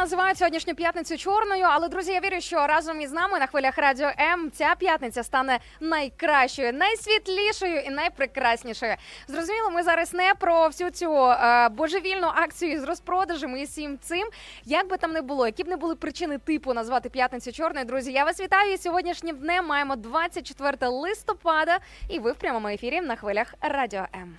називають 0.00 0.38
сьогоднішню 0.38 0.74
п'ятницю 0.74 1.16
чорною, 1.16 1.66
але 1.70 1.88
друзі, 1.88 2.12
я 2.12 2.20
вірю, 2.20 2.40
що 2.40 2.66
разом 2.66 3.00
із 3.00 3.12
нами 3.12 3.38
на 3.38 3.46
хвилях 3.46 3.78
радіо 3.78 4.10
М 4.20 4.50
ця 4.50 4.74
п'ятниця 4.78 5.22
стане 5.22 5.58
найкращою, 5.80 6.72
найсвітлішою 6.72 7.80
і 7.80 7.90
найпрекраснішою. 7.90 8.94
Зрозуміло, 9.28 9.70
ми 9.70 9.82
зараз 9.82 10.14
не 10.14 10.34
про 10.38 10.66
всю 10.66 10.90
цю 10.90 11.26
е, 11.26 11.68
божевільну 11.68 12.26
акцію 12.26 12.80
з 12.80 12.84
розпродажами 12.84 13.60
і 13.60 13.64
всім 13.64 13.98
цим. 13.98 14.28
Як 14.64 14.88
би 14.88 14.96
там 14.96 15.12
не 15.12 15.22
було, 15.22 15.46
які 15.46 15.64
б 15.64 15.68
не 15.68 15.76
були 15.76 15.96
причини 15.96 16.38
типу 16.38 16.74
назвати 16.74 17.08
п'ятницю 17.08 17.52
чорною, 17.52 17.86
друзі. 17.86 18.12
Я 18.12 18.24
вас 18.24 18.40
вітаю. 18.40 18.72
І 18.72 18.78
Сьогоднішнім 18.78 19.36
днем 19.36 19.66
маємо 19.66 19.96
24 19.96 20.76
листопада, 20.88 21.78
і 22.08 22.18
ви 22.18 22.32
в 22.32 22.36
прямому 22.36 22.68
ефірі 22.68 23.00
на 23.00 23.16
хвилях 23.16 23.54
радіо 23.60 24.06
М. 24.14 24.36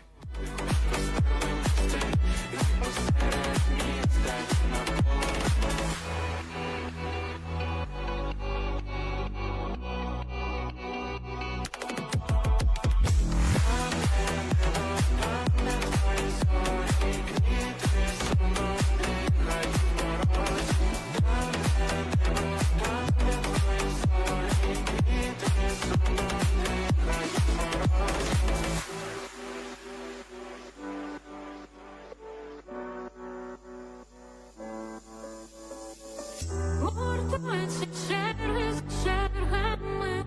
Гуртуються 37.43 37.85
черги 38.07 38.73
з 38.73 39.03
чергами, 39.03 40.25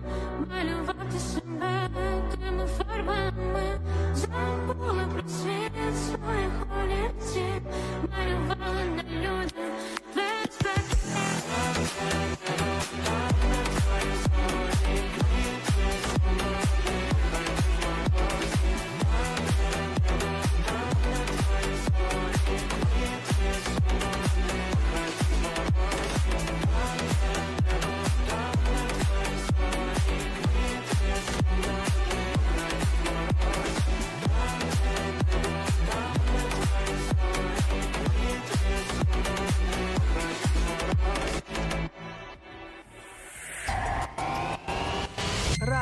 малювати 0.49 1.19
себе 1.19 1.89
тими 2.31 2.67
фарбами, 2.77 3.79
забули 4.13 5.07
про 5.13 5.29
своїх 5.29 6.67
олівців, 6.83 7.61
малювали 8.11 8.85
на 8.95 9.03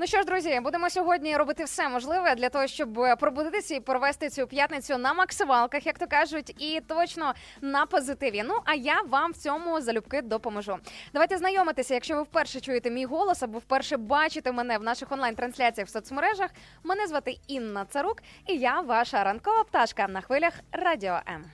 Ну 0.00 0.06
що 0.06 0.18
ж, 0.18 0.24
друзі, 0.24 0.60
будемо 0.62 0.90
сьогодні 0.90 1.36
робити 1.36 1.64
все 1.64 1.88
можливе 1.88 2.34
для 2.34 2.48
того, 2.48 2.66
щоб 2.66 3.00
е, 3.00 3.16
пробудитися 3.16 3.74
і 3.74 3.80
провести 3.80 4.30
цю 4.30 4.46
п'ятницю 4.46 4.98
на 4.98 5.12
максималках, 5.14 5.86
як 5.86 5.98
то 5.98 6.06
кажуть, 6.06 6.62
і 6.62 6.80
точно 6.80 7.34
на 7.60 7.86
позитиві. 7.86 8.42
Ну 8.46 8.54
а 8.64 8.74
я 8.74 9.00
вам 9.08 9.32
в 9.32 9.36
цьому 9.36 9.80
залюбки 9.80 10.22
допоможу. 10.22 10.78
Давайте 11.12 11.38
знайомитися. 11.38 11.94
Якщо 11.94 12.16
ви 12.16 12.22
вперше 12.22 12.60
чуєте 12.60 12.90
мій 12.90 13.04
голос 13.04 13.42
або 13.42 13.58
вперше 13.58 13.96
бачите 13.96 14.52
мене 14.52 14.78
в 14.78 14.82
наших 14.82 15.12
онлайн-трансляціях 15.12 15.88
в 15.88 15.92
соцмережах. 15.92 16.50
Мене 16.84 17.06
звати 17.06 17.36
Інна 17.46 17.84
Царук, 17.84 18.22
і 18.46 18.54
я 18.54 18.80
ваша 18.80 19.24
ранкова 19.24 19.64
пташка 19.64 20.08
на 20.08 20.20
хвилях 20.20 20.52
Радіо 20.72 21.20
М. 21.28 21.44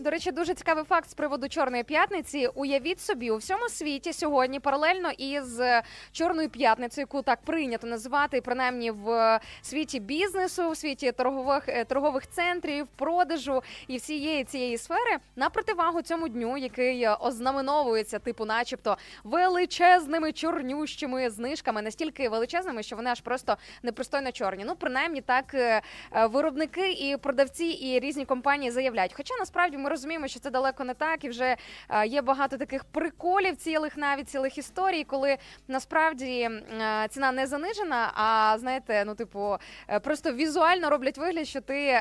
До 0.00 0.10
речі, 0.10 0.32
дуже 0.32 0.54
цікавий 0.54 0.84
факт 0.84 1.10
з 1.10 1.14
приводу 1.14 1.48
чорної 1.48 1.84
п'ятниці. 1.84 2.48
Уявіть 2.54 3.00
собі, 3.00 3.30
у 3.30 3.36
всьому 3.36 3.68
світі 3.68 4.12
сьогодні 4.12 4.60
паралельно 4.60 5.10
із 5.10 5.60
е, 5.60 5.82
чорною 6.12 6.48
п'ятницею, 6.48 7.02
яку 7.02 7.22
так 7.22 7.42
прийнято 7.42 7.86
називати, 7.86 8.40
принаймні 8.40 8.90
в 8.90 9.40
світі 9.62 10.00
бізнесу, 10.00 10.70
в 10.70 10.76
світі 10.76 11.12
торгових 11.12 11.68
е, 11.68 11.84
торгових 11.84 12.30
центрів, 12.30 12.86
продажу 12.96 13.62
і 13.88 13.96
всієї 13.96 14.44
цієї 14.44 14.78
сфери 14.78 15.16
на 15.36 15.50
противагу 15.50 16.02
цьому 16.02 16.28
дню, 16.28 16.56
який 16.56 17.02
е, 17.02 17.14
ознаменовується, 17.14 18.18
типу, 18.18 18.44
начебто, 18.44 18.96
величезними 19.24 20.32
чорнющими 20.32 21.30
знижками, 21.30 21.82
настільки 21.82 22.28
величезними, 22.28 22.82
що 22.82 22.96
вони 22.96 23.10
аж 23.10 23.20
просто 23.20 23.56
непристойно 23.82 24.32
чорні. 24.32 24.64
Ну, 24.66 24.76
принаймні, 24.76 25.20
так 25.20 25.54
е, 25.54 25.82
е, 26.12 26.26
виробники 26.26 26.92
і 26.92 27.16
продавці 27.16 27.64
і 27.64 28.00
різні 28.00 28.24
компанії 28.24 28.70
заявляють. 28.70 29.12
Хоча 29.16 29.34
насправді 29.38 29.78
ми 29.78 29.89
розуміємо, 29.90 30.28
що 30.28 30.40
це 30.40 30.50
далеко 30.50 30.84
не 30.84 30.94
так, 30.94 31.24
і 31.24 31.28
вже 31.28 31.56
е, 31.88 32.06
є 32.06 32.22
багато 32.22 32.56
таких 32.56 32.84
приколів, 32.84 33.56
цілих 33.56 33.96
навіть 33.96 34.28
цілих 34.28 34.58
історій, 34.58 35.04
коли 35.04 35.36
насправді 35.68 36.40
е, 36.40 37.08
ціна 37.10 37.32
не 37.32 37.46
занижена, 37.46 38.12
а 38.14 38.56
знаєте, 38.58 39.04
ну 39.06 39.14
типу, 39.14 39.56
е, 39.88 40.00
просто 40.00 40.32
візуально 40.32 40.90
роблять 40.90 41.18
вигляд, 41.18 41.48
що 41.48 41.60
ти 41.60 42.00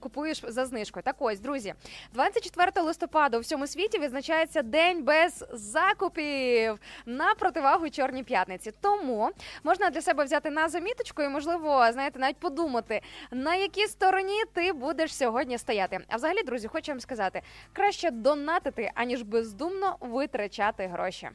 купуєш 0.00 0.42
за 0.48 0.66
знижкою. 0.66 1.02
Так 1.02 1.16
ось, 1.18 1.40
друзі, 1.40 1.74
24 2.12 2.86
листопада 2.86 3.36
у 3.36 3.40
всьому 3.40 3.66
світі 3.66 3.98
відзначається 3.98 4.62
день 4.62 5.04
без 5.04 5.44
закупів 5.52 6.78
на 7.06 7.34
противагу 7.34 7.90
чорній 7.90 8.22
п'ятниці. 8.22 8.72
Тому 8.80 9.30
можна 9.64 9.90
для 9.90 10.00
себе 10.00 10.24
взяти 10.24 10.50
на 10.50 10.68
заміточку 10.68 11.22
і, 11.22 11.28
можливо, 11.28 11.86
знаєте, 11.92 12.18
навіть 12.18 12.36
подумати, 12.36 13.00
на 13.30 13.54
якій 13.54 13.86
стороні 13.86 14.42
ти 14.54 14.72
будеш 14.72 15.14
сьогодні 15.14 15.58
стояти. 15.58 16.00
А 16.08 16.16
взагалі, 16.16 16.42
друзі, 16.42 16.68
хочу 16.68 16.92
вам 16.98 17.02
сказати, 17.02 17.42
краще 17.72 18.10
донатити, 18.10 18.90
аніж 18.94 19.22
бездумно 19.22 19.96
витрачати 20.00 20.86
гроші. 20.86 21.28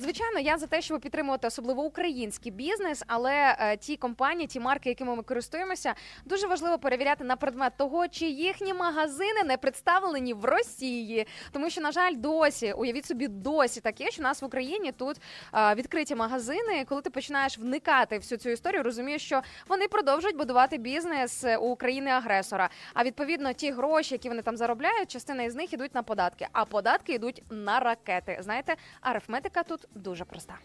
Звичайно, 0.00 0.38
я 0.40 0.58
за 0.58 0.66
те, 0.66 0.82
щоб 0.82 1.00
підтримувати 1.00 1.46
особливо 1.46 1.82
український 1.82 2.52
бізнес, 2.52 3.02
але 3.06 3.56
е, 3.58 3.76
ті 3.76 3.96
компанії, 3.96 4.46
ті 4.46 4.60
марки, 4.60 4.88
якими 4.88 5.16
ми 5.16 5.22
користуємося, 5.22 5.94
дуже 6.24 6.46
важливо 6.46 6.78
перевіряти 6.78 7.24
на 7.24 7.36
предмет 7.36 7.72
того, 7.76 8.08
чи 8.08 8.26
їхні 8.26 8.74
магазини 8.74 9.42
не 9.44 9.56
представлені 9.56 10.34
в 10.34 10.44
Росії. 10.44 11.26
Тому 11.52 11.70
що, 11.70 11.80
на 11.80 11.92
жаль, 11.92 12.12
досі 12.16 12.72
уявіть 12.72 13.06
собі, 13.06 13.28
досі 13.28 13.80
таке, 13.80 14.10
що 14.10 14.22
у 14.22 14.24
нас 14.24 14.42
в 14.42 14.44
Україні 14.44 14.92
тут 14.92 15.16
е, 15.54 15.74
відкриті 15.74 16.14
магазини. 16.14 16.84
Коли 16.88 17.02
ти 17.02 17.10
починаєш 17.10 17.58
вникати 17.58 18.18
всю 18.18 18.38
цю 18.38 18.50
історію, 18.50 18.82
розумієш, 18.82 19.22
що 19.22 19.42
вони 19.68 19.88
продовжують 19.88 20.36
будувати 20.36 20.78
бізнес 20.78 21.44
е, 21.44 21.56
у 21.56 21.76
країни 21.76 22.10
агресора. 22.10 22.70
А 22.94 23.04
відповідно, 23.04 23.52
ті 23.52 23.70
гроші, 23.70 24.14
які 24.14 24.28
вони 24.28 24.42
там 24.42 24.56
заробляють, 24.56 25.10
частина 25.10 25.42
із 25.42 25.54
них 25.54 25.72
ідуть 25.72 25.94
на 25.94 26.02
податки, 26.02 26.48
а 26.52 26.64
податки 26.64 27.12
йдуть 27.12 27.42
на 27.50 27.80
ракети. 27.80 28.38
Знаєте, 28.40 28.76
арифметика 29.00 29.62
тут 29.62 29.87
дуже 29.94 30.24
проста. 30.24 30.58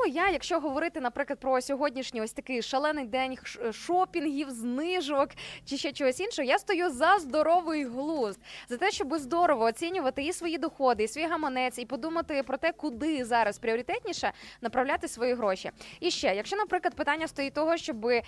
Тому 0.00 0.14
я, 0.14 0.30
якщо 0.30 0.60
говорити, 0.60 1.00
наприклад, 1.00 1.38
про 1.38 1.60
сьогоднішній 1.60 2.22
ось 2.22 2.32
такий 2.32 2.62
шалений 2.62 3.06
день 3.06 3.38
шопінгів, 3.72 4.50
знижок 4.50 5.30
чи 5.64 5.76
ще 5.76 5.92
чогось 5.92 6.20
іншого, 6.20 6.48
я 6.48 6.58
стою 6.58 6.90
за 6.90 7.18
здоровий 7.18 7.84
глузд, 7.84 8.40
за 8.68 8.76
те, 8.76 8.90
щоб 8.90 9.14
здорово 9.14 9.64
оцінювати 9.64 10.22
і 10.22 10.32
свої 10.32 10.58
доходи, 10.58 11.04
і 11.04 11.08
свій 11.08 11.26
гаманець, 11.26 11.78
і 11.78 11.84
подумати 11.84 12.42
про 12.42 12.56
те, 12.56 12.72
куди 12.72 13.24
зараз 13.24 13.58
пріоритетніше 13.58 14.32
направляти 14.60 15.08
свої 15.08 15.34
гроші. 15.34 15.70
І 16.00 16.10
ще, 16.10 16.34
якщо, 16.34 16.56
наприклад, 16.56 16.94
питання 16.94 17.28
стоїть 17.28 17.54
того, 17.54 17.76
щоб 17.76 18.06
е, 18.06 18.22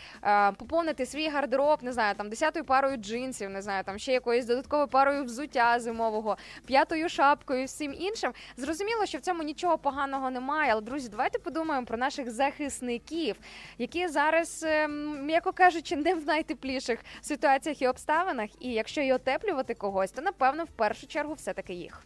поповнити 0.59 1.07
свій 1.07 1.29
гардероб, 1.29 1.83
не 1.83 1.93
знаю, 1.93 2.15
там 2.15 2.29
десятою 2.29 2.65
парою 2.65 2.97
джинсів, 2.97 3.51
не 3.51 3.63
знаю, 3.63 3.85
там 3.85 3.99
ще 3.99 4.13
якоюсь 4.13 4.47
додатковою 4.47 4.89
парою 4.89 5.25
взуття 5.25 5.81
зимового, 5.81 6.37
п'ятою 6.67 7.09
шапкою, 7.09 7.67
всім 7.67 7.95
іншим. 7.99 8.33
Зрозуміло, 8.57 9.07
що 9.07 9.19
в 9.19 9.21
цьому 9.21 9.43
нічого 9.43 9.79
поганого 9.79 10.31
немає. 10.31 10.73
Але 10.73 10.81
друзі, 10.81 11.09
давайте 11.09 11.39
подумаємо 11.39 11.62
про 11.87 11.99
наших 11.99 12.31
захисників, 12.31 13.37
які 13.79 14.09
зараз, 14.09 14.65
е, 14.67 14.89
м'яко 14.89 15.53
кажучи, 15.53 15.97
не 15.97 16.15
в 16.15 16.27
найтепліших 16.27 17.05
ситуаціях 17.21 17.83
і 17.83 17.89
обставинах. 17.89 18.51
І 18.61 18.73
якщо 18.73 19.01
і 19.01 19.13
отеплювати 19.13 19.75
когось, 19.75 20.11
то 20.11 20.23
напевно 20.23 20.65
в 20.65 20.71
першу 20.71 21.07
чергу 21.07 21.35
все 21.35 21.53
таки 21.53 21.75
їх. 21.75 22.05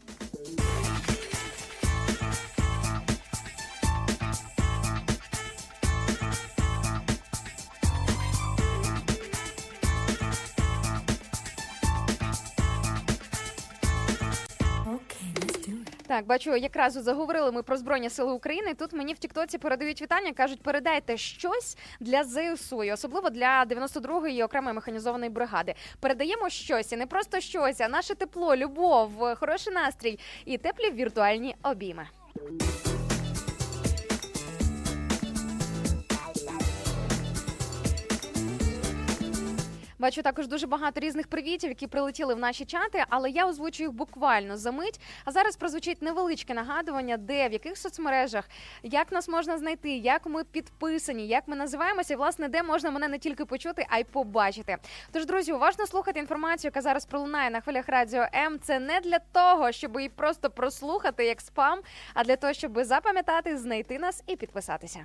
Так, 16.08 16.26
бачу, 16.26 16.56
якраз 16.56 16.92
заговорили 16.92 17.52
ми 17.52 17.62
про 17.62 17.76
збройні 17.76 18.10
сили 18.10 18.32
України. 18.32 18.74
Тут 18.74 18.92
мені 18.92 19.14
в 19.14 19.18
Тіктоці 19.18 19.58
передають 19.58 20.02
вітання, 20.02 20.32
кажуть, 20.32 20.62
передайте 20.62 21.16
щось 21.16 21.76
для 22.00 22.24
ЗСУ, 22.24 22.84
і 22.84 22.92
особливо 22.92 23.30
для 23.30 23.64
92-ї 23.64 24.44
окремої 24.44 24.74
механізованої 24.74 25.30
бригади. 25.30 25.74
Передаємо 26.00 26.48
щось, 26.48 26.92
і 26.92 26.96
не 26.96 27.06
просто 27.06 27.40
щось, 27.40 27.80
а 27.80 27.88
наше 27.88 28.14
тепло, 28.14 28.56
любов, 28.56 29.10
хороший 29.34 29.72
настрій 29.74 30.18
і 30.44 30.58
теплі 30.58 30.90
віртуальні 30.90 31.56
обійми. 31.62 32.06
Бачу 39.98 40.22
також 40.22 40.48
дуже 40.48 40.66
багато 40.66 41.00
різних 41.00 41.26
привітів, 41.26 41.70
які 41.70 41.86
прилетіли 41.86 42.34
в 42.34 42.38
наші 42.38 42.64
чати, 42.64 43.04
але 43.08 43.30
я 43.30 43.46
озвучу 43.46 43.82
їх 43.82 43.92
буквально 43.92 44.56
за 44.56 44.72
мить. 44.72 45.00
А 45.24 45.32
зараз 45.32 45.56
прозвучить 45.56 46.02
невеличке 46.02 46.54
нагадування, 46.54 47.16
де 47.16 47.48
в 47.48 47.52
яких 47.52 47.78
соцмережах, 47.78 48.48
як 48.82 49.12
нас 49.12 49.28
можна 49.28 49.58
знайти, 49.58 49.90
як 49.96 50.26
ми 50.26 50.44
підписані, 50.44 51.26
як 51.26 51.48
ми 51.48 51.56
називаємося, 51.56 52.14
і 52.14 52.16
власне 52.16 52.48
де 52.48 52.62
можна 52.62 52.90
мене 52.90 53.08
не 53.08 53.18
тільки 53.18 53.44
почути, 53.44 53.86
а 53.90 53.98
й 53.98 54.04
побачити. 54.04 54.76
Тож, 55.12 55.26
друзі, 55.26 55.52
уважно 55.52 55.86
слухати 55.86 56.20
інформацію, 56.20 56.68
яка 56.68 56.80
зараз 56.80 57.06
пролунає 57.06 57.50
на 57.50 57.60
хвилях 57.60 57.88
радіо 57.88 58.26
М. 58.34 58.58
Це 58.58 58.78
не 58.78 59.00
для 59.00 59.18
того, 59.18 59.72
щоб 59.72 59.96
її 59.96 60.08
просто 60.08 60.50
прослухати 60.50 61.24
як 61.24 61.40
спам, 61.40 61.80
а 62.14 62.24
для 62.24 62.36
того, 62.36 62.52
щоб 62.52 62.84
запам'ятати, 62.84 63.58
знайти 63.58 63.98
нас 63.98 64.22
і 64.26 64.36
підписатися. 64.36 65.04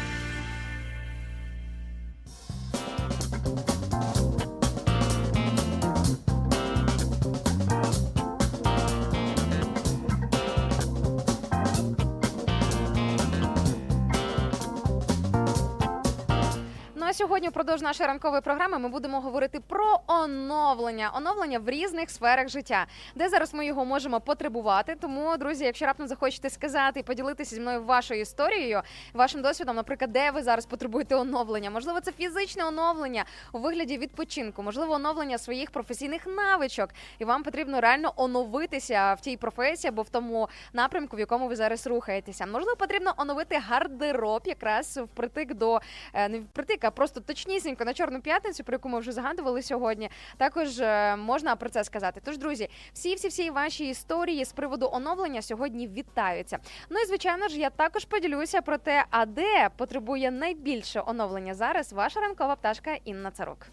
Сьогодні, 17.13 17.49
впродовж 17.49 17.81
нашої 17.81 18.07
ранкової 18.07 18.41
програми, 18.41 18.79
ми 18.79 18.89
будемо 18.89 19.21
говорити 19.21 19.59
про 19.59 19.99
оновлення, 20.07 21.11
оновлення 21.13 21.59
в 21.59 21.69
різних 21.69 22.09
сферах 22.09 22.49
життя, 22.49 22.85
де 23.15 23.29
зараз 23.29 23.53
ми 23.53 23.65
його 23.65 23.85
можемо 23.85 24.19
потребувати. 24.19 24.95
Тому, 25.01 25.37
друзі, 25.37 25.65
якщо 25.65 25.85
раптом 25.85 26.07
захочете 26.07 26.49
сказати 26.49 26.99
і 26.99 27.03
поділитися 27.03 27.55
зі 27.55 27.61
мною 27.61 27.83
вашою 27.83 28.21
історією, 28.21 28.81
вашим 29.13 29.41
досвідом, 29.41 29.75
наприклад, 29.75 30.11
де 30.11 30.31
ви 30.31 30.43
зараз 30.43 30.65
потребуєте 30.65 31.15
оновлення, 31.15 31.69
можливо, 31.69 31.99
це 31.99 32.11
фізичне 32.11 32.65
оновлення 32.65 33.25
у 33.51 33.59
вигляді 33.59 33.97
відпочинку, 33.97 34.63
можливо, 34.63 34.93
оновлення 34.93 35.37
своїх 35.37 35.71
професійних 35.71 36.27
навичок, 36.27 36.89
і 37.19 37.25
вам 37.25 37.43
потрібно 37.43 37.81
реально 37.81 38.13
оновитися 38.15 39.13
в 39.13 39.21
тій 39.21 39.37
професії 39.37 39.89
або 39.89 40.01
в 40.01 40.09
тому 40.09 40.49
напрямку, 40.73 41.17
в 41.17 41.19
якому 41.19 41.47
ви 41.47 41.55
зараз 41.55 41.87
рухаєтеся. 41.87 42.45
Можливо, 42.45 42.75
потрібно 42.75 43.13
оновити 43.17 43.57
гардероб, 43.57 44.41
якраз 44.45 44.97
впритик 44.97 45.53
до 45.53 45.81
е, 46.13 46.29
не 46.29 46.39
впритик, 46.39 46.83
просто 47.01 47.19
точнісінько 47.19 47.85
на 47.85 47.93
чорну 47.93 48.21
п'ятницю, 48.21 48.63
про 48.63 48.75
яку 48.75 48.89
ми 48.89 48.99
вже 48.99 49.11
згадували 49.11 49.61
сьогодні. 49.61 50.09
Також 50.37 50.79
е, 50.79 51.15
можна 51.15 51.55
про 51.55 51.69
це 51.69 51.83
сказати. 51.83 52.21
Тож, 52.23 52.37
друзі, 52.37 52.69
всі 52.93 53.15
всі 53.15 53.27
всі 53.27 53.49
ваші 53.49 53.89
історії 53.89 54.45
з 54.45 54.53
приводу 54.53 54.89
оновлення 54.91 55.41
сьогодні 55.41 55.87
вітаються. 55.87 56.57
Ну 56.89 56.99
і 56.99 57.05
звичайно 57.05 57.47
ж, 57.47 57.59
я 57.59 57.69
також 57.69 58.05
поділюся 58.05 58.61
про 58.61 58.77
те, 58.77 59.05
а 59.09 59.25
де 59.25 59.69
потребує 59.77 60.31
найбільше 60.31 61.03
оновлення 61.05 61.53
зараз 61.53 61.93
ваша 61.93 62.19
ранкова 62.19 62.55
пташка 62.55 62.97
Інна 63.05 63.31
Царук. 63.31 63.67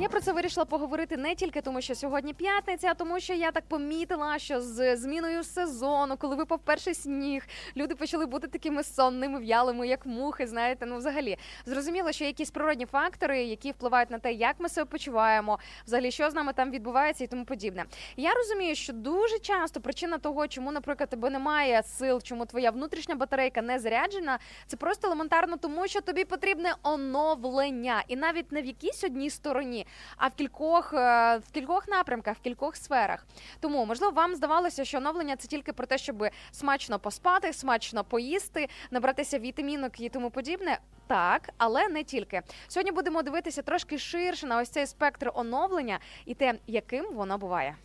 Я 0.00 0.08
про 0.08 0.20
це 0.20 0.32
вирішила 0.32 0.64
поговорити 0.64 1.16
не 1.16 1.34
тільки 1.34 1.60
тому, 1.60 1.80
що 1.80 1.94
сьогодні 1.94 2.34
п'ятниця, 2.34 2.88
а 2.90 2.94
тому, 2.94 3.20
що 3.20 3.34
я 3.34 3.50
так 3.50 3.64
помітила, 3.68 4.38
що 4.38 4.60
з 4.60 4.96
зміною 4.96 5.44
сезону, 5.44 6.16
коли 6.16 6.36
випав 6.36 6.60
перший 6.64 6.94
сніг, 6.94 7.46
люди 7.76 7.94
почали 7.94 8.26
бути 8.26 8.46
такими 8.48 8.84
сонними, 8.84 9.40
в'ялими, 9.40 9.88
як 9.88 10.06
мухи. 10.06 10.46
Знаєте, 10.46 10.86
ну 10.86 10.96
взагалі 10.96 11.38
зрозуміло, 11.66 12.12
що 12.12 12.24
якісь 12.24 12.50
природні 12.50 12.86
фактори, 12.86 13.42
які 13.44 13.70
впливають 13.70 14.10
на 14.10 14.18
те, 14.18 14.32
як 14.32 14.56
ми 14.58 14.68
себе 14.68 14.84
почуваємо, 14.84 15.58
взагалі 15.86 16.10
що 16.10 16.30
з 16.30 16.34
нами 16.34 16.52
там 16.52 16.70
відбувається 16.70 17.24
і 17.24 17.26
тому 17.26 17.44
подібне. 17.44 17.84
Я 18.16 18.34
розумію, 18.34 18.74
що 18.74 18.92
дуже 18.92 19.38
часто 19.38 19.80
причина 19.80 20.18
того, 20.18 20.48
чому, 20.48 20.72
наприклад, 20.72 21.10
тебе 21.10 21.30
немає 21.30 21.82
сил, 21.82 22.20
чому 22.22 22.46
твоя 22.46 22.70
внутрішня 22.70 23.14
батарейка 23.14 23.62
не 23.62 23.78
заряджена, 23.78 24.38
це 24.66 24.76
просто 24.76 25.06
елементарно 25.06 25.56
тому, 25.56 25.88
що 25.88 26.00
тобі 26.00 26.24
потрібне 26.24 26.74
оновлення, 26.82 28.04
і 28.08 28.16
навіть 28.16 28.52
не 28.52 28.62
в 28.62 28.66
якійсь 28.66 29.04
одній 29.04 29.30
стороні, 29.30 29.86
а 30.16 30.28
в 30.28 30.34
кількох 30.34 30.92
е, 30.94 31.36
в 31.36 31.50
кількох 31.52 31.88
напрямках, 31.88 32.36
в 32.36 32.40
кількох 32.40 32.76
сферах. 32.76 33.26
Тому 33.60 33.84
можливо 33.84 34.12
вам 34.12 34.34
здавалося, 34.34 34.84
що 34.84 34.98
оновлення 34.98 35.36
це 35.36 35.48
тільки 35.48 35.72
про 35.72 35.86
те, 35.86 35.98
щоб 35.98 36.26
смачно 36.50 36.98
поспати, 36.98 37.52
смачно 37.52 38.04
поїсти, 38.04 38.68
набратися 38.90 39.38
вітамінок 39.38 40.00
і 40.00 40.08
тому 40.08 40.30
подібне. 40.30 40.78
Так, 41.06 41.50
але 41.58 41.88
не 41.88 42.04
тільки. 42.04 42.42
Сьогодні 42.68 42.92
будемо 42.92 43.22
дивитися 43.22 43.62
трошки 43.62 43.98
ширше 43.98 44.46
на 44.46 44.60
ось 44.60 44.68
цей 44.68 44.86
спектр 44.86 45.30
оновлення 45.34 45.98
і 46.26 46.34
те, 46.34 46.54
яким 46.66 47.14
воно 47.14 47.38
буває. 47.38 47.76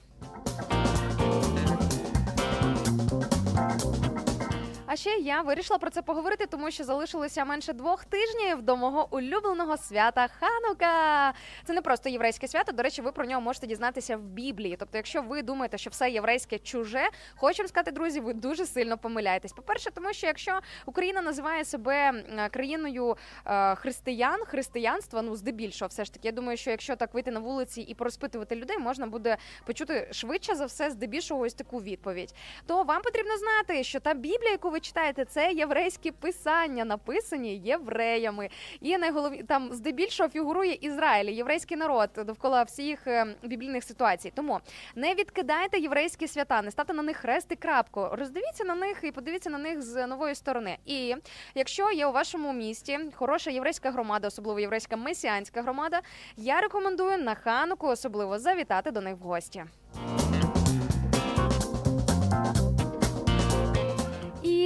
Ще 4.95 5.09
я 5.09 5.41
вирішила 5.41 5.79
про 5.79 5.89
це 5.89 6.01
поговорити, 6.01 6.45
тому 6.45 6.71
що 6.71 6.83
залишилося 6.83 7.45
менше 7.45 7.73
двох 7.73 8.05
тижнів 8.05 8.61
до 8.61 8.77
мого 8.77 9.07
улюбленого 9.11 9.77
свята 9.77 10.27
Ханука. 10.27 11.33
Це 11.63 11.73
не 11.73 11.81
просто 11.81 12.09
єврейське 12.09 12.47
свято. 12.47 12.71
До 12.71 12.83
речі, 12.83 13.01
ви 13.01 13.11
про 13.11 13.25
нього 13.25 13.41
можете 13.41 13.67
дізнатися 13.67 14.17
в 14.17 14.21
Біблії. 14.21 14.75
Тобто, 14.79 14.97
якщо 14.97 15.21
ви 15.21 15.41
думаєте, 15.41 15.77
що 15.77 15.89
все 15.89 16.11
єврейське 16.11 16.59
чуже, 16.59 17.09
хочу 17.35 17.67
сказати, 17.67 17.91
друзі, 17.91 18.19
ви 18.19 18.33
дуже 18.33 18.65
сильно 18.65 18.97
помиляєтесь. 18.97 19.53
По-перше, 19.53 19.91
тому 19.91 20.13
що 20.13 20.27
якщо 20.27 20.59
Україна 20.85 21.21
називає 21.21 21.65
себе 21.65 22.23
країною 22.51 23.17
е, 23.45 23.75
християн, 23.75 24.39
християнства, 24.45 25.21
ну 25.21 25.35
здебільшого, 25.35 25.89
все 25.89 26.05
ж 26.05 26.13
таки, 26.13 26.27
я 26.27 26.31
думаю, 26.31 26.57
що 26.57 26.71
якщо 26.71 26.95
так 26.95 27.13
вийти 27.13 27.31
на 27.31 27.39
вулиці 27.39 27.81
і 27.81 27.95
порозпитувати 27.95 28.55
людей, 28.55 28.77
можна 28.77 29.07
буде 29.07 29.37
почути 29.65 30.09
швидше 30.11 30.55
за 30.55 30.65
все, 30.65 30.91
здебільшого 30.91 31.41
ось 31.41 31.53
таку 31.53 31.81
відповідь. 31.81 32.33
То 32.65 32.83
вам 32.83 33.01
потрібно 33.01 33.37
знати, 33.37 33.83
що 33.83 33.99
та 33.99 34.13
Біблія, 34.13 34.51
яку 34.51 34.69
ви 34.69 34.79
читаєте, 34.85 35.25
це 35.25 35.51
єврейські 35.51 36.11
писання, 36.11 36.85
написані 36.85 37.57
євреями. 37.57 38.49
І 38.81 38.97
найголовні 38.97 39.43
там 39.43 39.73
здебільшого 39.73 40.29
фігурує 40.29 40.77
Ізраїль, 40.81 41.29
єврейський 41.29 41.77
народ 41.77 42.09
довкола 42.17 42.63
всіх 42.63 43.07
е, 43.07 43.35
біблійних 43.43 43.83
ситуацій. 43.83 44.31
Тому 44.35 44.59
не 44.95 45.13
відкидайте 45.13 45.79
єврейські 45.79 46.27
свята, 46.27 46.61
не 46.61 46.71
ставте 46.71 46.93
на 46.93 47.03
них 47.03 47.17
хрест 47.17 47.47
і 47.51 47.55
крапку. 47.55 48.07
Роздивіться 48.11 48.63
на 48.63 48.75
них 48.75 48.99
і 49.03 49.11
подивіться 49.11 49.49
на 49.49 49.57
них 49.57 49.81
з 49.81 50.07
нової 50.07 50.35
сторони. 50.35 50.77
І 50.85 51.15
якщо 51.55 51.91
є 51.91 52.07
у 52.07 52.11
вашому 52.11 52.53
місті 52.53 52.99
хороша 53.15 53.51
єврейська 53.51 53.91
громада, 53.91 54.27
особливо 54.27 54.59
єврейська 54.59 54.97
месіанська 54.97 55.61
громада, 55.61 56.01
я 56.37 56.61
рекомендую 56.61 57.17
на 57.17 57.35
хануку 57.35 57.87
особливо 57.87 58.39
завітати 58.39 58.91
до 58.91 59.01
них 59.01 59.15
в 59.15 59.23
гості. 59.23 59.65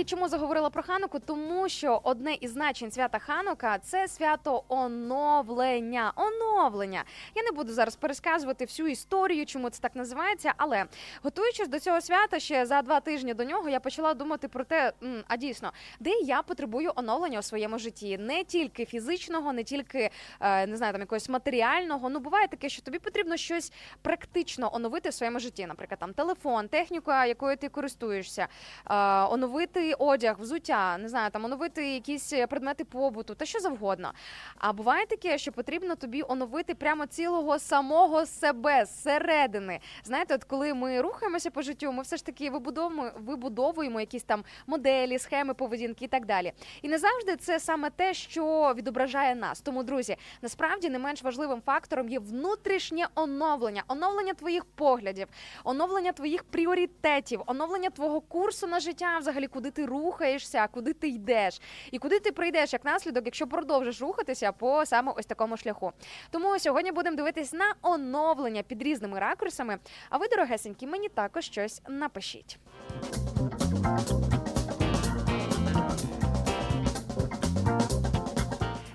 Чому 0.06 0.28
заговорила 0.28 0.70
про 0.70 0.84
Хануку? 0.84 1.20
Тому 1.20 1.70
що 1.70 2.02
одне 2.04 2.34
із 2.34 2.52
значень 2.52 2.92
свята 2.92 3.20
Ханука 3.20 3.80
це 3.80 4.08
свято 4.08 4.64
оновлення. 4.68 6.14
Оновлення. 6.16 7.04
Я 7.36 7.44
не 7.44 7.52
буду 7.52 7.74
зараз 7.74 7.96
пересказувати 7.96 8.66
всю 8.66 8.88
історію, 8.88 9.46
чому 9.46 9.70
це 9.70 9.82
так 9.82 9.96
називається, 9.96 10.54
але 10.58 10.86
готуючись 11.24 11.68
до 11.68 11.80
цього 11.80 12.02
свята, 12.02 12.40
ще 12.40 12.66
за 12.66 12.82
два 12.82 13.00
тижні 13.00 13.34
до 13.34 13.44
нього 13.44 13.70
я 13.70 13.80
почала 13.80 14.14
думати 14.14 14.48
про 14.48 14.64
те, 14.64 14.94
а 15.28 15.38
дійсно, 15.38 15.72
де 16.00 16.10
я 16.10 16.42
потребую 16.42 16.92
оновлення 16.96 17.40
у 17.40 17.42
своєму 17.42 17.80
житті, 17.80 18.18
не 18.18 18.44
тільки 18.44 18.86
фізичного, 18.86 19.54
не 19.54 19.64
тільки 19.64 20.10
е, 20.40 20.68
не 20.68 20.78
знаю, 20.78 20.92
там 20.94 21.02
якогось 21.02 21.30
матеріального. 21.30 22.10
Ну 22.10 22.20
буває 22.20 22.48
таке, 22.48 22.70
що 22.70 22.82
тобі 22.82 23.00
потрібно 23.00 23.38
щось 23.38 23.72
практично 24.02 24.76
оновити 24.76 25.10
в 25.10 25.14
своєму 25.14 25.40
житті, 25.40 25.66
наприклад, 25.68 26.00
там 26.00 26.14
телефон, 26.14 26.68
техніка, 26.68 27.26
якою 27.26 27.58
ти 27.58 27.70
користуєшся, 27.70 28.48
е, 28.90 29.89
одяг, 29.94 30.40
взуття, 30.40 30.98
не 30.98 31.10
знаю, 31.10 31.32
там 31.32 31.46
оновити 31.46 31.94
якісь 31.94 32.34
предмети 32.50 32.84
побуту 32.86 33.36
та 33.36 33.46
що 33.46 33.60
завгодно. 33.60 34.12
А 34.58 34.74
буває 34.74 35.06
таке, 35.06 35.38
що 35.38 35.52
потрібно 35.52 35.96
тобі 35.96 36.24
оновити 36.28 36.76
прямо 36.76 37.06
цілого 37.06 37.60
самого 37.60 38.26
себе 38.26 38.86
зсередини. 38.86 39.80
Знаєте, 40.04 40.36
от 40.36 40.44
коли 40.44 40.74
ми 40.74 41.02
рухаємося 41.02 41.52
по 41.52 41.62
життю, 41.62 41.92
ми 41.92 42.04
все 42.04 42.18
ж 42.18 42.26
таки 42.26 42.50
вибудовуємо, 42.50 43.12
вибудовуємо 43.18 44.00
якісь 44.00 44.24
там 44.24 44.44
моделі, 44.68 45.20
схеми 45.20 45.54
поведінки 45.54 46.06
і 46.06 46.08
так 46.08 46.26
далі. 46.26 46.52
І 46.82 46.88
не 46.88 46.98
завжди 46.98 47.36
це 47.36 47.60
саме 47.60 47.90
те, 47.90 48.14
що 48.14 48.74
відображає 48.78 49.36
нас. 49.36 49.62
Тому, 49.62 49.84
друзі, 49.84 50.18
насправді 50.42 50.90
не 50.90 51.00
менш 51.00 51.24
важливим 51.24 51.62
фактором 51.62 52.10
є 52.10 52.20
внутрішнє 52.20 53.08
оновлення, 53.16 53.84
оновлення 53.88 54.34
твоїх 54.34 54.66
поглядів, 54.66 55.28
оновлення 55.64 56.12
твоїх 56.12 56.44
пріоритетів, 56.44 57.42
оновлення 57.46 57.90
твого 57.90 58.22
курсу 58.22 58.68
на 58.68 58.80
життя, 58.80 59.18
взагалі, 59.18 59.48
куди 59.48 59.72
ти 59.72 59.79
рухаєшся, 59.86 60.68
куди 60.68 60.94
ти 60.94 61.08
йдеш, 61.08 61.62
і 61.92 62.00
куди 62.00 62.20
ти 62.20 62.32
прийдеш 62.32 62.74
як 62.74 62.86
наслідок, 62.86 63.26
якщо 63.26 63.48
продовжиш 63.48 64.02
рухатися 64.02 64.52
по 64.52 64.86
саме 64.86 65.14
ось 65.16 65.26
такому 65.26 65.58
шляху. 65.58 65.92
Тому 66.32 66.60
сьогодні 66.60 66.92
будемо 66.92 67.16
дивитись 67.16 67.54
на 67.54 67.74
оновлення 67.82 68.64
під 68.64 68.84
різними 68.84 69.20
ракурсами. 69.20 69.78
А 70.10 70.18
ви, 70.18 70.28
дорогесенькі, 70.28 70.88
мені 70.88 71.10
також 71.10 71.46
щось 71.46 71.82
напишіть. 71.88 72.60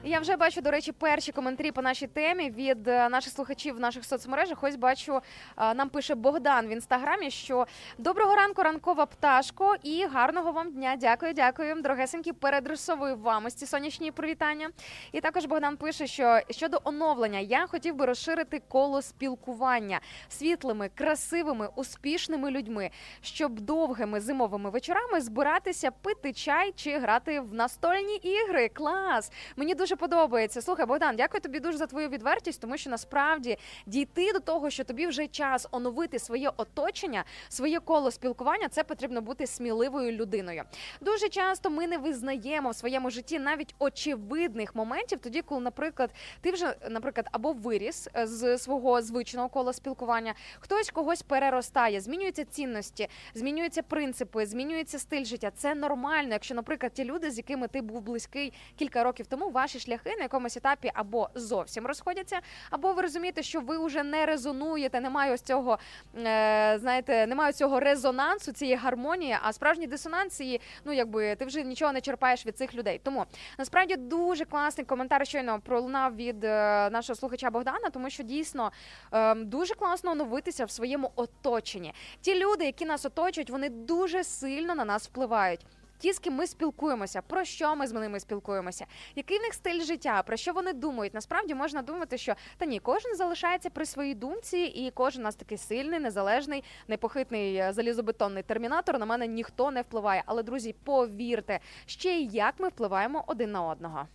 Я 0.06 0.20
вже 0.20 0.36
бачу, 0.36 0.60
до 0.60 0.70
речі, 0.70 0.92
перші 0.92 1.32
коментарі 1.32 1.72
по 1.72 1.82
нашій 1.82 2.06
темі 2.06 2.50
від 2.50 2.88
е, 2.88 3.08
наших 3.08 3.32
слухачів 3.32 3.76
в 3.76 3.80
наших 3.80 4.04
соцмережах. 4.04 4.64
Ось 4.64 4.76
бачу, 4.76 5.20
е, 5.58 5.74
нам 5.74 5.88
пише 5.88 6.14
Богдан 6.14 6.66
в 6.66 6.70
інстаграмі, 6.70 7.30
що 7.30 7.66
доброго 7.98 8.34
ранку, 8.36 8.62
ранкова 8.62 9.06
пташко, 9.06 9.76
і 9.82 10.06
гарного 10.06 10.52
вам 10.52 10.72
дня. 10.72 10.96
Дякую, 10.96 11.32
дякую, 11.32 11.82
дорогесенькі. 11.82 12.32
Передресовую 12.32 13.16
вам 13.16 13.44
ось 13.44 13.54
ці 13.54 13.66
сонячні 13.66 14.10
привітання. 14.10 14.70
І 15.12 15.20
також 15.20 15.44
Богдан 15.44 15.76
пише, 15.76 16.06
що 16.06 16.40
щодо 16.50 16.80
оновлення 16.84 17.38
я 17.38 17.66
хотів 17.66 17.94
би 17.94 18.06
розширити 18.06 18.62
коло 18.68 19.02
спілкування 19.02 20.00
світлими, 20.28 20.90
красивими, 20.94 21.68
успішними 21.76 22.50
людьми, 22.50 22.90
щоб 23.20 23.60
довгими 23.60 24.20
зимовими 24.20 24.70
вечорами 24.70 25.20
збиратися, 25.20 25.90
пити 25.90 26.32
чай 26.32 26.72
чи 26.76 26.98
грати 26.98 27.40
в 27.40 27.54
настольні 27.54 28.16
ігри. 28.16 28.68
Клас! 28.68 29.32
Мені 29.56 29.74
дуже 29.74 29.93
подобається. 29.96 30.62
Слухай, 30.62 30.86
Богдан, 30.86 31.16
дякую 31.16 31.40
тобі 31.40 31.60
дуже 31.60 31.78
за 31.78 31.86
твою 31.86 32.08
відвертість, 32.08 32.60
тому 32.60 32.76
що 32.76 32.90
насправді 32.90 33.58
дійти 33.86 34.32
до 34.32 34.40
того, 34.40 34.70
що 34.70 34.84
тобі 34.84 35.06
вже 35.06 35.26
час 35.26 35.68
оновити 35.70 36.18
своє 36.18 36.50
оточення, 36.56 37.24
своє 37.48 37.80
коло 37.80 38.10
спілкування, 38.10 38.68
це 38.68 38.84
потрібно 38.84 39.20
бути 39.20 39.46
сміливою 39.46 40.12
людиною. 40.12 40.62
Дуже 41.00 41.28
часто 41.28 41.70
ми 41.70 41.86
не 41.86 41.98
визнаємо 41.98 42.70
в 42.70 42.74
своєму 42.74 43.10
житті 43.10 43.38
навіть 43.38 43.74
очевидних 43.78 44.74
моментів, 44.74 45.18
тоді, 45.18 45.42
коли, 45.42 45.60
наприклад, 45.60 46.10
ти 46.40 46.50
вже, 46.50 46.76
наприклад, 46.88 47.28
або 47.32 47.52
виріс 47.52 48.08
е, 48.16 48.26
з 48.26 48.58
свого 48.58 49.02
звичного 49.02 49.48
кола 49.48 49.72
спілкування, 49.72 50.34
хтось 50.60 50.90
когось 50.90 51.22
переростає, 51.22 52.00
змінюються 52.00 52.44
цінності, 52.44 53.08
змінюються 53.34 53.82
принципи, 53.82 54.46
змінюється 54.46 54.98
стиль 54.98 55.24
життя. 55.24 55.50
Це 55.56 55.74
нормально, 55.74 56.28
якщо, 56.32 56.54
наприклад, 56.54 56.92
ті 56.92 57.04
люди, 57.04 57.30
з 57.30 57.36
якими 57.36 57.68
ти 57.68 57.82
був 57.82 58.00
близький 58.00 58.52
кілька 58.76 59.04
років 59.04 59.26
тому, 59.26 59.50
ваші 59.50 59.78
шляхи 59.84 60.16
на 60.16 60.22
якомусь 60.22 60.56
етапі 60.56 60.90
або 60.94 61.28
зовсім 61.34 61.86
розходяться, 61.86 62.40
або 62.70 62.92
ви 62.92 63.02
розумієте, 63.02 63.42
що 63.42 63.60
ви 63.60 63.86
вже 63.86 64.02
не 64.02 64.26
резонуєте, 64.26 65.00
немає 65.00 65.32
ось 65.32 65.40
цього, 65.40 65.78
е, 66.16 66.76
знаєте, 66.80 67.26
немає 67.26 67.52
цього 67.52 67.80
резонансу, 67.80 68.52
цієї 68.52 68.76
гармонії, 68.76 69.36
а 69.42 69.52
справжній 69.52 69.86
дисонанс 69.86 70.40
і 70.40 70.60
ну 70.84 70.92
якби 70.92 71.36
ти 71.36 71.44
вже 71.44 71.62
нічого 71.62 71.92
не 71.92 72.00
черпаєш 72.00 72.46
від 72.46 72.58
цих 72.58 72.74
людей. 72.74 73.00
Тому 73.04 73.24
насправді 73.58 73.96
дуже 73.96 74.44
класний 74.44 74.86
коментар 74.86 75.26
щойно 75.26 75.60
пролунав 75.60 76.16
від 76.16 76.44
е, 76.44 76.48
нашого 76.90 77.16
слухача 77.16 77.50
Богдана, 77.50 77.90
тому 77.90 78.10
що 78.10 78.22
дійсно 78.22 78.72
е, 79.12 79.34
дуже 79.34 79.74
класно 79.74 80.10
оновитися 80.10 80.64
в 80.64 80.70
своєму 80.70 81.12
оточенні. 81.16 81.94
Ті 82.20 82.38
люди, 82.38 82.64
які 82.64 82.84
нас 82.84 83.04
оточують, 83.04 83.50
вони 83.50 83.68
дуже 83.68 84.24
сильно 84.24 84.74
на 84.74 84.84
нас 84.84 85.06
впливають. 85.06 85.66
Ті, 86.04 86.12
з 86.12 86.18
ким 86.18 86.34
ми 86.34 86.46
спілкуємося, 86.46 87.22
про 87.22 87.44
що 87.44 87.76
ми 87.76 87.86
з 87.86 87.92
ними 87.92 88.20
спілкуємося, 88.20 88.86
який 89.14 89.38
в 89.38 89.42
них 89.42 89.54
стиль 89.54 89.80
життя, 89.80 90.22
про 90.26 90.36
що 90.36 90.52
вони 90.52 90.72
думають. 90.72 91.14
Насправді 91.14 91.54
можна 91.54 91.82
думати, 91.82 92.18
що 92.18 92.34
та 92.58 92.66
ні, 92.66 92.80
кожен 92.80 93.16
залишається 93.16 93.70
при 93.70 93.86
своїй 93.86 94.14
думці, 94.14 94.58
і 94.58 94.90
кожен 94.90 95.22
у 95.22 95.24
нас 95.24 95.34
такий 95.34 95.58
сильний, 95.58 96.00
незалежний, 96.00 96.64
непохитний 96.88 97.56
е, 97.56 97.72
залізобетонний 97.72 98.42
термінатор. 98.42 98.98
На 98.98 99.06
мене 99.06 99.26
ніхто 99.26 99.70
не 99.70 99.82
впливає. 99.82 100.22
Але 100.26 100.42
друзі, 100.42 100.74
повірте, 100.84 101.60
ще 101.86 102.10
й 102.10 102.28
як 102.32 102.54
ми 102.58 102.68
впливаємо 102.68 103.24
один 103.26 103.52
на 103.52 103.62
одного. 103.62 104.06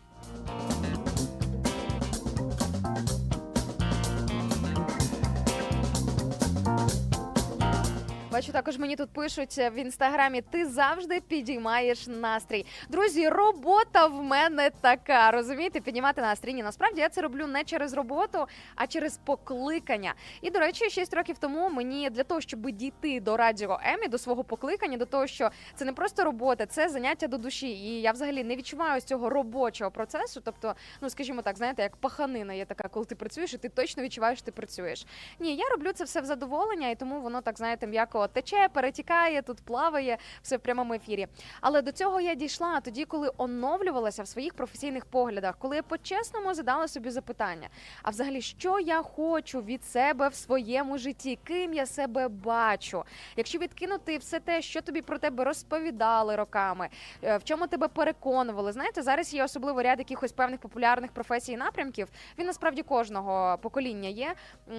Бачу, 8.32 8.52
також 8.52 8.78
мені 8.78 8.96
тут 8.96 9.10
пишуть 9.10 9.58
в 9.58 9.74
інстаграмі: 9.76 10.42
ти 10.42 10.66
завжди 10.66 11.22
підіймаєш 11.22 12.08
настрій. 12.08 12.66
Друзі, 12.90 13.30
робота 13.30 14.08
в 14.08 14.24
мене 14.24 14.72
така. 14.82 15.32
Розумієте, 15.32 15.80
піднімати 15.80 16.22
настрій. 16.22 16.54
Ні, 16.54 16.64
насправді 16.64 17.02
я 17.02 17.10
це 17.10 17.22
роблю 17.22 17.48
не 17.48 17.64
через 17.64 17.94
роботу, 17.94 18.46
а 18.76 18.88
через 18.88 19.18
покликання. 19.18 20.14
І 20.42 20.50
до 20.52 20.60
речі, 20.60 20.90
6 20.90 21.14
років 21.14 21.38
тому 21.38 21.70
мені 21.70 22.10
для 22.10 22.24
того, 22.24 22.42
щоб 22.42 22.72
дійти 22.72 23.20
до 23.20 23.38
радіо 23.38 23.80
Емі, 23.84 24.08
до 24.08 24.18
свого 24.18 24.44
покликання, 24.44 24.98
до 24.98 25.06
того, 25.06 25.28
що 25.28 25.50
це 25.76 25.86
не 25.86 25.94
просто 25.94 26.24
робота, 26.24 26.66
це 26.66 26.90
заняття 26.90 27.28
до 27.28 27.38
душі. 27.38 27.68
І 27.68 28.02
я 28.02 28.12
взагалі 28.12 28.44
не 28.44 28.56
відчуваю 28.56 29.02
з 29.02 29.04
цього 29.04 29.30
робочого 29.30 29.92
процесу. 29.92 30.42
Тобто, 30.46 30.76
ну 31.02 31.10
скажімо 31.10 31.42
так, 31.42 31.58
знаєте, 31.58 31.82
як 31.82 31.96
паханина 31.96 32.54
є 32.54 32.66
така, 32.66 32.88
коли 32.88 33.06
ти 33.06 33.16
працюєш, 33.16 33.54
і 33.54 33.58
ти 33.58 33.70
точно 33.70 34.04
відчуваєш, 34.04 34.40
що 34.40 34.46
ти 34.46 34.52
працюєш. 34.52 35.06
Ні, 35.40 35.56
я 35.56 35.70
роблю 35.70 35.92
це 35.94 36.04
все 36.04 36.22
в 36.22 36.26
задоволення, 36.26 36.90
і 36.90 36.96
тому 36.96 37.22
воно 37.22 37.42
так 37.42 37.58
знаєте, 37.58 37.88
м'яко 37.88 38.19
тече, 38.28 38.70
перетікає, 38.74 39.42
тут 39.42 39.62
плаває 39.62 40.18
все 40.42 40.58
в 40.58 40.60
прямому 40.60 40.94
ефірі. 40.94 41.28
Але 41.62 41.82
до 41.82 41.92
цього 41.92 42.22
я 42.22 42.36
дійшла 42.36 42.80
тоді, 42.80 43.06
коли 43.06 43.32
оновлювалася 43.38 44.24
в 44.24 44.28
своїх 44.28 44.54
професійних 44.54 45.06
поглядах, 45.06 45.56
коли 45.60 45.76
я 45.76 45.84
по-чесному 45.84 46.54
задала 46.54 46.88
собі 46.88 47.10
запитання: 47.10 47.70
а 48.04 48.10
взагалі, 48.10 48.42
що 48.42 48.80
я 48.80 49.02
хочу 49.02 49.62
від 49.62 49.86
себе 49.86 50.28
в 50.28 50.36
своєму 50.36 50.98
житті, 50.98 51.40
ким 51.44 51.74
я 51.74 51.86
себе 51.86 52.28
бачу? 52.28 53.04
Якщо 53.36 53.58
відкинути 53.60 54.18
все 54.18 54.40
те, 54.40 54.62
що 54.62 54.82
тобі 54.82 55.02
про 55.02 55.18
тебе 55.18 55.44
розповідали 55.44 56.36
роками, 56.36 56.90
е, 57.24 57.38
в 57.38 57.44
чому 57.44 57.68
тебе 57.68 57.88
переконували, 57.88 58.72
знаєте, 58.72 59.02
зараз 59.02 59.34
є 59.34 59.44
особливо 59.44 59.84
ряд 59.84 60.00
якихось 60.00 60.32
певних 60.32 60.60
популярних 60.60 61.12
професій 61.12 61.52
і 61.52 61.58
напрямків. 61.58 62.08
Він 62.40 62.46
насправді 62.46 62.84
кожного 62.84 63.58
покоління 63.58 64.10
є. 64.10 64.36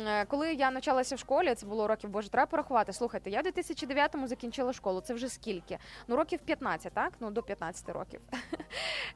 Е, 0.06 0.24
Коли 0.24 0.52
я 0.52 0.70
навчалася 0.70 1.14
в 1.14 1.18
школі, 1.18 1.54
це 1.54 1.66
було 1.66 1.86
років, 1.86 2.10
боже, 2.10 2.28
треба 2.28 2.46
порахувати. 2.46 2.92
Слухайте, 2.92 3.29
Я 3.30 3.40
в 3.40 3.44
2009-му 3.44 4.26
закінчила 4.26 4.72
школу. 4.72 5.00
Це 5.00 5.14
вже 5.14 5.28
скільки? 5.28 5.78
Ну, 6.08 6.16
років 6.16 6.38
15, 6.38 6.92
так? 6.92 7.12
Ну, 7.20 7.30
до 7.30 7.42
15 7.42 7.88
років. 7.88 8.20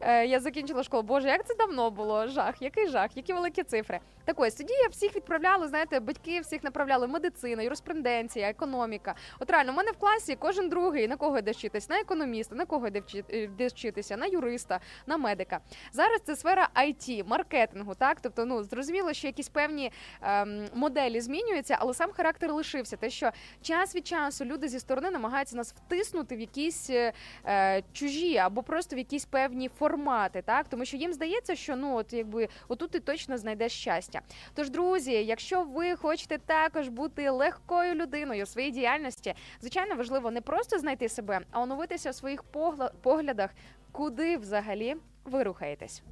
Е, 0.00 0.26
Я 0.26 0.40
закінчила 0.40 0.82
школу. 0.82 1.02
Боже, 1.02 1.28
як 1.28 1.46
це 1.46 1.54
давно 1.54 1.90
було? 1.90 2.26
Жах, 2.26 2.62
який 2.62 2.88
жах, 2.88 3.16
які 3.16 3.32
великі 3.32 3.62
цифри. 3.62 4.00
Так 4.24 4.40
ось 4.40 4.54
тоді 4.54 4.72
я 4.72 4.88
всіх 4.88 5.16
відправляла, 5.16 5.68
знаєте, 5.68 6.00
батьки 6.00 6.40
всіх 6.40 6.64
направляли 6.64 7.06
медицина, 7.06 7.62
юриспруденція, 7.62 8.48
економіка. 8.48 9.14
От 9.40 9.50
реально, 9.50 9.72
у 9.72 9.74
мене 9.74 9.90
в 9.90 9.96
класі 9.96 10.36
кожен 10.36 10.68
другий 10.68 11.08
на 11.08 11.16
кого 11.16 11.38
йде 11.38 11.50
вчитись? 11.50 11.88
На 11.88 12.00
економіста, 12.00 12.54
на 12.54 12.66
кого 12.66 12.86
йде 12.86 13.02
е, 13.32 13.66
вчитися, 13.66 14.16
на 14.16 14.26
юриста, 14.26 14.80
на 15.06 15.16
медика. 15.16 15.60
Зараз 15.92 16.20
це 16.20 16.36
сфера 16.36 16.68
IT, 16.74 17.28
маркетингу, 17.28 17.94
так 17.94 18.20
тобто, 18.20 18.44
ну 18.44 18.62
зрозуміло, 18.62 19.12
що 19.12 19.26
якісь 19.26 19.48
певні 19.48 19.92
ем, 20.22 20.66
моделі 20.74 21.20
змінюються, 21.20 21.76
але 21.80 21.94
сам 21.94 22.12
характер 22.12 22.52
лишився. 22.54 22.96
Те, 22.96 23.10
що 23.10 23.30
час 23.62 23.96
від 23.96 24.03
часу 24.04 24.44
люди 24.44 24.68
зі 24.68 24.80
сторони 24.80 25.10
намагаються 25.10 25.56
нас 25.56 25.74
втиснути 25.74 26.36
в 26.36 26.40
якісь 26.40 26.90
е, 26.90 27.12
е, 27.46 27.82
чужі 27.92 28.36
або 28.36 28.62
просто 28.62 28.96
в 28.96 28.98
якісь 28.98 29.24
певні 29.24 29.68
формати, 29.68 30.42
так 30.42 30.68
тому 30.68 30.84
що 30.84 30.96
їм 30.96 31.12
здається, 31.12 31.54
що 31.54 31.76
ну 31.76 31.96
от 31.96 32.12
якби 32.12 32.48
отут 32.68 32.90
ти 32.90 33.00
точно 33.00 33.38
знайдеш 33.38 33.72
щастя. 33.72 34.20
Тож, 34.54 34.70
друзі, 34.70 35.12
якщо 35.12 35.62
ви 35.62 35.96
хочете 35.96 36.38
також 36.38 36.88
бути 36.88 37.30
легкою 37.30 37.94
людиною 37.94 38.42
у 38.42 38.46
своїй 38.46 38.70
діяльності, 38.70 39.34
звичайно 39.60 39.94
важливо 39.94 40.30
не 40.30 40.40
просто 40.40 40.78
знайти 40.78 41.08
себе, 41.08 41.40
а 41.50 41.60
оновитися 41.60 42.10
у 42.10 42.12
своїх 42.12 42.44
поглядах, 43.02 43.50
куди 43.92 44.36
взагалі 44.36 44.96
ви 45.24 45.42
рухаєтесь. 45.42 46.02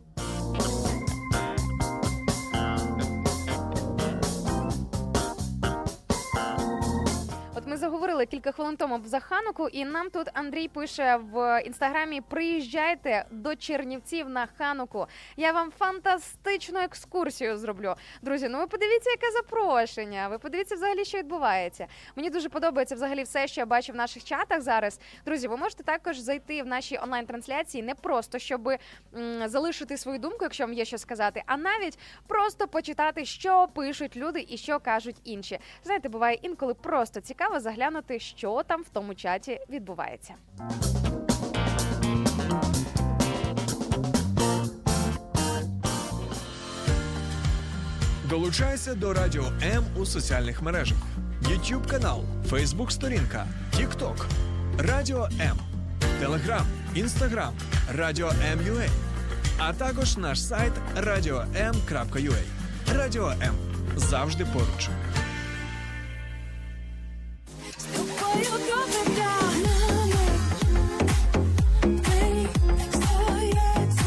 Ми 7.72 7.78
заговорили 7.78 8.26
кілька 8.26 8.52
хвилин 8.52 8.76
тому 8.76 9.00
за 9.04 9.20
Хануку, 9.20 9.68
і 9.68 9.84
нам 9.84 10.10
тут 10.10 10.28
Андрій 10.32 10.68
пише 10.68 11.16
в 11.32 11.62
інстаграмі: 11.66 12.20
приїжджайте 12.20 13.24
до 13.30 13.56
Чернівців 13.56 14.28
на 14.28 14.46
Хануку. 14.58 15.06
Я 15.36 15.52
вам 15.52 15.70
фантастичну 15.78 16.80
екскурсію 16.80 17.58
зроблю. 17.58 17.94
Друзі, 18.22 18.48
ну 18.48 18.58
ви 18.58 18.66
подивіться, 18.66 19.10
яке 19.10 19.30
запрошення. 19.30 20.28
Ви 20.28 20.38
подивіться 20.38 20.74
взагалі, 20.74 21.04
що 21.04 21.18
відбувається. 21.18 21.86
Мені 22.16 22.30
дуже 22.30 22.48
подобається 22.48 22.94
взагалі 22.94 23.22
все, 23.22 23.46
що 23.46 23.60
я 23.60 23.66
бачу 23.66 23.92
в 23.92 23.96
наших 23.96 24.24
чатах 24.24 24.60
зараз. 24.60 25.00
Друзі, 25.24 25.48
ви 25.48 25.56
можете 25.56 25.82
також 25.82 26.18
зайти 26.18 26.62
в 26.62 26.66
наші 26.66 26.98
онлайн-трансляції 26.98 27.82
не 27.82 27.94
просто 27.94 28.38
щоб 28.38 28.72
залишити 29.44 29.96
свою 29.96 30.18
думку, 30.18 30.38
якщо 30.42 30.64
вам 30.64 30.72
є 30.72 30.84
що 30.84 30.98
сказати, 30.98 31.42
а 31.46 31.56
навіть 31.56 31.98
просто 32.26 32.68
почитати, 32.68 33.24
що 33.24 33.68
пишуть 33.74 34.16
люди 34.16 34.46
і 34.48 34.56
що 34.56 34.80
кажуть 34.80 35.16
інші. 35.24 35.58
Знаєте, 35.84 36.08
буває 36.08 36.38
інколи 36.42 36.74
просто 36.74 37.20
цікаво 37.20 37.61
заглянути, 37.62 38.18
що 38.18 38.62
там 38.66 38.82
в 38.82 38.88
тому 38.88 39.14
чаті 39.14 39.60
відбувається. 39.70 40.34
Долучайся 48.28 48.94
до 48.94 49.12
Радіо 49.12 49.44
М 49.62 49.84
у 49.96 50.06
соціальних 50.06 50.62
мережах: 50.62 50.98
YouTube 51.42 51.90
канал, 51.90 52.24
Facebook 52.50 52.90
сторінка, 52.90 53.46
TikTok, 53.76 54.24
Радіо 54.78 55.28
М, 55.40 55.58
Телеграм, 56.20 56.66
Інстаграм, 56.94 57.54
Радіо 57.94 58.28
М.Ua, 58.52 58.88
а 59.58 59.72
також 59.72 60.16
наш 60.16 60.42
сайт 60.42 60.72
radio.m.ua. 60.96 62.42
Радіо 62.96 63.28
М 63.30 63.54
завжди 63.96 64.44
поруч. 64.44 64.88
Тобою 68.32 68.50
добре 68.50 69.16
нами, 69.18 70.26
мені 71.84 72.48
так 72.78 72.92
здається, 72.92 74.04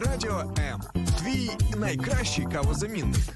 радіо 0.00 0.54
М. 0.58 0.80
Твій 1.18 1.50
найкращий 1.76 2.44
кавозамінник. 2.44 3.35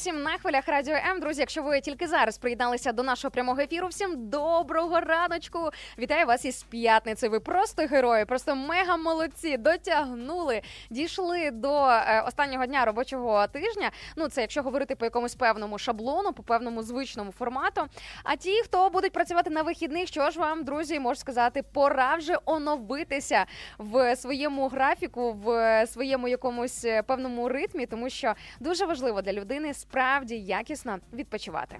Що 0.00 0.10
ж, 0.10 0.16
вітання 0.16 0.20
всім 0.20 0.22
на 0.22 0.38
хвилях 0.38 0.68
Радіо 0.68 0.94
М. 0.94 1.20
Друзі, 1.20 1.40
якщо 1.40 1.62
ви 1.62 1.80
тільки 1.80 2.08
зараз 2.08 2.38
приєдналися 2.38 2.92
до 2.92 3.02
нашого 3.02 3.30
прямого 3.30 3.60
ефіру, 3.60 3.88
всім 3.88 4.28
доброго 4.28 5.00
раночку. 5.00 5.70
Вітаю 5.98 6.26
вас 6.26 6.44
із 6.44 6.62
п'ятниці. 6.62 7.28
Ви 7.28 7.40
просто 7.40 7.82
герої, 7.86 8.24
просто 8.24 8.56
мега 8.56 8.96
молодці. 8.96 9.56
Дотягнули, 9.56 10.62
дійшли 10.90 11.50
до 11.50 11.86
е, 11.88 12.24
останнього 12.26 12.66
дня 12.66 12.84
робочого 12.84 13.46
тижня. 13.46 13.90
Ну, 14.16 14.28
це 14.28 14.40
якщо 14.40 14.62
говорити 14.62 14.94
по 14.94 15.04
якомусь 15.04 15.34
певному 15.34 15.78
шаблону, 15.78 16.32
по 16.32 16.42
певному 16.42 16.82
звичному 16.82 17.32
формату. 17.32 17.86
А 18.24 18.36
ті, 18.36 18.62
хто 18.62 18.90
будуть 18.90 19.12
працювати 19.12 19.50
на 19.50 19.62
вихідних, 19.62 20.08
що 20.08 20.30
ж 20.30 20.40
вам, 20.40 20.64
друзі, 20.64 21.00
можу 21.00 21.20
сказати, 21.20 21.64
пора 21.72 22.14
вже 22.14 22.36
оновитися 22.44 23.46
в 23.78 24.16
своєму 24.16 24.68
графіку, 24.68 25.32
в 25.32 25.86
своєму 25.86 26.28
якомусь 26.28 26.84
е, 26.84 27.02
певному 27.02 27.48
ритмі, 27.48 27.86
тому 27.86 28.10
що 28.10 28.34
дуже 28.60 28.86
важливо 28.86 29.22
для 29.22 29.32
людини 29.32 29.74
справді 29.90 30.38
якісно 30.38 30.98
відпочивати. 31.12 31.76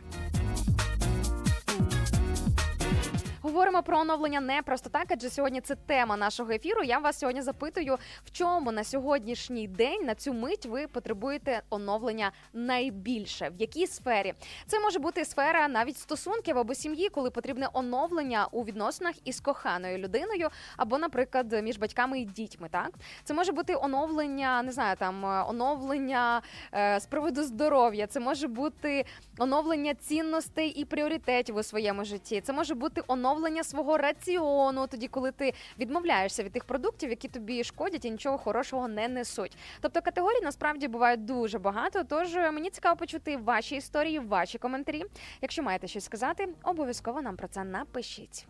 Говоримо 3.43 3.83
про 3.83 3.99
оновлення 3.99 4.41
не 4.41 4.63
просто 4.63 4.91
так, 4.91 5.07
адже 5.09 5.31
сьогодні 5.31 5.61
це 5.61 5.75
тема 5.75 6.17
нашого 6.17 6.51
ефіру. 6.51 6.83
Я 6.83 6.99
вас 6.99 7.19
сьогодні 7.19 7.43
запитую, 7.43 7.99
в 8.25 8.31
чому 8.31 8.73
на 8.73 8.85
сьогоднішній 8.85 9.69
день 9.69 10.05
на 10.05 10.15
цю 10.15 10.35
мить 10.35 10.67
ви 10.67 10.87
потребуєте 10.87 11.63
оновлення 11.71 12.33
найбільше, 12.53 13.49
в 13.49 13.61
якій 13.61 13.87
сфері 13.87 14.35
це 14.67 14.81
може 14.81 14.99
бути 14.99 15.25
сфера 15.25 15.69
навіть 15.69 15.99
стосунків 15.99 16.59
або 16.59 16.75
сім'ї, 16.75 17.09
коли 17.09 17.31
потрібне 17.31 17.69
оновлення 17.73 18.49
у 18.53 18.65
відносинах 18.65 19.15
із 19.25 19.41
коханою 19.41 19.99
людиною, 19.99 20.49
або, 20.77 20.99
наприклад, 20.99 21.63
між 21.63 21.79
батьками 21.79 22.21
і 22.21 22.25
дітьми. 22.25 22.69
Так 22.71 22.91
це 23.25 23.35
може 23.35 23.53
бути 23.53 23.75
оновлення, 23.75 24.63
не 24.63 24.73
знаю, 24.73 24.97
там 24.97 25.27
е, 25.27 25.45
оновлення 25.49 26.43
е, 26.75 27.01
з 27.01 27.07
приводу 27.07 27.43
здоров'я. 27.43 28.07
Це 28.07 28.21
може 28.21 28.49
бути 28.49 29.05
оновлення 29.39 29.95
цінностей 29.95 30.69
і 30.69 30.85
пріоритетів 30.85 31.57
у 31.57 31.63
своєму 31.63 32.05
житті. 32.05 32.41
Це 32.41 32.53
може 32.53 32.75
бути 32.75 33.03
оновлення 33.07 33.30
свого 33.65 33.99
раціону, 33.99 34.87
тоді, 34.87 35.09
коли 35.09 35.33
ти 35.33 35.53
відмовляєшся 35.79 36.43
від 36.43 36.53
тих 36.53 36.65
продуктів, 36.65 37.11
які 37.11 37.29
тобі 37.29 37.65
шкодять 37.65 38.05
і 38.05 38.11
нічого 38.11 38.39
хорошого 38.39 38.89
не 38.89 39.09
несуть. 39.09 39.57
Тобто 39.81 40.03
категорій 40.03 40.41
насправді 40.43 40.89
бувають 40.89 41.25
дуже 41.25 41.59
багато. 41.59 42.05
Тож 42.05 42.37
е, 42.37 42.51
мені 42.51 42.71
цікаво 42.71 42.97
почути 42.97 43.37
ваші 43.37 43.77
історії, 43.77 44.19
ваші 44.19 44.59
коментарі. 44.59 45.05
Якщо 45.43 45.63
маєте 45.63 45.87
щось 45.87 46.05
сказати, 46.05 46.49
обов'язково 46.63 47.23
нам 47.23 47.37
про 47.37 47.49
це 47.49 47.65
напишіть. 47.65 48.47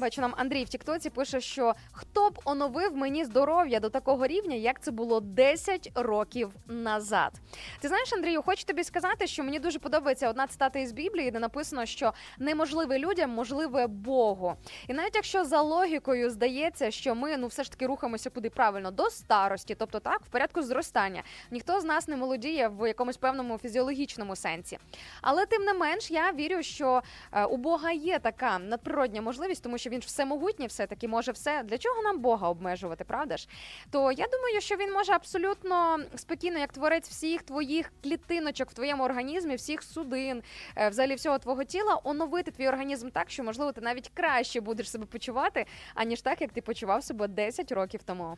Бачу, 0.00 0.20
нам 0.20 0.34
Андрій 0.36 0.64
в 0.64 0.68
Тіктоці 0.68 1.10
пише, 1.10 1.40
що 1.40 1.74
хто 1.92 2.30
б 2.30 2.40
оновив 2.44 2.96
мені 2.96 3.24
здоров'я 3.24 3.80
до 3.80 3.90
такого 3.90 4.26
рівня, 4.26 4.56
як 4.56 4.82
це 4.82 4.90
було 4.90 5.20
10 5.20 5.90
років 5.94 6.50
назад. 6.66 7.32
Ти 7.80 7.88
знаєш, 7.88 8.12
Андрію, 8.12 8.42
хочу 8.42 8.64
тобі 8.64 8.84
сказати, 8.84 9.26
що 9.26 9.44
мені 9.44 9.58
дуже 9.58 9.78
подобається 9.78 10.30
одна 10.30 10.46
цитата 10.46 10.78
із 10.78 10.92
Біблії, 10.92 11.30
де 11.30 11.38
написано, 11.38 11.86
що 11.86 12.12
неможливе 12.38 12.98
людям 12.98 13.30
можливе 13.30 13.86
Богу. 13.86 14.54
І 14.88 14.92
навіть 14.92 15.14
якщо 15.14 15.44
за 15.44 15.60
логікою 15.60 16.30
здається, 16.30 16.90
що 16.90 17.14
ми 17.14 17.36
ну 17.36 17.46
все 17.46 17.64
ж 17.64 17.70
таки 17.70 17.86
рухаємося 17.86 18.30
куди 18.30 18.50
правильно 18.50 18.90
до 18.90 19.10
старості, 19.10 19.74
тобто 19.74 20.00
так, 20.00 20.20
в 20.22 20.28
порядку 20.28 20.62
зростання, 20.62 21.22
ніхто 21.50 21.80
з 21.80 21.84
нас 21.84 22.08
не 22.08 22.16
молодіє 22.16 22.68
в 22.68 22.88
якомусь 22.88 23.16
певному 23.16 23.58
фізіологічному 23.58 24.36
сенсі. 24.36 24.78
Але 25.22 25.46
тим 25.46 25.62
не 25.62 25.74
менш, 25.74 26.10
я 26.10 26.32
вірю, 26.32 26.62
що 26.62 27.02
е, 27.32 27.44
у 27.44 27.56
Бога 27.56 27.90
є 27.90 28.18
така 28.18 28.58
надприродня 28.58 29.22
можливість, 29.22 29.62
тому 29.62 29.78
що 29.78 29.89
він 29.90 30.02
ж 30.02 30.06
всемогутній, 30.06 30.66
все 30.66 30.86
таки 30.86 31.08
може 31.08 31.32
все. 31.32 31.62
Для 31.62 31.78
чого 31.78 32.02
нам 32.02 32.18
Бога 32.18 32.48
обмежувати, 32.48 33.04
правда 33.04 33.36
ж? 33.36 33.48
То 33.90 34.12
я 34.12 34.26
думаю, 34.26 34.60
що 34.60 34.76
він 34.76 34.92
може 34.92 35.12
абсолютно 35.12 35.98
спокійно, 36.16 36.58
як 36.58 36.72
творець 36.72 37.08
всіх 37.08 37.42
твоїх 37.42 37.92
клітиночок 38.02 38.70
в 38.70 38.74
твоєму 38.74 39.04
організмі, 39.04 39.54
всіх 39.54 39.82
судин, 39.82 40.42
е, 40.76 40.88
взагалі 40.88 41.14
всього 41.14 41.38
твого 41.38 41.64
тіла, 41.64 42.00
оновити 42.04 42.50
твій 42.50 42.68
організм 42.68 43.08
так, 43.10 43.30
що 43.30 43.44
можливо 43.44 43.72
ти 43.72 43.80
навіть 43.80 44.10
краще 44.14 44.60
будеш 44.60 44.90
себе 44.90 45.06
почувати, 45.06 45.66
аніж 45.94 46.22
так, 46.22 46.40
як 46.40 46.52
ти 46.52 46.60
почував 46.62 47.04
себе 47.04 47.28
10 47.28 47.72
років 47.72 48.02
тому. 48.02 48.36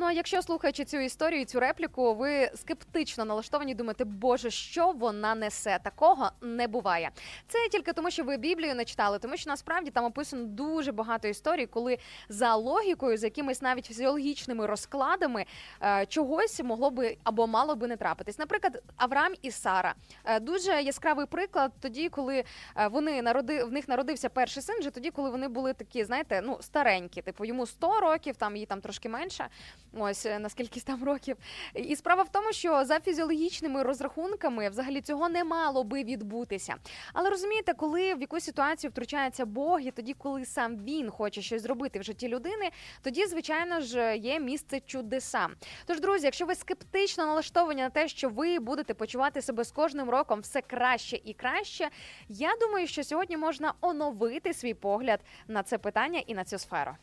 Ну 0.00 0.06
а 0.06 0.12
якщо 0.12 0.42
слухаючи 0.42 0.84
цю 0.84 0.96
історію, 0.96 1.44
цю 1.44 1.60
репліку, 1.60 2.14
ви 2.14 2.50
скептично 2.54 3.24
налаштовані, 3.24 3.74
думаєте, 3.74 4.04
боже, 4.04 4.50
що 4.50 4.90
вона 4.90 5.34
несе? 5.34 5.78
Такого 5.84 6.30
не 6.40 6.68
буває. 6.68 7.10
Це 7.48 7.58
тільки 7.68 7.92
тому, 7.92 8.10
що 8.10 8.24
ви 8.24 8.36
Біблію 8.36 8.74
не 8.74 8.84
читали, 8.84 9.18
тому 9.18 9.36
що 9.36 9.50
насправді 9.50 9.90
там 9.90 10.04
описано 10.04 10.44
дуже 10.44 10.92
багато 10.92 11.28
історій, 11.28 11.66
коли 11.66 11.98
за 12.28 12.54
логікою, 12.54 13.16
за 13.16 13.26
якимись 13.26 13.62
навіть 13.62 13.86
фізіологічними 13.86 14.66
розкладами 14.66 15.44
е, 15.82 16.06
чогось 16.06 16.60
могло 16.60 16.90
би 16.90 17.16
або 17.24 17.46
мало 17.46 17.76
би 17.76 17.86
не 17.86 17.96
трапитись. 17.96 18.38
Наприклад, 18.38 18.82
Авраам 18.96 19.32
і 19.42 19.50
Сара 19.50 19.94
Е, 20.24 20.40
дуже 20.40 20.82
яскравий 20.82 21.26
приклад 21.26 21.72
тоді, 21.80 22.08
коли 22.08 22.44
е, 22.76 22.88
вони 22.88 23.22
народи 23.22 23.64
в 23.64 23.72
них 23.72 23.88
народився 23.88 24.28
перший 24.28 24.62
син, 24.62 24.76
вже 24.80 24.90
тоді, 24.90 25.10
коли 25.10 25.30
вони 25.30 25.48
були 25.48 25.72
такі, 25.72 26.04
знаєте, 26.04 26.40
ну 26.44 26.58
старенькі, 26.60 27.22
типу 27.22 27.44
йому 27.44 27.66
100 27.66 28.00
років, 28.00 28.36
там 28.36 28.56
їй 28.56 28.66
там 28.66 28.80
трошки 28.80 29.08
менше. 29.08 29.48
Ось 29.92 30.26
е, 30.26 30.38
на 30.38 30.48
скількись 30.48 30.82
там 30.82 31.04
років. 31.04 31.36
І 31.74 31.96
справа 31.96 32.22
в 32.22 32.28
тому, 32.28 32.52
що 32.52 32.84
за 32.84 33.00
фізіологічними 33.00 33.82
розрахунками 33.82 34.68
взагалі 34.68 35.00
цього 35.00 35.28
не 35.28 35.44
мало 35.44 35.84
би 35.84 36.04
відбутися. 36.04 36.74
Але 37.12 37.30
розумієте, 37.30 37.74
коли 37.74 38.14
в 38.14 38.20
якусь 38.20 38.44
ситуацію 38.44 38.90
втручається 38.90 39.46
Бог, 39.46 39.80
і 39.80 39.90
тоді, 39.90 40.14
коли 40.14 40.44
сам 40.44 40.76
він 40.76 41.10
хоче 41.10 41.42
щось 41.42 41.62
зробити 41.62 41.98
в 41.98 42.02
житті 42.02 42.28
людини, 42.28 42.70
тоді, 43.02 43.26
звичайно 43.26 43.80
ж, 43.80 44.16
є 44.16 44.40
місце 44.40 44.80
чудесам. 44.80 45.54
Тож, 45.86 46.00
друзі, 46.00 46.24
якщо 46.24 46.46
ви 46.46 46.54
скептично 46.54 47.26
налаштовані 47.26 47.82
на 47.82 47.90
те, 47.90 48.08
що 48.08 48.28
ви 48.28 48.58
будете 48.58 48.94
почувати 48.94 49.42
себе 49.42 49.64
з 49.64 49.72
кожним 49.72 50.10
роком 50.10 50.40
все 50.40 50.60
краще 50.60 51.20
і 51.24 51.34
краще, 51.34 51.88
я 52.28 52.56
думаю, 52.60 52.86
що 52.86 53.04
сьогодні 53.04 53.36
можна 53.36 53.72
оновити 53.80 54.54
свій 54.54 54.74
погляд 54.74 55.20
на 55.48 55.62
це 55.62 55.78
питання 55.78 56.22
і 56.26 56.34
на 56.34 56.44
цю 56.44 56.58
сферу. 56.58 56.96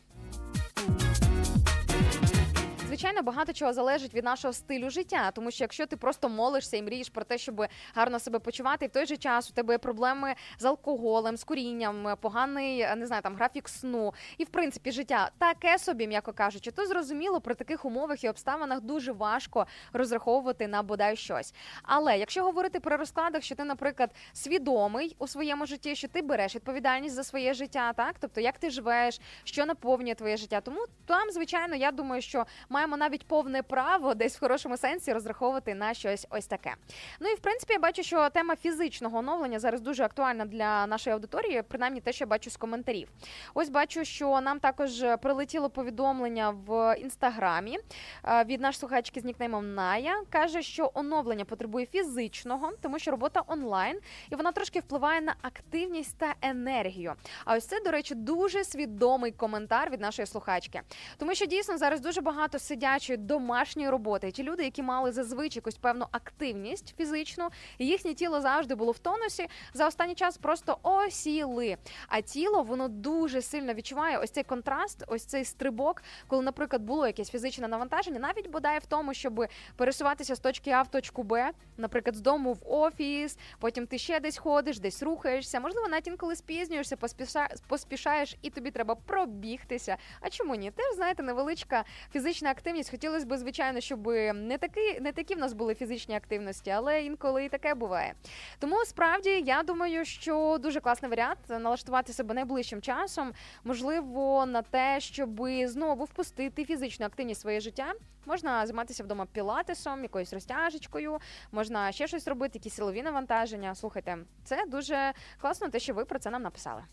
Звичайно, 2.88 3.22
багато 3.22 3.54
чого 3.54 3.74
залежить 3.74 4.14
від 4.14 4.24
нашого 4.24 4.54
стилю 4.54 4.90
життя, 4.90 5.32
тому 5.32 5.52
що 5.52 5.64
якщо 5.64 5.86
ти 5.86 5.98
просто 5.98 6.30
молишся 6.30 6.78
і 6.78 6.84
мрієш 6.84 7.10
про 7.10 7.24
те, 7.24 7.38
щоб 7.38 7.66
гарно 7.96 8.20
себе 8.20 8.40
почувати, 8.40 8.86
і 8.86 8.88
в 8.88 8.92
той 8.92 9.06
же 9.06 9.18
час 9.18 9.50
у 9.50 9.54
тебе 9.54 9.74
є 9.74 9.78
проблеми 9.78 10.36
з 10.58 10.66
алкоголем, 10.66 11.38
з 11.38 11.44
курінням, 11.44 12.18
поганий 12.22 12.88
не 12.96 13.08
знаю, 13.08 13.22
там 13.22 13.36
графік 13.36 13.70
сну, 13.70 14.14
і 14.38 14.44
в 14.44 14.50
принципі 14.50 14.92
життя 14.92 15.32
таке 15.38 15.80
собі, 15.80 16.08
м'яко 16.08 16.34
кажучи, 16.34 16.72
то 16.72 16.86
зрозуміло 16.86 17.42
при 17.42 17.56
таких 17.56 17.86
умовах 17.86 18.24
і 18.24 18.30
обставинах 18.30 18.82
дуже 18.82 19.12
важко 19.12 19.68
розраховувати 19.94 20.68
на 20.68 20.84
бодай 20.84 21.16
щось. 21.16 21.54
Але 21.84 22.18
якщо 22.18 22.44
говорити 22.44 22.80
про 22.80 22.98
розкладах, 22.98 23.44
що 23.44 23.56
ти, 23.56 23.64
наприклад, 23.64 24.12
свідомий 24.34 25.16
у 25.20 25.28
своєму 25.28 25.66
житті, 25.66 25.96
що 25.96 26.08
ти 26.08 26.22
береш 26.22 26.56
відповідальність 26.56 27.16
за 27.16 27.24
своє 27.24 27.54
життя, 27.54 27.94
так 27.94 28.16
тобто 28.20 28.42
як 28.42 28.58
ти 28.58 28.70
живеш, 28.70 29.22
що 29.44 29.66
наповнює 29.66 30.16
твоє 30.16 30.38
життя, 30.38 30.62
тому 30.62 30.86
там, 31.06 31.32
звичайно, 31.32 31.76
я 31.76 31.92
думаю, 31.92 32.22
що 32.22 32.46
маємо 32.76 32.98
навіть 32.98 33.28
повне 33.28 33.64
право 33.64 34.14
десь 34.14 34.38
в 34.38 34.40
хорошому 34.40 34.78
сенсі 34.78 35.14
розраховувати 35.14 35.76
на 35.76 35.94
щось 35.94 36.28
ось 36.30 36.48
таке. 36.48 36.74
Ну 37.20 37.30
і 37.30 37.36
в 37.36 37.40
принципі, 37.40 37.74
я 37.74 37.80
бачу, 37.80 38.04
що 38.04 38.30
тема 38.30 38.56
фізичного 38.56 39.18
оновлення 39.18 39.60
зараз 39.60 39.82
дуже 39.82 40.04
актуальна 40.04 40.46
для 40.46 40.88
нашої 40.88 41.14
аудиторії, 41.14 41.62
принаймні 41.68 42.02
те, 42.02 42.14
що 42.14 42.24
я 42.24 42.28
бачу 42.28 42.50
з 42.50 42.58
коментарів. 42.58 43.10
Ось 43.54 43.70
бачу, 43.70 44.06
що 44.06 44.42
нам 44.42 44.60
також 44.60 45.06
прилетіло 45.22 45.70
повідомлення 45.70 46.50
в 46.50 46.96
інстаграмі 47.00 47.80
е, 48.26 48.44
від 48.44 48.62
нашої 48.62 48.80
слухачки 48.80 49.20
з 49.20 49.24
нікнеймом 49.24 49.76
Ная. 49.76 50.24
каже, 50.30 50.62
що 50.62 50.92
оновлення 50.94 51.46
потребує 51.46 51.86
фізичного, 51.86 52.72
тому 52.82 53.00
що 53.00 53.12
робота 53.12 53.44
онлайн, 53.48 54.00
і 54.32 54.36
вона 54.36 54.52
трошки 54.52 54.80
впливає 54.80 55.22
на 55.22 55.36
активність 55.42 56.18
та 56.18 56.36
енергію. 56.42 57.14
А 57.46 57.56
ось 57.56 57.66
це, 57.66 57.80
до 57.86 57.92
речі, 57.92 58.16
дуже 58.16 58.64
свідомий 58.64 59.32
коментар 59.32 59.90
від 59.90 60.02
нашої 60.02 60.26
слухачки, 60.26 60.82
тому 61.18 61.36
що 61.36 61.46
дійсно 61.46 61.78
зараз 61.78 62.02
дуже 62.02 62.22
багато 62.22 62.60
сидячої 62.66 63.18
домашньої 63.18 63.90
роботи. 63.90 64.32
Ті 64.32 64.44
люди, 64.44 64.64
які 64.64 64.84
мали 64.84 65.12
зазвичай 65.12 65.58
якусь 65.58 65.76
певну 65.76 66.06
активність 66.12 66.96
фізичну, 66.98 67.50
їхнє 67.80 68.14
тіло 68.14 68.42
завжди 68.42 68.76
було 68.76 68.92
в 68.92 69.00
тонусі. 69.00 69.48
За 69.74 69.88
останній 69.88 70.16
час 70.16 70.38
просто 70.38 70.78
осіли. 70.84 71.78
А 72.08 72.22
тіло 72.22 72.64
воно 72.64 72.88
дуже 72.88 73.42
сильно 73.42 73.74
відчуває 73.74 74.18
ось 74.18 74.32
цей 74.32 74.44
контраст, 74.44 75.04
ось 75.08 75.26
цей 75.26 75.46
стрибок, 75.46 76.04
коли, 76.28 76.44
наприклад, 76.44 76.82
було 76.82 77.08
якесь 77.08 77.30
фізичне 77.30 77.68
навантаження, 77.68 78.20
навіть 78.20 78.50
бодай 78.50 78.80
в 78.80 78.86
тому, 78.86 79.14
щоб 79.14 79.46
пересуватися 79.76 80.36
з 80.36 80.40
точки 80.40 80.72
А 80.72 80.82
в 80.82 80.88
точку 80.88 81.24
Б, 81.24 81.52
наприклад, 81.78 82.16
з 82.16 82.22
дому 82.22 82.54
в 82.54 82.60
офіс, 82.74 83.38
потім 83.60 83.88
ти 83.88 83.98
ще 83.98 84.20
десь 84.20 84.38
ходиш, 84.38 84.80
десь 84.80 85.04
рухаєшся. 85.04 85.60
Можливо, 85.60 85.88
навіть 85.88 86.08
інколи 86.08 86.36
спізнюєшся, 86.36 86.98
поспіша... 86.98 87.50
поспішаєш, 87.68 88.36
і 88.42 88.50
тобі 88.50 88.72
треба 88.72 88.96
пробігтися. 88.96 89.98
А 90.22 90.30
чому 90.30 90.56
ні? 90.56 90.72
Теж 90.72 90.96
знаєте, 90.96 91.24
невеличка 91.24 91.84
фізична 92.14 92.55
активність. 92.56 92.92
Хотілося 92.92 93.26
б, 93.26 93.38
звичайно, 93.38 93.80
щоб 93.80 94.08
не 94.34 94.58
такі, 94.58 95.00
не 95.02 95.12
такі 95.12 95.36
в 95.36 95.38
нас 95.38 95.54
були 95.54 95.76
фізичні 95.76 96.16
активності, 96.16 96.70
але 96.70 97.04
інколи 97.04 97.46
і 97.46 97.50
таке 97.50 97.74
буває. 97.74 98.14
Тому 98.60 98.86
справді 98.86 99.30
я 99.30 99.64
думаю, 99.64 100.06
що 100.06 100.58
дуже 100.60 100.80
класний 100.80 101.10
варіант 101.10 101.40
налаштувати 101.50 102.14
себе 102.14 102.34
найближчим 102.34 102.82
часом, 102.82 103.34
можливо, 103.64 104.46
на 104.46 104.62
те, 104.62 105.00
щоб 105.00 105.42
знову 105.66 106.04
впустити 106.04 106.66
фізичну 106.66 107.06
активність 107.06 107.40
в 107.40 107.42
своє 107.42 107.60
життя. 107.60 107.94
Можна 108.26 108.66
займатися 108.66 109.04
вдома 109.04 109.26
пілатесом, 109.26 110.04
якоюсь 110.04 110.34
розтяжечкою, 110.34 111.18
можна 111.52 111.92
ще 111.92 112.08
щось 112.08 112.28
робити, 112.28 112.52
якісь 112.58 112.74
силові 112.74 113.04
навантаження. 113.04 113.76
Слухайте, 113.76 114.18
це 114.44 114.64
дуже 114.68 115.14
класно, 115.42 115.70
те, 115.70 115.80
що 115.80 115.94
ви 115.94 116.06
про 116.06 116.20
це 116.20 116.30
нам 116.30 116.42
написали. 116.42 116.84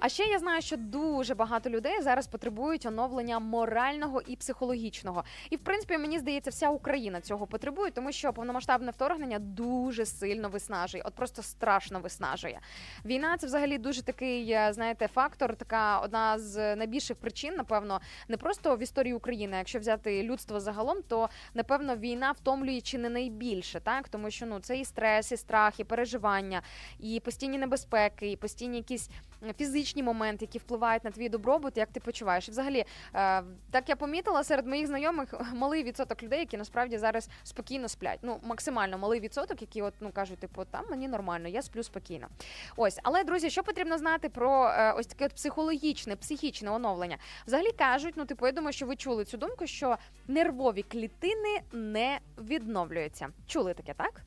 А 0.00 0.08
ще 0.08 0.24
я 0.24 0.38
знаю, 0.38 0.62
що 0.62 0.76
дуже 0.76 1.34
багато 1.34 1.70
людей 1.70 2.02
зараз 2.02 2.26
потребують 2.26 2.86
оновлення 2.86 3.38
морального 3.38 4.20
і 4.20 4.36
психологічного. 4.36 5.24
І 5.50 5.56
в 5.56 5.58
принципі, 5.58 5.98
мені 5.98 6.18
здається, 6.18 6.50
вся 6.50 6.70
Україна 6.70 7.20
цього 7.20 7.46
потребує, 7.46 7.90
тому 7.90 8.12
що 8.12 8.32
повномасштабне 8.32 8.90
вторгнення 8.90 9.38
дуже 9.38 10.06
сильно 10.06 10.48
виснажує, 10.48 11.02
от 11.06 11.14
просто 11.14 11.42
страшно 11.42 12.00
виснажує. 12.00 12.60
Війна 13.04 13.36
це 13.36 13.46
взагалі 13.46 13.78
дуже 13.78 14.02
такий, 14.02 14.50
е, 14.50 14.72
знаєте, 14.72 15.08
фактор, 15.08 15.56
така 15.56 15.98
одна 15.98 16.38
з 16.38 16.76
найбільших 16.76 17.16
причин, 17.16 17.54
напевно, 17.54 18.00
не 18.28 18.36
просто 18.36 18.76
в 18.76 18.82
історії 18.82 19.14
України. 19.14 19.56
Якщо 19.56 19.78
взяти 19.78 20.22
людство 20.22 20.60
загалом, 20.60 20.96
то 21.08 21.28
напевно 21.54 21.96
війна 21.96 22.32
втомлює 22.32 22.80
чи 22.80 22.98
не 22.98 23.08
найбільше, 23.08 23.80
так 23.80 24.08
тому 24.08 24.30
що 24.30 24.46
ну 24.46 24.60
це 24.60 24.78
і 24.78 24.84
стрес, 24.84 25.32
і 25.32 25.36
страх, 25.36 25.80
і 25.80 25.84
переживання, 25.84 26.62
і 27.00 27.20
постійні 27.24 27.58
небезпеки, 27.58 28.30
і 28.32 28.36
постійні 28.36 28.76
якісь 28.76 29.10
фізичні 29.58 29.89
моменти, 29.96 30.44
які 30.44 30.58
впливають 30.58 31.04
на 31.04 31.10
твій 31.10 31.28
добробут, 31.28 31.76
як 31.76 31.88
ти 31.88 32.00
почуваєш. 32.00 32.48
І 32.48 32.50
взагалі, 32.50 32.84
е, 33.14 33.42
так 33.70 33.88
я 33.88 33.96
помітила 33.96 34.44
серед 34.44 34.66
моїх 34.66 34.86
знайомих 34.86 35.34
малий 35.54 35.82
відсоток 35.82 36.22
людей, 36.22 36.38
які 36.38 36.56
насправді 36.56 36.98
зараз 36.98 37.28
спокійно 37.42 37.88
сплять. 37.88 38.18
Ну 38.22 38.40
максимально 38.42 38.98
малий 38.98 39.20
відсоток, 39.20 39.60
які 39.60 39.82
от 39.82 39.94
ну 40.00 40.10
кажуть, 40.12 40.38
типу, 40.38 40.64
там 40.64 40.84
мені 40.90 41.08
нормально, 41.08 41.48
я 41.48 41.62
сплю 41.62 41.82
спокійно. 41.82 42.28
Ось, 42.76 42.98
але 43.02 43.24
друзі, 43.24 43.50
що 43.50 43.62
потрібно 43.62 43.98
знати 43.98 44.28
про 44.28 44.66
е, 44.68 44.92
ось 44.92 45.06
таке 45.06 45.26
от 45.26 45.34
психологічне, 45.34 46.16
психічне 46.16 46.70
оновлення? 46.70 47.18
Взагалі 47.46 47.72
кажуть, 47.72 48.14
ну 48.16 48.24
типу, 48.24 48.46
я 48.46 48.52
думаю, 48.52 48.72
що 48.72 48.86
ви 48.86 48.96
чули 48.96 49.24
цю 49.24 49.36
думку, 49.36 49.66
що 49.66 49.96
нервові 50.28 50.82
клітини 50.82 51.60
не 51.72 52.18
відновлюються. 52.38 53.28
Чули 53.46 53.74
таке, 53.74 53.94
так? 53.94 54.22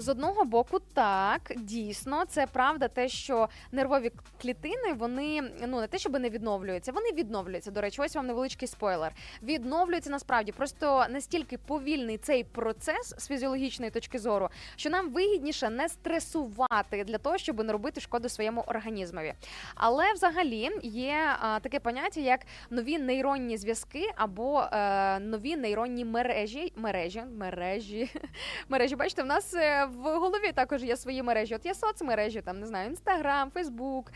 З 0.00 0.08
одного 0.08 0.44
боку, 0.44 0.78
так 0.94 1.52
дійсно 1.56 2.24
це 2.24 2.46
правда, 2.46 2.88
те, 2.88 3.08
що 3.08 3.48
нервові 3.72 4.12
клітини 4.42 4.92
вони 4.92 5.42
ну 5.68 5.80
не 5.80 5.86
те, 5.86 5.98
щоб 5.98 6.20
не 6.20 6.30
відновлюються, 6.30 6.92
вони 6.92 7.12
відновлюються. 7.12 7.70
До 7.70 7.80
речі, 7.80 8.02
ось 8.02 8.16
вам 8.16 8.26
невеличкий 8.26 8.68
спойлер. 8.68 9.12
Відновлюються 9.42 10.10
насправді 10.10 10.52
просто 10.52 11.06
настільки 11.10 11.58
повільний 11.58 12.18
цей 12.18 12.44
процес 12.44 13.14
з 13.18 13.28
фізіологічної 13.28 13.90
точки 13.90 14.18
зору, 14.18 14.48
що 14.76 14.90
нам 14.90 15.10
вигідніше 15.10 15.70
не 15.70 15.88
стресувати 15.88 17.04
для 17.04 17.18
того, 17.18 17.38
щоб 17.38 17.64
не 17.64 17.72
робити 17.72 18.00
шкоду 18.00 18.28
своєму 18.28 18.60
організмові. 18.60 19.34
Але 19.74 20.12
взагалі 20.12 20.70
є 20.82 21.36
а, 21.40 21.60
таке 21.60 21.80
поняття, 21.80 22.20
як 22.20 22.40
нові 22.70 22.98
нейронні 22.98 23.56
зв'язки 23.56 24.10
або 24.16 24.60
е, 24.60 25.18
нові 25.18 25.56
нейронні 25.56 26.04
мережі. 26.04 26.72
Мережі, 26.76 27.22
мережі, 27.36 28.10
мережі. 28.68 28.96
Бачите, 28.96 29.22
в 29.22 29.26
нас 29.26 29.54
е, 29.54 29.89
в 29.90 30.18
голові 30.18 30.52
також 30.54 30.82
є 30.82 30.96
свої 30.96 31.22
мережі. 31.22 31.54
От 31.54 31.66
є 31.66 31.74
соцмережі, 31.74 32.40
там 32.40 32.60
не 32.60 32.66
знаю, 32.66 32.90
інстаграм, 32.90 33.50
Фейсбук, 33.50 34.12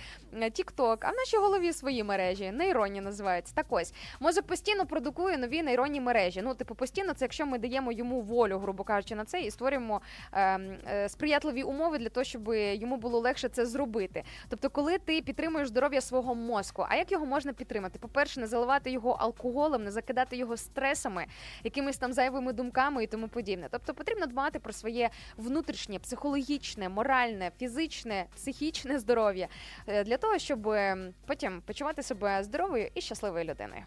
Тікток. 0.52 1.04
А 1.04 1.10
в 1.10 1.14
нашій 1.14 1.36
голові 1.36 1.72
свої 1.72 2.04
мережі, 2.04 2.52
нейронні 2.52 3.00
називаються. 3.00 3.54
Так 3.54 3.66
ось 3.68 3.94
мозок 4.20 4.46
постійно 4.46 4.86
продукує 4.86 5.38
нові 5.38 5.62
нейронні 5.62 6.00
мережі. 6.00 6.42
Ну, 6.42 6.54
типу, 6.54 6.74
постійно, 6.74 7.12
це 7.12 7.24
якщо 7.24 7.46
ми 7.46 7.58
даємо 7.58 7.92
йому 7.92 8.20
волю, 8.20 8.58
грубо 8.58 8.84
кажучи, 8.84 9.14
на 9.14 9.24
це 9.24 9.40
і 9.40 9.50
створюємо 9.50 10.00
е, 10.32 10.60
е, 10.88 11.08
сприятливі 11.08 11.62
умови 11.62 11.98
для 11.98 12.08
того, 12.08 12.24
щоб 12.24 12.54
йому 12.54 12.96
було 12.96 13.18
легше 13.18 13.48
це 13.48 13.66
зробити. 13.66 14.22
Тобто, 14.48 14.70
коли 14.70 14.98
ти 14.98 15.22
підтримуєш 15.22 15.68
здоров'я 15.68 16.00
свого 16.00 16.34
мозку, 16.34 16.86
а 16.88 16.96
як 16.96 17.12
його 17.12 17.26
можна 17.26 17.52
підтримати? 17.52 17.98
По-перше, 17.98 18.40
не 18.40 18.46
заливати 18.46 18.90
його 18.90 19.10
алкоголем, 19.10 19.84
не 19.84 19.90
закидати 19.90 20.36
його 20.36 20.56
стресами, 20.56 21.26
якимись 21.64 21.96
там 21.96 22.12
зайвими 22.12 22.52
думками 22.52 23.04
і 23.04 23.06
тому 23.06 23.28
подібне. 23.28 23.68
Тобто 23.70 23.94
потрібно 23.94 24.26
дбати 24.26 24.58
про 24.58 24.72
своє 24.72 25.10
внутрішнє, 25.36 25.63
психологічне, 25.98 26.88
моральне, 26.88 27.50
фізичне, 27.58 28.26
психічне 28.34 28.98
здоров'я 28.98 29.48
е, 29.86 30.04
для 30.04 30.16
того, 30.16 30.38
щоб 30.38 30.68
е, 30.68 31.12
потім 31.26 31.62
почувати 31.66 32.02
себе 32.02 32.44
здоровою 32.44 32.90
і 32.94 33.00
щасливою 33.00 33.44
людиною. 33.44 33.82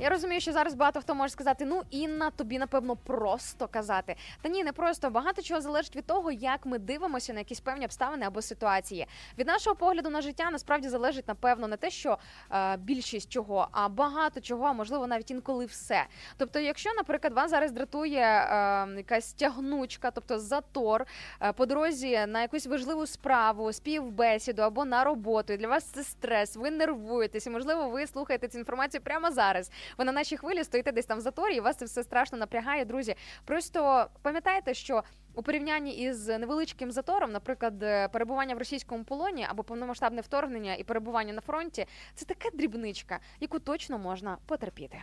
Я 0.00 0.08
розумію, 0.08 0.40
що 0.40 0.52
зараз 0.52 0.74
багато 0.74 1.00
хто 1.00 1.14
може 1.14 1.32
сказати: 1.32 1.64
ну 1.64 1.82
Інна, 1.90 2.30
тобі 2.30 2.58
напевно 2.58 2.96
просто 2.96 3.68
казати. 3.68 4.16
Та 4.42 4.48
ні, 4.48 4.64
не 4.64 4.72
просто 4.72 5.10
багато 5.10 5.42
чого 5.42 5.60
залежить 5.60 5.96
від 5.96 6.06
того, 6.06 6.32
як 6.32 6.66
ми 6.66 6.78
дивимося 6.78 7.32
на 7.32 7.38
якісь 7.38 7.60
певні 7.60 7.84
обставини 7.84 8.26
або 8.26 8.42
ситуації. 8.42 9.06
Від 9.38 9.46
нашого 9.46 9.76
погляду 9.76 10.10
на 10.10 10.20
життя 10.20 10.50
насправді 10.50 10.88
залежить 10.88 11.28
напевно 11.28 11.68
не 11.68 11.76
те, 11.76 11.90
що 11.90 12.18
е, 12.52 12.76
більшість 12.76 13.32
чого, 13.32 13.68
а 13.72 13.88
багато 13.88 14.40
чого, 14.40 14.66
а 14.66 14.72
можливо 14.72 15.06
навіть 15.06 15.30
інколи 15.30 15.64
все. 15.64 16.04
Тобто, 16.36 16.58
якщо, 16.58 16.90
наприклад, 16.96 17.32
вас 17.32 17.50
зараз 17.50 17.72
дратує 17.72 18.20
е, 18.20 18.88
якась 18.96 19.32
тягнучка, 19.32 20.10
тобто 20.10 20.38
затор 20.38 21.06
е, 21.42 21.52
по 21.52 21.66
дорозі 21.66 22.26
на 22.26 22.42
якусь 22.42 22.66
важливу 22.66 23.06
справу, 23.06 23.72
співбесіду 23.72 24.62
або 24.62 24.84
на 24.84 25.04
роботу, 25.04 25.52
і 25.52 25.56
для 25.56 25.68
вас 25.68 25.84
це 25.84 26.02
стрес, 26.02 26.56
ви 26.56 26.70
нервуєтесь, 26.70 27.46
і 27.46 27.50
можливо, 27.50 27.88
ви 27.88 28.06
слухаєте 28.06 28.48
цю 28.48 28.58
інформацію 28.58 29.00
прямо 29.00 29.30
зараз. 29.30 29.70
Ви 29.98 30.04
на 30.04 30.12
нашій 30.12 30.36
хвилі 30.36 30.64
стоїте 30.64 30.92
десь 30.92 31.06
там 31.06 31.18
в 31.18 31.20
заторі, 31.20 31.54
і 31.54 31.60
вас 31.60 31.76
це 31.76 31.84
все 31.84 32.02
страшно 32.02 32.38
напрягає, 32.38 32.84
друзі. 32.84 33.14
Просто 33.44 34.06
пам'ятайте, 34.22 34.74
що. 34.74 35.02
У 35.34 35.42
порівнянні 35.42 35.92
із 35.92 36.28
невеличким 36.28 36.90
затором, 36.92 37.32
наприклад, 37.32 37.82
е, 37.82 38.08
перебування 38.08 38.54
в 38.54 38.58
російському 38.58 39.04
полоні 39.04 39.46
або 39.50 39.62
повномасштабне 39.62 40.20
вторгнення 40.20 40.74
і 40.74 40.84
перебування 40.84 41.32
на 41.32 41.40
фронті, 41.40 41.86
це 42.14 42.24
така 42.24 42.56
дрібничка, 42.56 43.18
яку 43.40 43.58
точно 43.58 43.98
можна 43.98 44.38
потерпіти. 44.46 45.02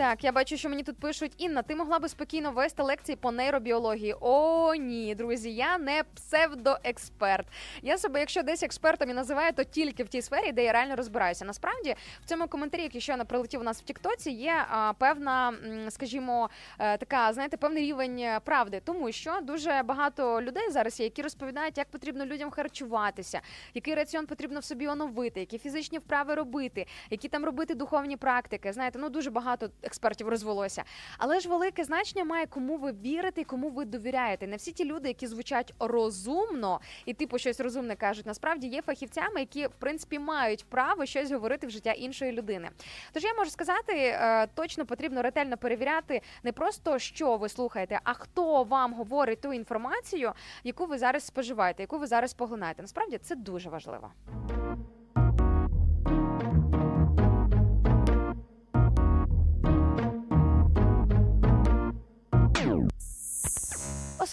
Так, 0.00 0.24
я 0.24 0.32
бачу, 0.32 0.56
що 0.56 0.68
мені 0.68 0.82
тут 0.82 0.96
пишуть 0.96 1.32
Інна, 1.38 1.62
ти 1.62 1.76
могла 1.76 1.98
би 1.98 2.08
спокійно 2.08 2.50
вести 2.50 2.82
лекції 2.82 3.16
по 3.16 3.32
нейробіології. 3.32 4.14
О, 4.20 4.74
ні, 4.74 5.14
друзі, 5.14 5.54
я 5.54 5.78
не 5.78 6.02
псевдоексперт. 6.14 7.46
Я 7.82 7.98
себе, 7.98 8.20
якщо 8.20 8.42
десь 8.42 8.62
експертом 8.62 9.10
і 9.10 9.14
називаю, 9.14 9.52
то 9.52 9.64
тільки 9.64 10.04
в 10.04 10.08
тій 10.08 10.22
сфері, 10.22 10.52
де 10.52 10.64
я 10.64 10.72
реально 10.72 10.96
розбираюся. 10.96 11.44
Насправді, 11.44 11.94
в 12.22 12.28
цьому 12.28 12.48
коментарі, 12.48 12.82
який 12.82 13.00
щойно 13.00 13.26
прилетів 13.26 13.60
у 13.60 13.62
нас 13.62 13.80
в 13.80 13.84
Тіктоці, 13.84 14.30
є 14.30 14.64
а, 14.70 14.92
певна, 14.98 15.52
скажімо, 15.88 16.50
е, 16.78 16.98
така, 16.98 17.32
знаєте, 17.32 17.56
певний 17.56 17.82
рівень 17.82 18.18
е, 18.18 18.40
правди, 18.44 18.82
тому 18.84 19.12
що 19.12 19.38
дуже 19.42 19.82
багато 19.84 20.42
людей 20.42 20.70
зараз 20.70 21.00
є, 21.00 21.04
які 21.04 21.22
розповідають, 21.22 21.78
як 21.78 21.90
потрібно 21.90 22.26
людям 22.26 22.50
харчуватися, 22.50 23.40
який 23.74 23.94
раціон 23.94 24.26
потрібно 24.26 24.60
в 24.60 24.64
собі 24.64 24.86
оновити, 24.86 25.40
які 25.40 25.58
фізичні 25.58 25.98
вправи 25.98 26.34
робити, 26.34 26.86
які 27.10 27.28
там 27.28 27.44
робити 27.44 27.74
духовні 27.74 28.16
практики. 28.16 28.72
Знаєте, 28.72 28.98
ну 28.98 29.08
дуже 29.08 29.30
багато 29.30 29.70
експертів 29.90 30.28
розвелося. 30.28 30.84
Але 31.18 31.40
ж 31.40 31.48
велике 31.48 31.84
значення 31.84 32.24
має 32.24 32.46
кому 32.46 32.76
ви 32.76 32.92
вірите 32.92 33.40
і 33.40 33.44
кому 33.44 33.70
ви 33.70 33.84
довіряєте. 33.84 34.46
Не 34.46 34.56
всі 34.56 34.72
ті 34.72 34.84
люди, 34.84 35.08
які 35.08 35.26
звучать 35.26 35.74
розумно 35.78 36.80
і 37.04 37.14
типу 37.14 37.38
щось 37.38 37.60
розумне 37.60 37.96
кажуть, 37.96 38.26
насправді 38.26 38.66
є 38.66 38.82
фахівцями, 38.82 39.40
які 39.40 39.66
в 39.66 39.74
принципі 39.78 40.18
мають 40.18 40.64
право 40.64 41.06
щось 41.06 41.30
говорити 41.30 41.66
в 41.66 41.70
життя 41.70 41.92
іншої 41.92 42.32
людини. 42.32 42.70
Тож 43.12 43.24
я 43.24 43.34
можу 43.34 43.50
сказати, 43.50 43.92
е, 43.96 44.46
точно 44.54 44.86
потрібно 44.86 45.22
ретельно 45.22 45.56
перевіряти 45.56 46.20
не 46.42 46.52
просто 46.52 46.98
що 46.98 47.36
ви 47.36 47.48
слухаєте, 47.48 48.00
а 48.04 48.12
хто 48.12 48.62
вам 48.62 48.94
говорить 48.94 49.40
ту 49.40 49.52
інформацію, 49.52 50.32
яку 50.64 50.86
ви 50.86 50.98
зараз 50.98 51.24
споживаєте, 51.26 51.82
яку 51.82 51.98
ви 51.98 52.06
зараз 52.06 52.34
поглинаєте. 52.34 52.82
Насправді 52.82 53.18
це 53.18 53.36
дуже 53.36 53.70
важливо. 53.70 54.10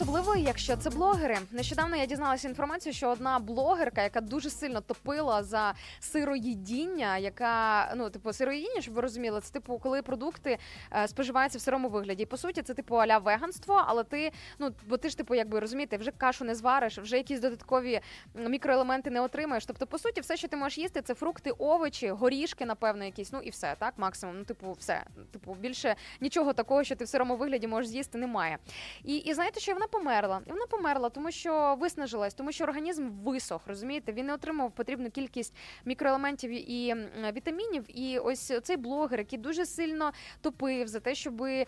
Особливо, 0.01 0.35
якщо 0.35 0.77
це 0.77 0.89
блогери. 0.89 1.37
Нещодавно 1.51 1.95
я 1.95 2.05
дізналася 2.05 2.47
інформацію, 2.47 2.93
що 2.93 3.09
одна 3.09 3.39
блогерка, 3.39 4.03
яка 4.03 4.21
дуже 4.21 4.49
сильно 4.49 4.81
топила 4.81 5.43
за 5.43 5.73
сироїдіння, 5.99 7.17
яка 7.17 7.93
ну 7.95 8.09
типу 8.09 8.33
сироїдіння, 8.33 8.81
щоб 8.81 8.93
ви 8.93 9.01
розуміли, 9.01 9.41
це 9.41 9.53
типу, 9.53 9.79
коли 9.79 10.01
продукти 10.01 10.57
е, 10.93 11.07
споживаються 11.07 11.57
в 11.57 11.61
сирому 11.61 11.89
вигляді. 11.89 12.25
По 12.25 12.37
суті, 12.37 12.61
це 12.61 12.73
типу 12.73 12.95
аля 12.95 13.17
веганство, 13.17 13.83
але 13.87 14.03
ти 14.03 14.31
ну 14.59 14.71
бо 14.87 14.97
ти 14.97 15.09
ж 15.09 15.17
типу, 15.17 15.35
якби 15.35 15.59
розумієте, 15.59 15.97
вже 15.97 16.11
кашу 16.11 16.45
не 16.45 16.55
звариш, 16.55 16.97
вже 16.97 17.17
якісь 17.17 17.39
додаткові 17.39 17.99
мікроелементи 18.35 19.09
не 19.09 19.21
отримаєш. 19.21 19.65
Тобто, 19.65 19.87
по 19.87 19.97
суті, 19.97 20.21
все, 20.21 20.37
що 20.37 20.47
ти 20.47 20.57
можеш 20.57 20.77
їсти, 20.77 21.01
це 21.01 21.13
фрукти, 21.13 21.51
овочі, 21.51 22.09
горішки, 22.09 22.65
напевно, 22.65 23.05
якісь. 23.05 23.31
Ну 23.31 23.39
і 23.39 23.49
все, 23.49 23.75
так, 23.79 23.93
максимум. 23.97 24.37
Ну, 24.37 24.45
типу, 24.45 24.71
все. 24.79 25.03
Типу, 25.31 25.53
більше 25.53 25.95
нічого 26.21 26.53
такого, 26.53 26.83
що 26.83 26.95
ти 26.95 27.05
в 27.05 27.07
сирому 27.07 27.35
вигляді 27.35 27.67
можеш 27.67 27.89
з'їсти, 27.91 28.17
немає. 28.17 28.57
І, 29.03 29.15
і 29.15 29.33
знаєте, 29.33 29.59
що 29.59 29.73
вона 29.73 29.86
померла? 29.87 30.41
І 30.47 30.49
вона 30.49 30.65
померла, 30.65 31.09
тому 31.09 31.31
що 31.31 31.77
виснажилась, 31.79 32.33
тому 32.33 32.51
що 32.51 32.63
організм 32.63 33.09
висох, 33.09 33.61
розумієте? 33.67 34.11
Він 34.11 34.25
не 34.25 34.33
отримав 34.33 34.71
потрібну 34.71 35.11
кількість 35.11 35.55
мікроелементів 35.85 36.71
і 36.71 36.95
вітамінів. 37.35 37.99
І 37.99 38.19
ось 38.19 38.51
цей 38.63 38.77
блогер, 38.77 39.19
який 39.19 39.39
дуже 39.39 39.65
сильно 39.65 40.11
топив 40.41 40.87
за 40.87 40.99
те, 40.99 41.15
щоб 41.15 41.43
е, 41.43 41.65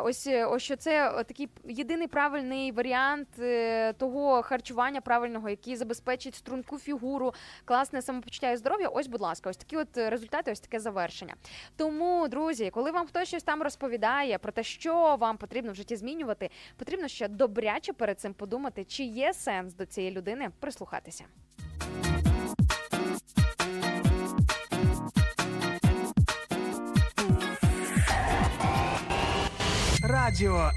ось, 0.00 0.26
ось 0.26 0.62
що 0.62 0.76
це 0.76 1.24
такий 1.28 1.48
єдиний 1.64 2.06
правильний 2.06 2.72
варіант 2.72 3.28
е, 3.38 3.92
того 3.92 4.42
харчування 4.42 5.00
правильного, 5.00 5.48
який 5.48 5.76
забезпечить 5.76 6.34
струнку 6.34 6.78
фігуру, 6.78 7.34
класне 7.64 8.02
самопочуття 8.02 8.50
і 8.50 8.56
здоров'я. 8.56 8.88
Ось, 8.88 9.06
будь 9.06 9.20
ласка, 9.20 9.50
ось 9.50 9.56
такі 9.56 9.76
от 9.76 9.96
результати, 9.96 10.52
ось 10.52 10.60
таке 10.60 10.80
завершення. 10.80 11.34
Тому, 11.76 12.28
друзі, 12.28 12.70
коли 12.70 12.90
вам 12.90 13.06
хтось 13.06 13.28
щось 13.28 13.42
там 13.42 13.62
розповідає 13.62 14.38
про 14.38 14.52
те, 14.52 14.62
що 14.62 15.16
вам 15.16 15.36
потрібно 15.36 15.72
в 15.72 15.74
житті 15.74 15.96
змінювати, 15.96 16.50
потрібно 16.76 17.08
ще 17.08 17.28
добряче 17.48 17.92
перед 17.92 18.20
цим 18.20 18.34
подумати, 18.34 18.84
чи 18.84 19.02
є 19.02 19.34
сенс 19.34 19.74
до 19.74 19.86
цієї 19.86 20.12
людини 20.12 20.50
прислухатися. 20.60 21.24
Радіо. 30.02 30.70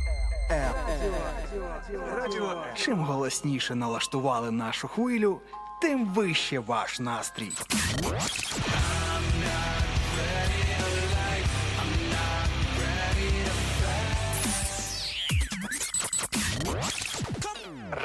Радіо 2.15 2.63
Чим 2.75 2.99
голосніше 2.99 3.75
налаштували 3.75 4.51
нашу 4.51 4.87
хвилю, 4.87 5.41
тим 5.81 6.05
вище 6.05 6.59
ваш 6.59 6.99
настрій. 6.99 7.51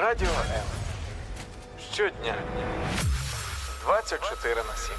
Радіо 0.03 0.27
М. 0.27 0.63
Щодня. 1.93 2.35
24 3.85 4.55
на 4.55 4.75
7. 4.75 4.95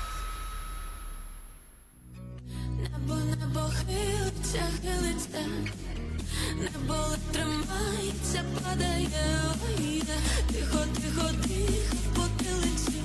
Небо 2.78 3.14
небо 3.14 3.70
хилиться, 3.86 4.62
хилиться, 4.82 5.38
небо 6.54 7.04
тримається, 7.32 8.44
падає, 8.64 9.40
ой, 9.66 9.84
йде. 9.84 10.16
тихо, 10.52 10.78
тихо, 10.96 11.28
тихо, 11.42 11.96
потилиці. 12.16 13.02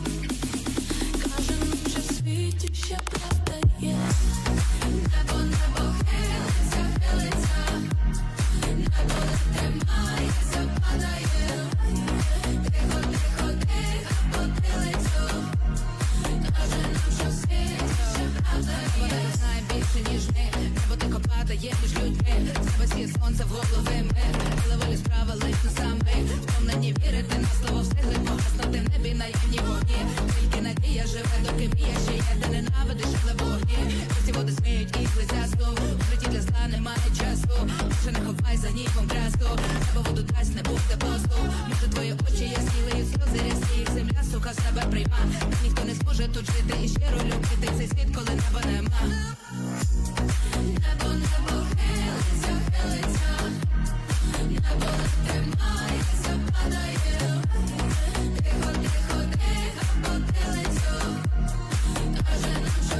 Каже, 1.24 1.54
наче 1.60 2.00
в 2.00 2.14
світі 2.16 2.74
ще 2.76 2.98
правда 3.06 3.68
є. 3.80 3.96
Небо, 4.86 5.38
небо 5.40 5.94
хилиться, 6.10 7.00
хилиться, 7.12 7.49
небо 9.08 9.26
тримається, 9.56 10.60
падає, 10.82 11.26
ой, 11.88 12.54
йде. 12.54 12.70
тихо, 12.72 13.29
є. 19.02 19.08
Вона 19.16 19.32
знає 19.38 19.62
більше, 19.74 20.12
ніж 20.12 20.28
ми, 20.28 20.46
бо 20.90 20.96
ти 20.96 21.06
падає 21.30 21.74
між 21.84 21.94
людьми. 21.98 22.34
Тебе 22.54 23.02
є 23.02 23.08
сонце 23.08 23.44
в 23.44 23.50
голови 23.50 23.98
ми, 24.04 24.24
але 24.66 24.76
волі 24.78 24.98
справа 24.98 25.34
лиш 25.34 25.56
на 25.66 25.72
саме. 25.78 26.12
Втомлені 26.42 26.94
вірити 26.94 27.36
на 27.38 27.48
слово 27.60 27.82
встигли 27.82 28.16
погаснути 28.26 28.80
в 28.80 28.90
небі 28.92 29.14
наївні 29.14 29.60
вогні. 29.68 30.00
Тільки 30.40 30.62
надія 30.62 31.06
живе, 31.08 31.36
доки 31.46 31.68
вміє 31.68 31.96
ще 32.06 32.14
є, 32.14 32.24
де 32.42 32.48
ненавидиш, 32.48 33.12
але 33.24 33.34
вогні. 33.34 33.78
Ці 34.26 34.32
води 34.32 34.52
сміють 34.52 34.96
і 35.02 35.08
близясу, 35.16 35.66
в 36.00 36.12
житті 36.12 36.28
для 36.32 36.42
зла 36.42 36.68
немає 36.68 37.10
часу. 37.20 37.56
Вже 38.02 38.12
не 38.12 38.20
ховай 38.20 38.58
за 38.58 38.70
ніком 38.70 39.08
красу, 39.08 39.50
небо 39.86 40.10
воду 40.10 40.22
дасть, 40.22 40.56
не 40.56 40.62
буде 40.62 40.96
посту. 41.00 41.38
Може 41.70 41.88
твої 41.94 42.14
очі 42.14 42.44
ясні, 42.44 42.80
лиють 42.86 43.10
сльози 43.10 43.40
рясні, 43.46 43.88
земля, 43.94 44.24
сука, 44.32 44.54
себе 44.54 44.82
прийма. 44.92 45.20
Ніхто 45.64 45.86
не 45.86 45.94
зможе 45.94 46.28
тут 46.28 46.46
жити 46.46 46.74
і 46.84 46.88
щиро 46.88 47.18
любити 47.18 47.68
цей 47.78 47.88
світ, 47.88 48.16
коли 48.16 48.30
неба 48.30 48.62
нема. 48.72 48.89
Небо, 48.90 49.06
небо 51.14 51.58
хилиться, 51.78 52.54
хилиться, 52.76 53.34
небо 54.50 54.90
тримається, 55.26 56.32
падає, 56.52 56.98
тихо, 58.36 58.70
тихо, 58.82 59.20
тихо, 59.32 59.86
потилицю. 60.02 60.96
Каже 62.26 62.50
нам, 62.54 62.66
що 62.90 63.00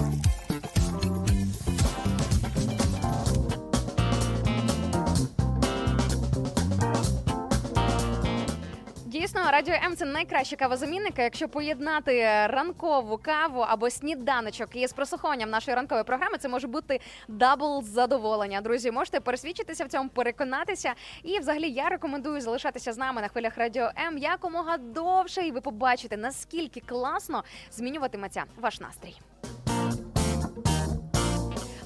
Радіо 9.61 9.75
М 9.85 9.95
це 9.95 10.05
найкраща 10.05 10.55
кавозамінника. 10.55 11.23
Якщо 11.23 11.49
поєднати 11.49 12.21
ранкову 12.47 13.17
каву 13.17 13.59
або 13.59 13.89
сніданочок 13.89 14.75
із 14.75 14.93
прослуховуванням 14.93 15.49
нашої 15.49 15.75
ранкової 15.75 16.03
програми, 16.03 16.37
це 16.37 16.49
може 16.49 16.67
бути 16.67 16.99
double 17.27 17.83
задоволення. 17.83 18.61
Друзі, 18.61 18.91
можете 18.91 19.19
пересвідчитися 19.19 19.85
в 19.85 19.87
цьому, 19.87 20.09
переконатися. 20.09 20.93
І 21.23 21.39
взагалі 21.39 21.69
я 21.69 21.89
рекомендую 21.89 22.41
залишатися 22.41 22.93
з 22.93 22.97
нами 22.97 23.21
на 23.21 23.27
хвилях 23.27 23.57
радіо 23.57 23.89
М 24.07 24.17
якомога 24.17 24.77
довше, 24.77 25.41
і 25.41 25.51
ви 25.51 25.61
побачите 25.61 26.17
наскільки 26.17 26.79
класно 26.79 27.43
змінюватиметься 27.71 28.43
ваш 28.61 28.79
настрій. 28.79 29.15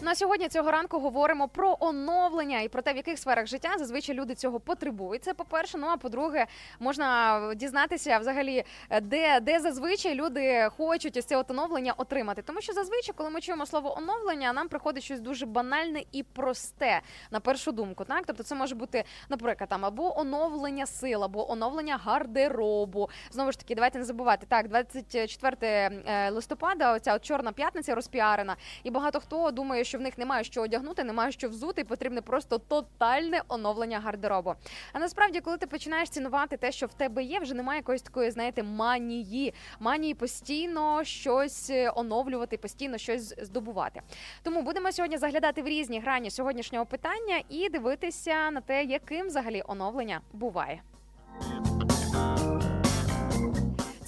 На 0.05 0.15
сьогодні 0.15 0.47
цього 0.47 0.71
ранку 0.71 0.99
говоримо 0.99 1.47
про 1.47 1.77
оновлення 1.79 2.61
і 2.61 2.69
про 2.69 2.81
те, 2.81 2.93
в 2.93 2.95
яких 2.95 3.19
сферах 3.19 3.47
життя 3.47 3.69
зазвичай 3.77 4.15
люди 4.15 4.35
цього 4.35 4.59
потребують. 4.59 5.23
Це 5.23 5.33
по-перше. 5.33 5.77
Ну 5.77 5.87
а 5.87 5.97
по-друге, 5.97 6.45
можна 6.79 7.41
дізнатися 7.55 8.17
взагалі, 8.17 8.63
де, 9.01 9.39
де 9.39 9.59
зазвичай 9.59 10.15
люди 10.15 10.69
хочуть 10.77 11.17
ось 11.17 11.25
це 11.25 11.43
оновлення 11.49 11.93
отримати. 11.97 12.41
Тому 12.41 12.61
що 12.61 12.73
зазвичай, 12.73 13.15
коли 13.17 13.29
ми 13.29 13.41
чуємо 13.41 13.65
слово 13.65 13.97
оновлення, 13.97 14.53
нам 14.53 14.67
приходить 14.67 15.03
щось 15.03 15.19
дуже 15.19 15.45
банальне 15.45 16.03
і 16.11 16.23
просте 16.23 17.01
на 17.31 17.39
першу 17.39 17.71
думку. 17.71 18.03
Так, 18.03 18.23
тобто 18.25 18.43
це 18.43 18.55
може 18.55 18.75
бути, 18.75 19.03
наприклад, 19.29 19.69
там 19.69 19.85
або 19.85 20.19
оновлення 20.19 20.85
сил, 20.85 21.23
або 21.23 21.51
оновлення 21.51 21.97
гардеробу. 21.97 23.09
Знову 23.31 23.51
ж 23.51 23.59
таки, 23.59 23.75
давайте 23.75 23.99
не 23.99 24.05
забувати. 24.05 24.45
Так, 24.49 24.67
24 24.67 25.57
е, 25.61 26.29
листопада, 26.29 26.93
оця 26.93 27.15
от 27.15 27.25
чорна 27.25 27.51
п'ятниця 27.51 27.95
розпіарена, 27.95 28.55
і 28.83 28.91
багато 28.91 29.19
хто 29.19 29.51
думає, 29.51 29.83
що 29.83 29.94
в 29.97 30.01
них 30.01 30.17
немає 30.17 30.43
що 30.43 30.61
одягнути, 30.61 31.03
немає 31.03 31.31
що 31.31 31.49
взути, 31.49 31.81
і 31.81 31.83
потрібне 31.83 32.21
просто 32.21 32.57
тотальне 32.57 33.41
оновлення 33.47 33.99
гардеробу. 33.99 34.53
А 34.93 34.99
насправді, 34.99 35.41
коли 35.41 35.57
ти 35.57 35.67
починаєш 35.67 36.09
цінувати 36.09 36.57
те, 36.57 36.71
що 36.71 36.85
в 36.85 36.93
тебе 36.93 37.23
є, 37.23 37.39
вже 37.39 37.53
немає 37.53 37.79
якоїсь 37.79 38.01
такої, 38.01 38.31
знаєте, 38.31 38.63
манії, 38.63 39.53
манії 39.79 40.13
постійно 40.13 41.03
щось 41.03 41.69
е, 41.69 41.91
оновлювати, 41.95 42.57
постійно 42.57 42.97
щось 42.97 43.35
здобувати. 43.41 44.01
Тому 44.43 44.61
будемо 44.61 44.91
сьогодні 44.91 45.17
заглядати 45.17 45.61
в 45.61 45.67
різні 45.67 45.99
грані 45.99 46.31
сьогоднішнього 46.31 46.85
питання 46.85 47.41
і 47.49 47.69
дивитися 47.69 48.51
на 48.51 48.61
те, 48.61 48.83
яким 48.83 49.27
взагалі 49.27 49.63
оновлення 49.67 50.21
буває. 50.33 50.81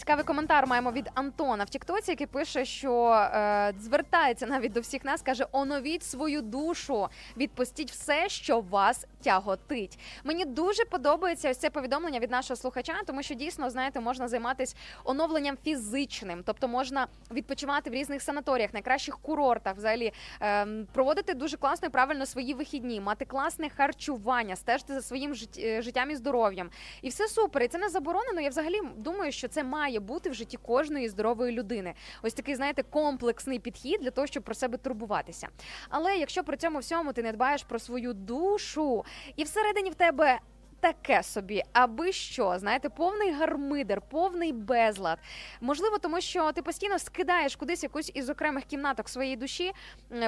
Цікавий 0.07 0.25
коментар 0.25 0.67
маємо 0.67 0.91
від 0.91 1.09
Антона 1.13 1.63
в 1.63 1.69
Тіктоці, 1.69 2.11
який 2.11 2.27
пише, 2.27 2.65
що 2.65 3.09
е, 3.11 3.73
звертається 3.79 4.47
навіть 4.47 4.71
до 4.73 4.81
всіх 4.81 5.05
нас, 5.05 5.21
каже: 5.21 5.45
оновіть 5.51 6.03
свою 6.03 6.41
душу, 6.41 7.07
відпустіть 7.37 7.91
все, 7.91 8.29
що 8.29 8.59
вас 8.59 9.05
тяготить. 9.23 9.99
Мені 10.23 10.45
дуже 10.45 10.85
подобається 10.85 11.51
ось 11.51 11.57
це 11.57 11.69
повідомлення 11.69 12.19
від 12.19 12.31
нашого 12.31 12.55
слухача, 12.55 12.93
тому 13.05 13.23
що 13.23 13.33
дійсно 13.33 13.69
знаєте, 13.69 13.99
можна 13.99 14.27
займатися 14.27 14.75
оновленням 15.03 15.57
фізичним, 15.63 16.43
тобто 16.45 16.67
можна 16.67 17.07
відпочивати 17.31 17.89
в 17.89 17.93
різних 17.93 18.21
санаторіях, 18.21 18.73
найкращих 18.73 19.17
курортах, 19.17 19.75
взагалі 19.75 20.13
ем, 20.39 20.87
проводити 20.93 21.33
дуже 21.33 21.57
класно 21.57 21.87
і 21.87 21.91
правильно 21.91 22.25
свої 22.25 22.53
вихідні, 22.53 23.01
мати 23.01 23.25
класне 23.25 23.69
харчування, 23.69 24.55
стежити 24.55 24.93
за 24.93 25.01
своїм 25.01 25.33
е, 25.57 25.81
життям 25.81 26.11
і 26.11 26.15
здоров'ям. 26.15 26.69
І 27.01 27.09
все 27.09 27.27
супер. 27.27 27.63
І 27.63 27.67
це 27.67 27.77
не 27.77 27.89
заборонено. 27.89 28.41
Я 28.41 28.49
взагалі 28.49 28.79
думаю, 28.97 29.31
що 29.31 29.47
це 29.47 29.63
має 29.63 29.96
бути 29.99 30.29
в 30.29 30.33
житті 30.33 30.57
кожної 30.57 31.09
здорової 31.09 31.51
людини. 31.51 31.93
Ось 32.23 32.33
такий, 32.33 32.55
знаєте, 32.55 32.83
комплексний 32.83 33.59
підхід 33.59 33.99
для 34.01 34.11
того, 34.11 34.27
щоб 34.27 34.43
про 34.43 34.55
себе 34.55 34.77
турбуватися. 34.77 35.47
Але 35.89 36.17
якщо 36.17 36.43
при 36.43 36.57
цьому 36.57 36.79
всьому 36.79 37.13
ти 37.13 37.23
не 37.23 37.31
дбаєш 37.31 37.63
про 37.63 37.79
свою 37.79 38.13
душу, 38.13 39.05
і 39.35 39.43
всередині 39.43 39.89
в 39.89 39.95
тебе. 39.95 40.39
Таке 40.87 41.23
собі, 41.23 41.63
аби 41.73 42.11
що, 42.11 42.59
знаєте, 42.59 42.89
повний 42.89 43.31
гармидер, 43.31 44.01
повний 44.01 44.53
безлад. 44.53 45.19
Можливо, 45.61 45.97
тому 45.97 46.21
що 46.21 46.51
ти 46.51 46.61
постійно 46.61 46.99
скидаєш 46.99 47.55
кудись 47.55 47.83
якусь 47.83 48.11
із 48.13 48.29
окремих 48.29 48.65
кімнаток 48.65 49.09
своєї 49.09 49.35
душі, 49.35 49.71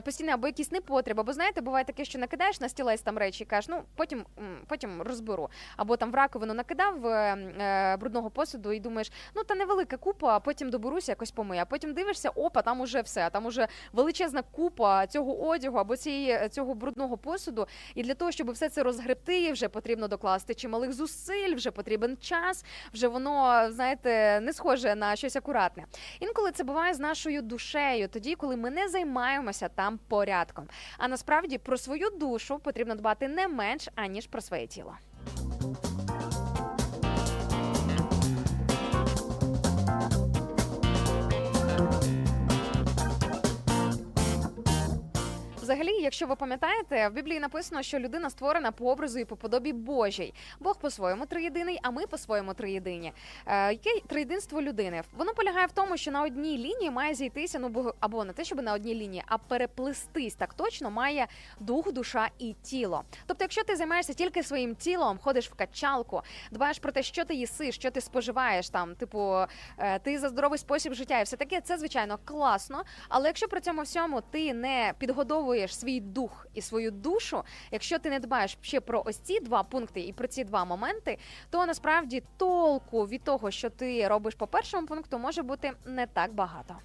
постійно 0.06 0.32
або 0.32 0.48
якісь 0.48 0.72
непотреби. 0.72 1.22
Або 1.22 1.34
знаєте, 1.34 1.62
буває 1.62 1.86
таке, 1.86 2.06
що 2.06 2.20
накидаєш 2.20 2.62
на 2.62 2.70
стілець 2.70 3.02
там 3.02 3.18
речі 3.18 3.44
і 3.44 3.48
кажеш, 3.48 3.70
ну 3.70 3.84
потім, 3.96 4.26
потім 4.68 5.02
розберу. 5.02 5.50
Або 5.78 5.98
там 5.98 6.12
в 6.12 6.16
раковину 6.16 6.54
накидав 6.54 7.08
е, 7.08 7.38
е, 7.60 7.98
брудного 7.98 8.30
посуду 8.30 8.72
і 8.72 8.80
думаєш, 8.80 9.12
ну 9.36 9.44
та 9.44 9.56
невелика 9.56 9.98
купа, 9.98 10.36
а 10.36 10.40
потім 10.40 10.70
доберуся, 10.70 11.12
якось 11.12 11.32
помию. 11.32 11.62
А 11.62 11.66
потім 11.66 11.94
дивишся, 11.94 12.30
опа, 12.30 12.62
там 12.62 12.82
уже 12.82 13.02
все. 13.02 13.30
Там 13.30 13.46
уже 13.46 13.68
величезна 13.94 14.42
купа 14.42 15.08
цього 15.08 15.48
одягу 15.48 15.78
або 15.78 15.98
цієї 15.98 16.50
цього 16.50 16.76
брудного 16.76 17.18
посуду. 17.18 17.68
І 17.96 18.04
для 18.04 18.14
того, 18.14 18.32
щоб 18.32 18.52
все 18.52 18.70
це 18.70 18.84
розгребти, 18.84 19.52
вже 19.52 19.70
потрібно 19.70 20.08
докласти 20.08 20.49
чималих 20.54 20.94
зусиль, 20.94 21.56
вже 21.56 21.72
потрібен 21.72 22.18
час, 22.18 22.66
вже 22.94 23.08
воно, 23.08 23.68
знаєте, 23.72 24.40
не 24.40 24.54
схоже 24.54 24.96
на 24.96 25.16
щось 25.16 25.36
акуратне. 25.36 25.86
Інколи 26.20 26.52
це 26.52 26.64
буває 26.64 26.94
з 26.94 27.00
нашою 27.00 27.42
душею, 27.42 28.08
тоді, 28.08 28.36
коли 28.36 28.56
ми 28.56 28.70
не 28.70 28.90
займаємося 28.90 29.70
там 29.70 30.00
порядком. 30.08 30.68
А 30.98 31.08
насправді 31.08 31.58
про 31.58 31.78
свою 31.78 32.10
душу 32.10 32.60
потрібно 32.60 32.96
дбати 32.96 33.28
не 33.28 33.48
менш 33.48 33.88
аніж 33.96 34.28
про 34.28 34.42
своє 34.42 34.68
тіло. 34.68 34.94
Взагалі, 45.70 45.92
якщо 46.02 46.28
ви 46.28 46.36
пам'ятаєте, 46.36 47.08
в 47.08 47.14
Біблії 47.14 47.40
написано, 47.40 47.82
що 47.82 48.00
людина 48.00 48.30
створена 48.30 48.72
по 48.72 48.92
образу 48.92 49.20
і 49.20 49.26
по 49.26 49.36
подобі 49.36 49.74
Божій. 49.74 50.34
Бог 50.60 50.78
по-своєму 50.80 51.26
триєдиний, 51.26 51.80
а 51.84 51.92
ми 51.92 52.08
по-своєму 52.08 52.54
триєдині. 52.54 53.14
Е, 53.46 53.72
яке 53.72 53.90
триєдинство 54.08 54.62
людини? 54.62 55.02
Воно 55.18 55.34
полягає 55.34 55.66
в 55.68 55.72
тому, 55.72 55.98
що 55.98 56.12
на 56.12 56.24
одній 56.24 56.58
лінії 56.58 56.92
має 56.92 57.14
зійтися, 57.14 57.60
ну 57.60 57.70
бо- 57.70 57.94
або 58.00 58.26
не 58.26 58.34
те, 58.34 58.44
щоб 58.44 58.62
на 58.62 58.74
одній 58.74 58.96
лінії, 58.96 59.24
а 59.28 59.38
переплестись 59.38 60.36
так 60.36 60.54
точно 60.54 60.92
має 60.92 61.28
дух, 61.60 61.94
душа 61.94 62.30
і 62.40 62.56
тіло. 62.64 63.04
Тобто, 63.26 63.44
якщо 63.44 63.64
ти 63.64 63.76
займаєшся 63.76 64.14
тільки 64.14 64.44
своїм 64.44 64.76
тілом, 64.76 65.20
ходиш 65.24 65.50
в 65.50 65.54
качалку, 65.54 66.22
дбаєш 66.52 66.80
про 66.80 66.92
те, 66.92 67.04
що 67.04 67.26
ти 67.26 67.36
їси, 67.36 67.72
що 67.72 67.92
ти 67.92 68.02
споживаєш, 68.02 68.70
там, 68.70 68.96
типу, 68.96 69.38
е, 69.78 70.00
ти 70.00 70.20
за 70.20 70.30
здоровий 70.30 70.60
спосіб 70.60 70.94
життя, 70.94 71.20
і 71.20 71.24
все 71.24 71.38
таке, 71.38 71.62
це 71.62 71.78
звичайно 71.78 72.20
класно. 72.26 72.84
Але 73.10 73.28
якщо 73.28 73.48
при 73.48 73.62
цьому 73.62 73.82
всьому 73.82 74.22
ти 74.32 74.54
не 74.54 74.94
підгодовуєш 74.98 75.59
свій 75.68 76.00
дух 76.00 76.48
і 76.54 76.62
свою 76.62 76.92
душу, 76.92 77.44
якщо 77.72 78.00
ти 78.00 78.10
не 78.10 78.20
дбаєш 78.20 78.58
ще 78.62 78.80
про 78.80 79.04
ось 79.06 79.18
ці 79.18 79.40
два 79.40 79.64
пункти 79.64 80.02
і 80.02 80.14
про 80.14 80.28
ці 80.28 80.44
два 80.44 80.66
моменти, 80.66 81.18
то 81.50 81.66
насправді 81.66 82.24
толку 82.38 83.08
від 83.08 83.24
того, 83.24 83.52
що 83.52 83.70
ти 83.70 84.08
робиш 84.08 84.36
по 84.36 84.48
першому 84.48 84.88
пункту, 84.88 85.20
може 85.20 85.44
бути 85.44 85.72
не 85.86 86.08
так 86.08 86.34
багато. 86.34 86.76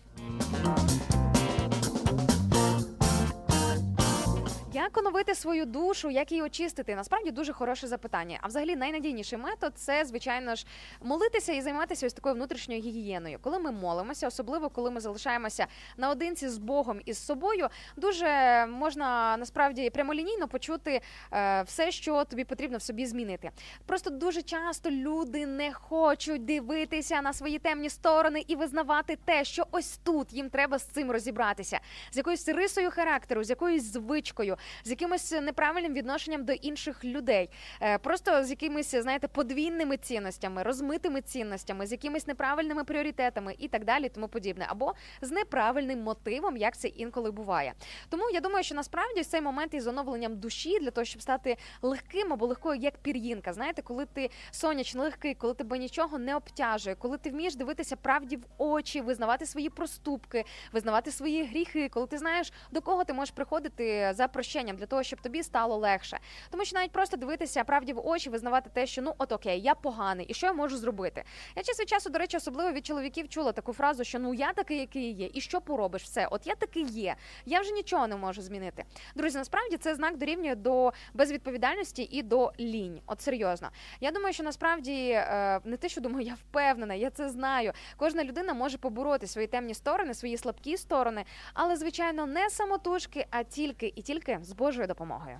Як 4.75 4.97
оновити 4.99 5.35
свою 5.35 5.65
душу, 5.65 6.11
як 6.11 6.33
її 6.33 6.43
очистити? 6.43 6.95
Насправді 6.95 7.31
дуже 7.31 7.53
хороше 7.53 7.87
запитання. 7.87 8.39
А 8.41 8.49
взагалі 8.49 8.77
найнадійніший 8.77 9.39
метод 9.39 9.73
це, 9.77 10.05
звичайно 10.05 10.55
ж, 10.55 10.67
молитися 11.03 11.53
і 11.53 11.61
займатися 11.61 12.07
ось 12.07 12.13
такою 12.13 12.35
внутрішньою 12.35 12.81
гігієною. 12.81 13.39
Коли 13.41 13.59
ми 13.59 13.73
молимося, 13.73 14.29
особливо 14.29 14.69
коли 14.71 14.91
ми 14.91 15.01
залишаємося 15.01 15.67
наодинці 15.97 16.49
з 16.49 16.59
Богом 16.59 17.01
і 17.05 17.13
з 17.13 17.27
собою, 17.27 17.69
дуже 17.97 18.27
можна 18.67 19.37
насправді 19.37 19.91
прямолінійно 19.91 20.49
почути 20.49 21.01
е, 21.33 21.63
все, 21.63 21.93
що 21.93 22.25
тобі 22.25 22.45
потрібно 22.45 22.79
в 22.79 22.83
собі 22.83 23.07
змінити. 23.07 23.51
Просто 23.87 24.11
дуже 24.11 24.43
часто 24.43 24.91
люди 24.91 25.47
не 25.47 25.73
хочуть 25.73 26.45
дивитися 26.45 27.23
на 27.23 27.33
свої 27.33 27.59
темні 27.59 27.91
сторони 27.91 28.45
і 28.47 28.57
визнавати 28.57 29.19
те, 29.25 29.45
що 29.45 29.67
ось 29.71 29.97
тут 29.97 30.33
їм 30.33 30.51
треба 30.51 30.79
з 30.79 30.85
цим 30.85 31.11
розібратися, 31.11 31.81
з 32.13 32.17
якоюсь 32.17 32.49
рисою 32.49 32.91
характеру, 32.91 33.45
з 33.45 33.51
якоюсь 33.51 33.83
звичкою, 33.93 34.57
з 34.85 34.91
якимось 34.91 35.33
неправильним 35.33 35.95
відношенням 35.95 36.45
до 36.45 36.53
інших 36.53 37.05
людей, 37.05 37.51
Е, 37.81 37.99
просто 37.99 38.45
з 38.45 38.51
якимись, 38.51 38.95
знаєте, 38.95 39.29
подвійними 39.29 39.97
цінностями, 39.97 40.63
розмитими 40.63 41.21
цінностями, 41.21 41.87
з 41.87 41.93
якимись 41.93 42.27
неправильними 42.27 42.85
пріоритетами 42.85 43.55
і 43.59 43.69
так 43.69 43.85
далі, 43.85 44.09
тому 44.09 44.29
подібне, 44.29 44.67
або 44.69 44.95
з 45.21 45.31
неправильним 45.31 46.03
мотивом, 46.03 46.57
як 46.57 46.77
це 46.77 46.89
інколи 46.89 47.31
буває. 47.31 47.73
Тому 48.09 48.31
я 48.31 48.41
думаю, 48.41 48.65
що 48.65 48.75
насправді 48.75 49.25
цей 49.25 49.41
момент 49.41 49.75
із 49.75 49.87
оновленням 49.87 50.37
душі 50.37 50.79
для 50.81 50.91
того, 50.91 51.05
щоб 51.05 51.23
стати 51.23 51.57
легким 51.83 52.33
або 52.33 52.47
легкою, 52.47 52.81
як 52.81 52.97
пір'їнка. 52.99 53.53
Знаєте, 53.53 53.83
коли 53.83 54.07
ти 54.07 54.31
сонячний, 54.51 55.05
легкий, 55.05 55.35
коли 55.35 55.55
тебе 55.55 55.79
нічого 55.79 56.19
не 56.19 56.37
обтяжує, 56.37 56.97
коли 56.97 57.19
ти 57.19 57.31
вмієш 57.31 57.55
дивитися 57.55 57.97
правді 57.97 58.37
в 58.37 58.45
очі, 58.59 59.01
визнавати 59.01 59.47
свої 59.47 59.71
проступки, 59.71 60.45
визнавати 60.73 61.11
свої 61.11 61.45
гріхи, 61.45 61.89
коли 61.89 62.07
ти 62.07 62.19
знаєш 62.19 62.53
до 62.71 62.81
кого 62.81 63.05
ти 63.05 63.13
можеш 63.13 63.35
приходити 63.35 64.13
за 64.15 64.29
прощенням 64.55 64.77
для 64.77 64.87
того, 64.87 65.03
щоб 65.03 65.21
тобі 65.21 65.43
стало 65.43 65.77
легше. 65.77 66.19
Тому 66.51 66.65
що 66.65 66.77
навіть 66.79 66.93
просто 66.93 67.17
дивитися 67.17 67.65
правді 67.65 67.93
в 67.93 68.07
очі, 68.07 68.31
визнавати 68.31 68.71
те, 68.73 68.87
що 68.87 69.03
ну 69.03 69.15
от 69.19 69.33
окей, 69.33 69.61
я 69.61 69.75
поганий, 69.75 70.27
і 70.27 70.35
що 70.35 70.47
я 70.47 70.53
можу 70.53 70.77
зробити. 70.77 71.25
Я 71.57 71.63
час 71.63 71.81
від 71.81 71.89
часу, 71.89 72.11
до 72.11 72.19
речі, 72.19 72.37
особливо 72.37 72.73
від 72.73 72.87
чоловіків 72.87 73.29
чула 73.29 73.53
таку 73.53 73.73
фразу, 73.73 74.05
що 74.05 74.19
ну 74.19 74.35
я 74.35 74.53
такий, 74.53 74.79
який 74.79 75.11
є, 75.11 75.31
і 75.35 75.41
що 75.41 75.61
поробиш, 75.61 76.03
все, 76.03 76.29
от 76.31 76.47
я 76.47 76.55
такий 76.55 76.85
є. 76.85 77.17
Я 77.47 77.61
вже 77.61 77.71
нічого 77.71 78.07
не 78.07 78.17
можу 78.17 78.43
змінити. 78.43 78.85
Друзі, 79.15 79.39
насправді 79.39 79.77
це 79.77 79.95
знак 79.95 80.17
дорівнює 80.17 80.55
до 80.55 80.93
безвідповідальності 81.15 82.09
і 82.11 82.23
до 82.23 82.53
лінь. 82.61 83.01
От 83.07 83.21
серйозно. 83.21 83.69
Я 84.01 84.11
думаю, 84.11 84.33
що 84.33 84.43
насправді 84.43 85.11
е, 85.11 85.61
не 85.65 85.77
те, 85.77 85.89
що 85.89 86.01
думаю, 86.01 86.27
я 86.27 86.35
впевнена, 86.35 86.95
я 86.95 87.11
це 87.11 87.29
знаю. 87.29 87.73
Кожна 87.97 88.25
людина 88.25 88.55
може 88.55 88.79
побороти 88.79 89.27
свої 89.27 89.47
темні 89.47 89.75
сторони, 89.75 90.15
свої 90.15 90.37
слабкі 90.37 90.77
сторони, 90.77 91.25
але 91.55 91.77
звичайно 91.77 92.27
не 92.27 92.51
самотужки, 92.51 93.27
а 93.31 93.43
тільки 93.43 93.93
і 93.97 94.03
тільки 94.03 94.39
з 94.45 94.53
Божою 94.53 94.87
допомогою. 94.87 95.39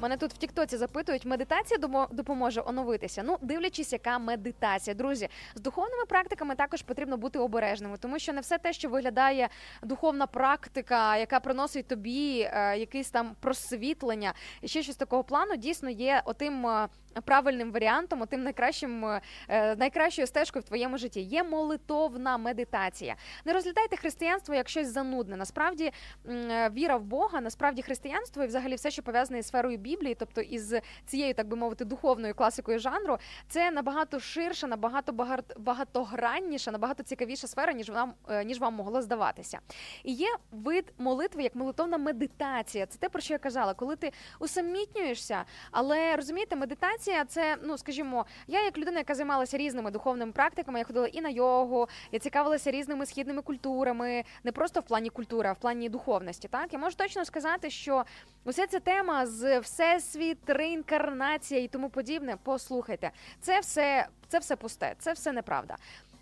Мене 0.00 0.16
тут 0.16 0.32
в 0.32 0.36
Тіктоці 0.36 0.76
запитують, 0.76 1.24
медитація 1.24 1.78
допоможе 2.10 2.62
оновитися. 2.66 3.22
Ну, 3.22 3.38
дивлячись, 3.42 3.92
яка 3.92 4.18
медитація. 4.18 4.94
Друзі, 4.94 5.28
з 5.54 5.60
духовними 5.60 6.04
практиками 6.04 6.54
також 6.54 6.82
потрібно 6.82 7.16
бути 7.16 7.38
обережними, 7.38 7.96
тому 7.98 8.18
що 8.18 8.32
не 8.32 8.40
все 8.40 8.58
те, 8.58 8.72
що 8.72 8.88
виглядає 8.88 9.48
духовна 9.82 10.26
практика, 10.26 11.16
яка 11.16 11.40
приносить 11.40 11.86
тобі 11.88 12.40
е, 12.52 12.78
якесь 12.78 13.10
там 13.10 13.36
просвітлення 13.40 14.32
і 14.62 14.68
ще 14.68 14.82
щось 14.82 14.96
такого 14.96 15.24
плану, 15.24 15.56
дійсно 15.56 15.90
є 15.90 16.22
отим. 16.24 16.66
е, 16.66 16.88
Правильним 17.24 17.72
варіантом, 17.72 18.22
отим 18.22 18.42
найкращим, 18.42 19.04
е, 19.04 19.76
найкращою 19.76 20.26
стежкою 20.26 20.60
в 20.62 20.64
твоєму 20.64 20.98
житті 20.98 21.20
є 21.20 21.42
молитовна 21.42 22.38
медитація. 22.38 23.16
Не 23.44 23.52
розглядайте 23.52 23.96
християнство 23.96 24.54
як 24.54 24.68
щось 24.68 24.88
занудне. 24.88 25.36
Насправді 25.36 25.92
е, 26.28 26.70
віра 26.70 26.96
в 26.96 27.04
Бога, 27.04 27.40
насправді 27.40 27.82
християнство 27.82 28.44
і 28.44 28.46
взагалі 28.46 28.74
все, 28.74 28.90
що 28.90 29.02
пов'язане 29.02 29.38
із 29.38 29.46
сферою 29.46 29.76
Біблії, 29.86 30.14
тобто 30.14 30.40
із 30.40 30.74
цією, 31.06 31.34
так 31.34 31.48
би 31.48 31.56
мовити, 31.56 31.84
духовною 31.84 32.34
класикою 32.34 32.78
жанру, 32.78 33.18
це 33.48 33.70
набагато 33.70 34.20
ширша, 34.20 34.66
набагато 34.66 35.12
багат- 35.12 35.58
багатогранніша, 35.58 36.70
набагато 36.70 37.02
цікавіша 37.02 37.46
сфера, 37.46 37.72
ніж 37.72 37.90
вам 37.90 38.14
е, 38.28 38.44
ніж 38.44 38.58
вам 38.60 38.74
могло 38.74 39.02
здаватися. 39.02 39.58
І 40.04 40.12
є 40.12 40.28
вид 40.50 40.92
молитви 40.98 41.42
як 41.42 41.54
молитовна 41.54 41.98
медитація. 41.98 42.86
Це 42.86 42.98
те, 42.98 43.08
про 43.08 43.20
що 43.20 43.34
я 43.34 43.38
казала, 43.38 43.74
коли 43.74 43.96
ти 43.96 44.12
усамітнюєшся, 44.40 45.44
але 45.70 46.16
розумієте, 46.16 46.56
медитація 46.56 47.24
це, 47.24 47.56
ну 47.62 47.78
скажімо, 47.78 48.26
я 48.46 48.64
як 48.64 48.78
людина, 48.78 48.98
яка 48.98 49.14
займалася 49.14 49.56
різними 49.58 49.90
духовними 49.90 50.32
практиками, 50.32 50.78
я 50.78 50.84
ходила 50.84 51.06
і 51.06 51.20
на 51.20 51.28
йогу, 51.28 51.88
я 52.12 52.18
цікавилася 52.18 52.70
різними 52.70 53.06
східними 53.06 53.42
культурами, 53.42 54.24
не 54.44 54.52
просто 54.52 54.80
в 54.80 54.82
плані 54.82 55.10
культури, 55.10 55.48
а 55.48 55.52
в 55.52 55.58
плані 55.58 55.88
духовності. 55.88 56.48
Так 56.48 56.72
я 56.72 56.78
можу 56.78 56.96
точно 56.96 57.24
сказати, 57.24 57.70
що 57.70 58.04
уся 58.44 58.66
ця 58.66 58.80
тема 58.80 59.26
з 59.26 59.60
всесвіт, 59.76 60.38
реінкарнація 60.46 61.60
і 61.62 61.68
тому 61.68 61.90
подібне. 61.90 62.36
Послухайте, 62.42 63.10
це 63.40 63.60
все, 63.60 64.06
це 64.28 64.38
все 64.38 64.56
пусте, 64.56 64.94
це 64.98 65.12
все 65.12 65.32
неправда. 65.32 65.76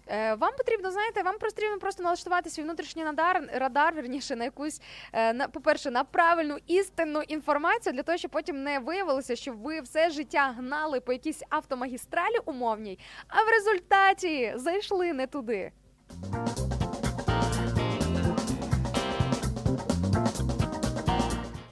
Е, 0.06 0.34
Вам 0.34 0.52
потрібно, 0.58 0.90
знаєте, 0.90 1.22
вам 1.22 1.38
потрібно 1.38 1.78
просто 1.78 2.02
налаштувати 2.02 2.50
свій 2.50 2.62
внутрішній 2.62 3.04
радар, 3.04 3.48
радар, 3.54 3.94
вірніше, 3.94 4.36
на 4.36 4.44
якусь, 4.44 4.80
е, 5.12 5.32
на, 5.32 5.48
по-перше, 5.48 5.90
на 5.90 6.04
правильну 6.04 6.56
істинну 6.66 7.22
інформацію, 7.22 7.92
для 7.92 8.02
того, 8.02 8.18
щоб 8.18 8.30
потім 8.30 8.62
не 8.62 8.78
виявилося, 8.78 9.36
що 9.36 9.52
ви 9.52 9.80
все 9.80 10.10
життя 10.10 10.54
гнали 10.58 11.00
по 11.00 11.12
якійсь 11.12 11.42
автомагістралі 11.48 12.36
умовній, 12.44 12.98
а 13.28 13.42
в 13.42 13.48
результаті 13.48 14.52
зайшли 14.56 15.12
не 15.12 15.26
туди. 15.26 15.72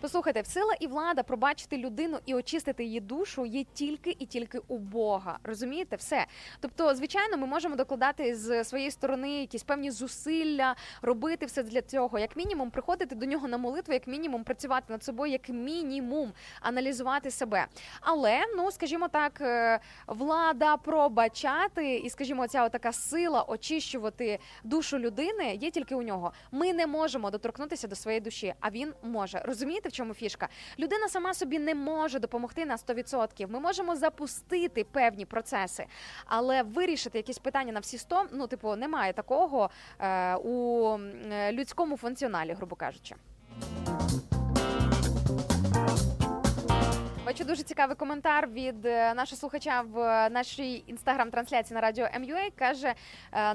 Послухайте, 0.03 0.45
сила 0.45 0.75
і 0.81 0.87
влада 0.87 1.23
пробачити 1.23 1.77
людину 1.77 2.19
і 2.27 2.35
очистити 2.35 2.85
її 2.85 3.01
душу 3.01 3.47
є 3.47 3.65
тільки 3.65 4.17
і 4.19 4.27
тільки 4.27 4.59
у 4.69 4.79
Бога. 4.79 5.39
Розумієте, 5.45 5.97
все. 5.97 6.27
Тобто, 6.61 6.95
звичайно, 6.95 7.37
ми 7.37 7.47
можемо 7.47 7.77
докладати 7.77 8.35
з 8.35 8.65
своєї 8.65 8.91
сторони 8.91 9.41
якісь 9.41 9.63
певні 9.63 9.91
зусилля, 9.91 10.75
робити 11.03 11.47
все 11.47 11.63
для 11.63 11.83
цього, 11.83 12.19
як 12.19 12.37
мінімум, 12.37 12.71
приходити 12.71 13.15
до 13.15 13.27
нього 13.27 13.49
на 13.49 13.59
молитву, 13.59 13.95
як 13.95 14.07
мінімум, 14.07 14.45
працювати 14.45 14.85
над 14.89 15.05
собою, 15.05 15.33
як 15.33 15.49
мінімум, 15.49 16.33
аналізувати 16.61 17.31
себе. 17.31 17.67
Але, 18.01 18.41
ну 18.57 18.71
скажімо 18.71 19.09
так, 19.09 19.41
е, 19.41 19.81
влада 20.07 20.77
пробачати, 20.77 21.97
і 21.97 22.11
скажімо, 22.11 22.49
ця 22.49 22.69
така 22.69 22.93
сила 22.93 23.43
очищувати 23.43 24.39
душу 24.65 24.99
людини 24.99 25.55
є 25.55 25.71
тільки 25.71 25.95
у 25.95 26.03
нього. 26.03 26.33
Ми 26.51 26.73
не 26.73 26.87
можемо 26.87 27.31
доторкнутися 27.31 27.89
до 27.89 27.97
своєї 27.97 28.21
душі, 28.21 28.55
а 28.61 28.71
він 28.71 28.93
може. 29.03 29.43
Розумієте, 29.45 29.89
в 29.89 29.92
чому 29.93 30.15
фішка? 30.15 30.49
Людина 30.79 31.09
сама 31.09 31.35
собі 31.35 31.59
не 31.59 31.75
може 31.75 32.19
допомогти 32.19 32.67
на 32.67 32.77
100%. 32.77 33.49
Ми 33.49 33.61
можемо 33.61 33.97
запустити 33.97 34.85
певні 34.85 35.27
процеси, 35.27 35.87
але 36.27 36.63
вирішити 36.63 37.19
якісь 37.19 37.39
питання 37.39 37.73
на 37.73 37.81
всі 37.81 37.99
100, 37.99 38.25
ну 38.33 38.47
типу, 38.47 38.77
немає 38.77 39.13
такого 39.13 39.71
е, 39.99 40.37
у 40.37 40.89
е, 41.33 41.53
людському 41.53 41.97
функціоналі, 41.97 42.53
грубо 42.53 42.77
кажучи. 42.77 43.15
Бачу 47.27 47.45
дуже 47.45 47.63
цікавий 47.63 47.97
коментар 47.97 48.49
від 48.49 48.87
е, 48.87 49.15
нашого 49.15 49.37
слухача 49.37 49.81
в 49.81 49.99
е, 49.99 50.31
нашій 50.31 50.85
інстаграм-трансляції 50.87 51.75
на 51.75 51.81
радіо 51.81 52.07
МЮА. 52.21 52.51
Каже 52.59 52.95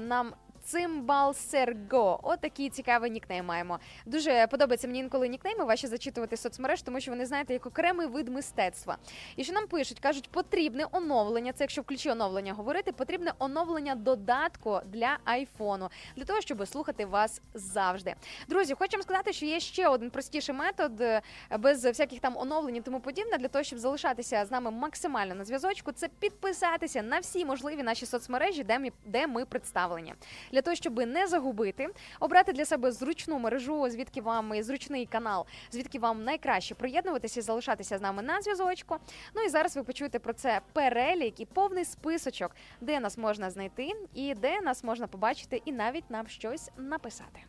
нам. 0.00 0.32
Цимбал 0.68 1.34
Серго. 1.34 2.20
Отакий 2.22 2.70
цікавий 2.70 3.10
нікнейм 3.10 3.44
маємо. 3.44 3.78
Дуже 4.06 4.46
подобається 4.46 4.86
мені 4.86 4.98
інколи 4.98 5.28
нікнейми 5.28 5.64
ваші 5.64 5.86
зачитувати 5.86 6.36
соцмереж, 6.36 6.82
тому 6.82 7.00
що 7.00 7.10
вони 7.10 7.26
знаєте 7.26 7.52
як 7.52 7.66
окремий 7.66 8.06
вид 8.06 8.28
мистецтва. 8.28 8.96
І 9.36 9.44
що 9.44 9.52
нам 9.52 9.66
пишуть, 9.66 10.00
кажуть, 10.00 10.28
потрібне 10.30 10.86
оновлення. 10.92 11.52
Це 11.52 11.64
якщо 11.64 11.82
в 11.82 11.84
ключі 11.84 12.10
оновлення 12.10 12.52
говорити, 12.52 12.92
потрібне 12.92 13.32
оновлення 13.38 13.94
додатку 13.94 14.80
для 14.86 15.18
айфону 15.24 15.88
для 16.16 16.24
того, 16.24 16.40
щоб 16.40 16.68
слухати 16.68 17.06
вас 17.06 17.42
завжди. 17.54 18.14
Друзі, 18.48 18.74
хочемо 18.74 19.02
сказати, 19.02 19.32
що 19.32 19.46
є 19.46 19.60
ще 19.60 19.88
один 19.88 20.10
простіший 20.10 20.54
метод 20.54 21.00
е, 21.00 21.22
без 21.58 21.84
всяких 21.84 22.20
там 22.20 22.36
оновлень 22.36 22.76
і 22.76 22.80
тому 22.80 23.00
подібне, 23.00 23.38
для 23.38 23.48
того, 23.48 23.64
щоб 23.64 23.78
залишатися 23.78 24.44
з 24.44 24.50
нами 24.50 24.70
максимально 24.70 25.34
на 25.34 25.44
зв'язочку. 25.44 25.92
Це 25.92 26.08
підписатися 26.08 27.02
на 27.02 27.18
всі 27.18 27.44
можливі 27.44 27.82
наші 27.82 28.06
соцмережі, 28.06 28.64
де 28.64 28.78
ми, 28.78 28.92
де 29.04 29.26
ми 29.26 29.44
представлені. 29.44 30.14
Для 30.58 30.62
того, 30.62 30.74
щоб 30.74 30.98
не 30.98 31.26
загубити, 31.26 31.88
обрати 32.20 32.52
для 32.52 32.64
себе 32.64 32.92
зручну 32.92 33.38
мережу, 33.38 33.90
звідки 33.90 34.20
вам 34.20 34.62
зручний 34.62 35.06
канал, 35.06 35.46
звідки 35.70 35.98
вам 35.98 36.24
найкраще 36.24 36.74
приєднуватися 36.74 37.42
залишатися 37.42 37.98
з 37.98 38.00
нами 38.00 38.22
на 38.22 38.42
зв'язочку. 38.42 38.96
Ну 39.34 39.42
і 39.42 39.48
зараз 39.48 39.76
ви 39.76 39.82
почуєте 39.82 40.18
про 40.18 40.32
це 40.32 40.60
перелік 40.72 41.40
і 41.40 41.44
повний 41.44 41.84
списочок, 41.84 42.56
де 42.80 43.00
нас 43.00 43.18
можна 43.18 43.50
знайти 43.50 43.92
і 44.14 44.34
де 44.34 44.60
нас 44.60 44.84
можна 44.84 45.06
побачити, 45.06 45.62
і 45.64 45.72
навіть 45.72 46.10
нам 46.10 46.28
щось 46.28 46.70
написати. 46.76 47.40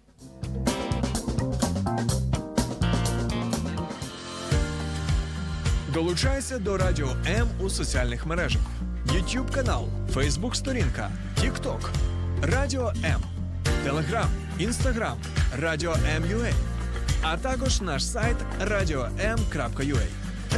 Долучайся 5.93 6.59
до 6.59 6.77
Радіо 6.77 7.09
М 7.27 7.47
у 7.63 7.69
соціальних 7.69 8.25
мережах: 8.25 8.61
YouTube 9.05 9.53
канал, 9.53 9.85
Facebook 10.13 10.53
сторінка, 10.53 11.11
TikTok, 11.37 11.89
Радіо 12.41 12.93
М, 13.05 13.21
Телеграм, 13.83 14.29
Інстаграм, 14.59 15.17
Радіо 15.57 15.95
М.Ua, 16.15 16.53
а 17.21 17.37
також 17.37 17.81
наш 17.81 18.05
сайт 18.05 18.37
radio.m.ua. 18.61 20.07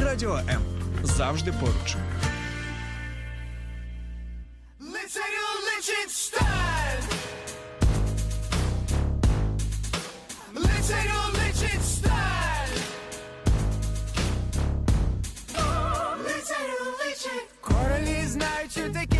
Радіо 0.02 0.36
М. 0.36 0.62
Завжди 1.02 1.52
поруч. 1.52 1.96
Лицарю 4.80 5.48
личить 5.66 6.10
сталь. 6.10 7.02
Лицарю 10.54 11.20
личить 11.34 11.84
сталь. 11.84 12.76
Лицарю 16.18 16.84
личить. 16.98 17.48
Королі 17.60 18.26
знають, 18.26 18.70
що 18.70 18.80
таке 18.80 19.11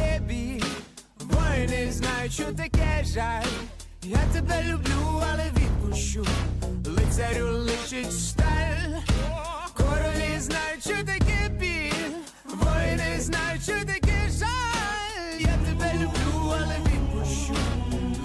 Знають, 1.93 2.33
що 2.33 2.45
таке 2.45 3.05
жаль. 3.05 3.53
Я 4.03 4.19
тебе 4.33 4.63
люблю, 4.63 5.23
але 5.33 5.51
відпущу. 5.57 6.27
Лицарю 6.87 7.47
личить 7.47 8.13
сталь. 8.13 9.01
Королі 9.77 10.39
знають, 10.41 10.83
що 10.83 10.97
таке 11.05 11.49
біль. 11.49 12.15
Воїни 12.45 13.21
знають, 13.21 13.63
що 13.63 13.73
таке 13.73 14.31
жаль. 14.39 15.41
Я 15.41 15.59
тебе 15.67 15.93
люблю, 15.95 16.55
але 16.57 16.77
відпущу. 16.79 17.57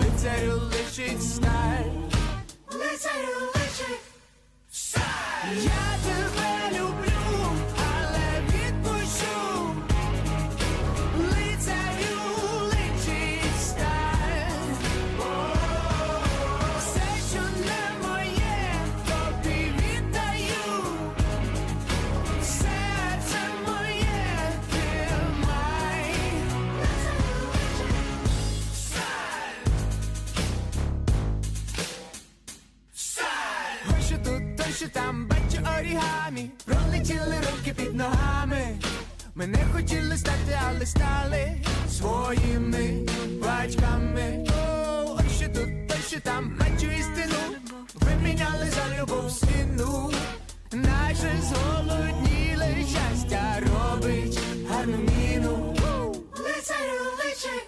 Лицарю 0.02 0.54
личить 0.54 1.24
сталь. 1.24 1.92
Лицарю 2.72 3.52
личить 3.56 4.02
сталь 4.72 5.97
самі 36.38 36.50
пролетіли 36.66 37.36
руки 37.36 37.74
під 37.76 37.96
ногами. 37.96 38.80
Ми 39.36 39.48
не 39.48 39.66
хотіли 39.74 40.18
стати, 40.18 40.60
але 40.68 40.86
стали 40.86 41.62
своїми 41.90 43.06
батьками. 43.42 44.46
О, 44.50 45.18
ось 45.20 45.36
ще 45.36 45.48
тут, 45.48 45.70
ось 45.90 46.08
ще 46.08 46.20
там 46.20 46.58
меншу 46.60 46.88
істину. 46.88 47.40
Виміняли 47.94 48.72
за 48.72 49.02
любов 49.02 49.32
сину. 49.32 50.12
Наше 50.72 51.32
зголодніли 51.42 52.86
щастя 52.90 53.60
робить 53.60 54.40
гарну 54.70 54.98
міну. 54.98 55.76
Лицарю 56.38 57.04
личить. 57.20 57.68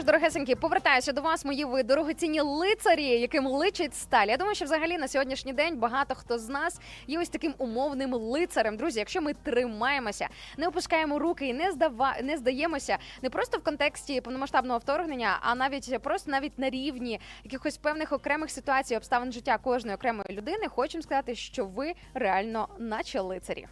Що 0.00 0.02
ж, 0.02 0.06
дорогесенькі, 0.06 0.54
повертаюся 0.54 1.12
до 1.12 1.20
вас, 1.20 1.44
мої 1.44 1.64
ви 1.64 1.82
дорогоцінні 1.82 2.40
лицарі, 2.40 3.04
яким 3.04 3.46
личить 3.46 3.94
сталь. 3.94 4.26
Я 4.26 4.36
думаю, 4.36 4.54
що 4.54 4.64
взагалі 4.64 4.98
на 4.98 5.08
сьогоднішній 5.08 5.52
день 5.52 5.76
багато 5.76 6.14
хто 6.14 6.38
з 6.38 6.48
нас 6.48 6.80
є 7.06 7.20
ось 7.20 7.28
таким 7.28 7.54
умовним 7.58 8.14
лицарем. 8.14 8.76
Друзі, 8.76 8.98
якщо 8.98 9.22
ми 9.22 9.34
тримаємося, 9.34 10.28
не 10.56 10.68
опускаємо 10.68 11.18
руки 11.18 11.46
і 11.46 11.54
не 11.54 11.72
здава... 11.72 12.16
не 12.22 12.36
здаємося 12.36 12.98
не 13.22 13.30
просто 13.30 13.58
в 13.58 13.62
контексті 13.62 14.20
повномасштабного 14.20 14.78
вторгнення, 14.78 15.38
а 15.40 15.54
навіть 15.54 16.02
просто 16.02 16.30
навіть 16.30 16.58
на 16.58 16.70
рівні 16.70 17.20
якихось 17.44 17.76
певних 17.76 18.12
окремих 18.12 18.50
ситуацій, 18.50 18.96
обставин 18.96 19.32
життя 19.32 19.58
кожної 19.58 19.94
окремої 19.94 20.36
людини, 20.36 20.68
хочемо 20.68 21.02
сказати, 21.02 21.34
що 21.34 21.64
ви 21.64 21.92
реально 22.14 22.68
наче 22.78 23.20
лицарі. 23.20 23.66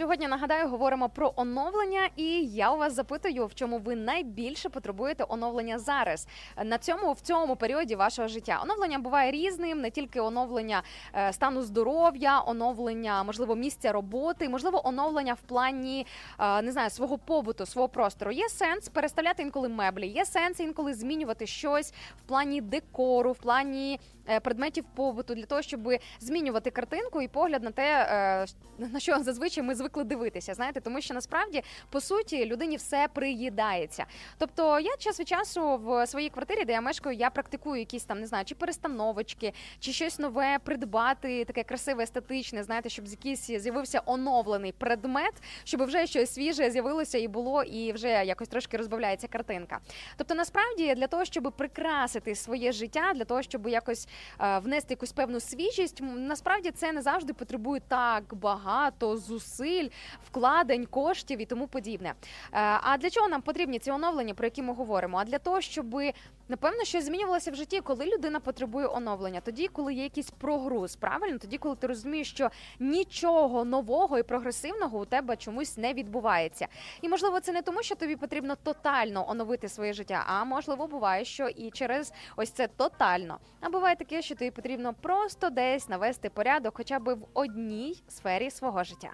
Сьогодні 0.00 0.28
нагадаю, 0.28 0.68
говоримо 0.68 1.08
про 1.08 1.32
оновлення, 1.36 2.08
і 2.16 2.46
я 2.46 2.72
у 2.72 2.78
вас 2.78 2.94
запитую, 2.94 3.46
в 3.46 3.54
чому 3.54 3.78
ви 3.78 3.96
найбільше 3.96 4.68
потребуєте 4.68 5.24
оновлення 5.28 5.78
зараз 5.78 6.28
на 6.64 6.78
цьому 6.78 7.12
в 7.12 7.20
цьому 7.20 7.56
періоді 7.56 7.96
вашого 7.96 8.28
життя. 8.28 8.60
Оновлення 8.62 8.98
буває 8.98 9.30
різним, 9.30 9.80
не 9.80 9.90
тільки 9.90 10.20
оновлення 10.20 10.82
е, 11.14 11.32
стану 11.32 11.62
здоров'я, 11.62 12.42
оновлення, 12.46 13.22
можливо, 13.22 13.56
місця 13.56 13.92
роботи, 13.92 14.48
можливо, 14.48 14.88
оновлення 14.88 15.34
в 15.34 15.40
плані 15.40 16.06
е, 16.38 16.62
не 16.62 16.72
знаю 16.72 16.90
свого 16.90 17.18
побуту, 17.18 17.66
свого 17.66 17.88
простору. 17.88 18.32
Є 18.32 18.48
сенс 18.48 18.88
переставляти 18.88 19.42
інколи 19.42 19.68
меблі, 19.68 20.06
є 20.06 20.24
сенс 20.24 20.60
інколи 20.60 20.94
змінювати 20.94 21.46
щось 21.46 21.92
в 22.18 22.28
плані 22.28 22.60
декору, 22.60 23.32
в 23.32 23.38
плані 23.38 24.00
предметів 24.42 24.84
побуту 24.94 25.34
для 25.34 25.46
того, 25.46 25.62
щоб 25.62 25.80
змінювати 26.20 26.70
картинку 26.70 27.22
і 27.22 27.28
погляд 27.28 27.62
на 27.62 27.70
те, 27.70 28.06
е, 28.78 28.86
на 28.92 29.00
що 29.00 29.18
зазвичай 29.18 29.64
ми 29.64 29.74
звикли 29.74 30.04
дивитися. 30.04 30.54
Знаєте, 30.54 30.80
тому 30.80 31.00
що 31.00 31.14
насправді 31.14 31.62
по 31.90 32.00
суті 32.00 32.46
людині 32.46 32.76
все 32.76 33.08
приїдається. 33.14 34.04
Тобто, 34.38 34.80
я 34.80 34.96
час 34.98 35.20
від 35.20 35.28
часу 35.28 35.76
в 35.76 36.06
своїй 36.06 36.30
квартирі, 36.30 36.64
де 36.64 36.72
я 36.72 36.80
мешкаю, 36.80 37.16
я 37.16 37.30
практикую 37.30 37.78
якісь 37.78 38.04
там 38.04 38.20
не 38.20 38.26
знаю, 38.26 38.44
чи 38.44 38.54
перестановочки, 38.54 39.52
чи 39.78 39.92
щось 39.92 40.18
нове 40.18 40.58
придбати, 40.64 41.44
таке 41.44 41.62
красиве, 41.62 42.02
естетичне. 42.02 42.62
Знаєте, 42.62 42.88
щоб 42.88 43.08
з 43.08 43.10
якийсь 43.10 43.46
з'явився 43.46 44.02
оновлений 44.06 44.72
предмет, 44.72 45.34
щоб 45.64 45.84
вже 45.84 46.06
щось 46.06 46.34
свіже 46.34 46.70
з'явилося 46.70 47.18
і 47.18 47.28
було, 47.28 47.62
і 47.62 47.92
вже 47.92 48.08
якось 48.08 48.48
трошки 48.48 48.76
розбавляється 48.76 49.28
картинка. 49.28 49.78
Тобто, 50.16 50.34
насправді 50.34 50.94
для 50.94 51.06
того, 51.06 51.24
щоб 51.24 51.52
прикрасити 51.56 52.34
своє 52.34 52.72
життя, 52.72 53.12
для 53.14 53.24
того, 53.24 53.42
щоб 53.42 53.68
якось 53.68 54.06
е, 54.06 54.10
внести 54.38 54.92
якусь 54.94 55.12
певну 55.12 55.40
свіжість, 55.40 56.00
насправді 56.02 56.70
це 56.70 56.92
не 56.92 57.02
завжди 57.02 57.32
потребує 57.32 57.80
так 57.88 58.34
багато 58.34 59.16
зусиль, 59.16 59.88
вкладень, 60.26 60.86
коштів 60.86 61.38
і 61.40 61.44
тому 61.44 61.66
подібне. 61.66 62.08
Е, 62.08 62.14
А 62.82 62.96
для 62.98 63.10
чого 63.10 63.28
нам 63.28 63.42
потрібні 63.42 63.78
ці 63.78 63.90
оновлення, 63.90 64.34
про 64.34 64.46
які 64.46 64.62
ми 64.62 64.74
говоримо? 64.74 65.18
А 65.18 65.24
для 65.24 65.38
того, 65.38 65.60
щоб 65.60 66.00
напевно 66.48 66.84
щось 66.84 67.04
змінювалося 67.04 67.50
в 67.50 67.54
житті, 67.54 67.80
коли 67.80 68.06
людина 68.06 68.40
потребує 68.40 68.86
оновлення, 68.86 69.40
тоді, 69.40 69.68
коли 69.68 69.94
є 69.94 70.02
якийсь 70.02 70.30
прогруз, 70.30 70.96
правильно, 70.96 71.38
тоді, 71.38 71.58
коли 71.58 71.76
ти 71.76 71.86
розумієш, 71.86 72.30
що 72.30 72.50
нічого 72.78 73.64
нового 73.64 74.18
і 74.18 74.22
прогресивного 74.22 74.98
у 74.98 75.04
тебе 75.04 75.36
чомусь 75.36 75.76
не 75.76 75.94
відбувається. 75.94 76.66
І 77.02 77.08
можливо, 77.08 77.40
це 77.40 77.52
не 77.52 77.62
тому, 77.62 77.82
що 77.82 77.94
тобі 77.94 78.16
потрібно 78.16 78.56
тотально 78.56 79.30
оновити 79.30 79.68
своє 79.68 79.92
життя, 79.92 80.24
а 80.26 80.44
можливо, 80.44 80.86
буває, 80.86 81.24
що 81.24 81.48
і 81.48 81.70
через 81.70 82.12
ось 82.36 82.50
це 82.50 82.66
тотально. 82.66 83.38
А 83.60 83.68
буває 83.70 83.96
таке, 84.00 84.22
що 84.22 84.34
тобі 84.34 84.50
потрібно 84.50 84.94
просто 84.94 85.50
десь 85.50 85.88
навести 85.88 86.30
порядок, 86.30 86.76
хоча 86.76 86.98
б 86.98 87.14
в 87.14 87.26
одній 87.34 88.02
сфері 88.08 88.50
свого 88.50 88.84
життя. 88.84 89.10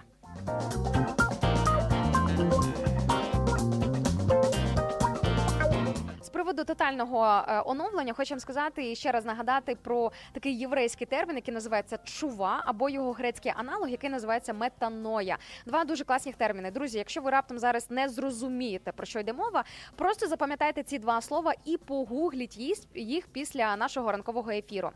Приводу 6.46 6.64
тотального 6.64 7.44
е, 7.48 7.62
оновлення 7.64 8.12
хочемо 8.12 8.40
сказати 8.40 8.90
і 8.90 8.96
ще 8.96 9.12
раз 9.12 9.24
нагадати 9.24 9.76
про 9.82 10.12
такий 10.32 10.58
єврейський 10.58 11.06
термін, 11.06 11.36
який 11.36 11.54
називається 11.54 11.98
чува, 12.04 12.62
або 12.66 12.88
його 12.88 13.12
грецький 13.12 13.52
аналог, 13.56 13.88
який 13.88 14.10
називається 14.10 14.52
метаноя. 14.52 15.38
Два 15.66 15.84
дуже 15.84 16.04
класні 16.04 16.32
терміни. 16.32 16.70
Друзі, 16.70 16.98
якщо 16.98 17.20
ви 17.20 17.30
раптом 17.30 17.58
зараз 17.58 17.90
не 17.90 18.08
зрозумієте 18.08 18.92
про 18.92 19.06
що 19.06 19.20
йде 19.20 19.32
мова, 19.32 19.64
просто 19.96 20.28
запам'ятайте 20.28 20.82
ці 20.82 20.98
два 20.98 21.20
слова 21.20 21.52
і 21.64 21.76
погугліть 21.76 22.82
їх 22.94 23.26
після 23.26 23.76
нашого 23.76 24.12
ранкового 24.12 24.50
ефіру. 24.50 24.90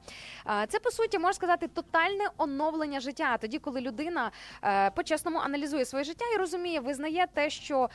Е, 0.47 0.67
Це 0.69 0.79
по 0.79 0.91
суті 0.91 1.19
можна 1.19 1.33
сказати 1.33 1.69
тотальне 1.69 2.25
оновлення 2.37 3.01
життя. 3.01 3.37
Тоді, 3.41 3.59
коли 3.59 3.81
людина 3.81 4.31
е, 4.65 4.91
по-чесному 4.91 5.39
аналізує 5.39 5.85
своє 5.85 6.05
життя 6.05 6.25
і 6.35 6.39
розуміє, 6.39 6.81
визнає 6.81 7.27
те, 7.35 7.51
що 7.51 7.89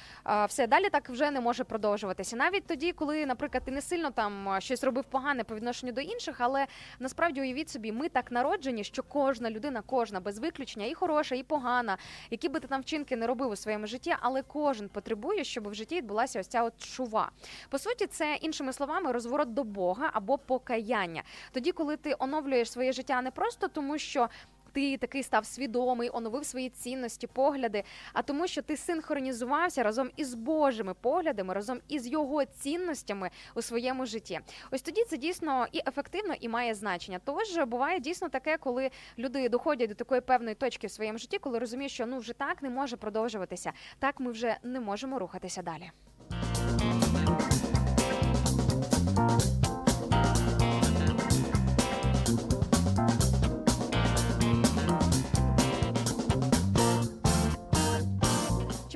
все 0.47 0.67
далі 0.67 0.89
так 0.89 1.09
вже 1.09 1.31
не 1.31 1.41
може 1.41 1.63
продовжуватися. 1.63 2.35
Навіть 2.35 2.67
тоді, 2.67 2.91
коли, 2.91 3.25
наприклад, 3.25 3.44
ти 3.49 3.71
не 3.71 3.81
сильно 3.81 4.11
там 4.11 4.49
е, 4.49 4.61
щось 4.61 4.83
робив 4.83 5.03
погане 5.03 5.43
по 5.43 5.55
відношенню 5.55 5.91
до 5.91 6.01
інших, 6.01 6.35
але 6.39 6.67
насправді 6.99 7.41
уявіть 7.41 7.69
собі, 7.69 7.91
ми 7.91 8.09
так 8.09 8.31
народжені, 8.31 8.83
що 8.83 9.03
кожна 9.03 9.51
людина, 9.51 9.83
кожна 9.85 10.19
без 10.19 10.39
виключення, 10.39 10.85
і 10.85 10.93
хороша, 10.93 11.35
і 11.35 11.43
погана, 11.43 11.97
які 12.31 12.49
би 12.49 12.59
ти 12.59 12.67
там 12.67 12.81
вчинки 12.81 13.15
не 13.15 13.27
робив 13.27 13.49
у 13.49 13.55
своєму 13.55 13.87
житті, 13.87 14.15
але 14.19 14.41
кожен 14.41 14.89
потребує, 14.89 15.43
щоб 15.43 15.69
в 15.69 15.73
житті 15.73 15.95
відбулася 15.95 16.39
ось 16.39 16.47
ця 16.47 16.63
от 16.63 16.85
шува. 16.85 17.31
По 17.69 17.79
суті, 17.79 18.07
це 18.07 18.37
іншими 18.41 18.73
словами 18.73 19.11
розворот 19.11 19.53
до 19.53 19.63
Бога 19.63 20.09
або 20.13 20.37
покаяння. 20.37 21.23
Тоді, 21.51 21.71
коли 21.71 21.97
ти 21.97 22.15
оновлюєш 22.19 22.71
своє 22.71 22.91
життя 22.93 23.21
не 23.21 23.31
просто 23.31 23.67
тому, 23.67 23.97
що 23.97 24.29
ти 24.75 24.97
такий 24.97 25.23
став 25.23 25.45
свідомий, 25.45 26.09
оновив 26.13 26.45
свої 26.45 26.69
цінності, 26.69 27.27
погляди, 27.27 27.83
а 28.13 28.21
тому, 28.21 28.47
що 28.47 28.61
ти 28.61 28.77
синхронізувався 28.77 29.83
разом 29.83 30.11
із 30.15 30.33
Божими 30.33 30.93
поглядами, 30.93 31.53
разом 31.53 31.79
із 31.87 32.07
його 32.07 32.45
цінностями 32.45 33.29
у 33.55 33.61
своєму 33.61 34.05
житті. 34.05 34.39
Ось 34.71 34.81
тоді 34.81 35.03
це 35.03 35.17
дійсно 35.17 35.67
і 35.71 35.81
ефективно, 35.87 36.33
і 36.39 36.49
має 36.49 36.75
значення. 36.75 37.19
Тож 37.25 37.57
буває 37.67 37.99
дійсно 37.99 38.29
таке, 38.29 38.57
коли 38.57 38.89
люди 39.17 39.49
доходять 39.49 39.89
до 39.89 39.95
такої 39.95 40.21
певної 40.21 40.55
точки 40.55 40.87
в 40.87 40.91
своєму 40.91 41.17
житті, 41.17 41.37
коли 41.37 41.59
розуміють, 41.59 41.91
що 41.91 42.05
ну 42.05 42.17
вже 42.17 42.33
так 42.33 42.63
не 42.63 42.69
може 42.69 42.97
продовжуватися. 42.97 43.71
Так 43.99 44.19
ми 44.19 44.31
вже 44.31 44.57
не 44.63 44.79
можемо 44.79 45.19
рухатися 45.19 45.61
далі. 45.61 45.91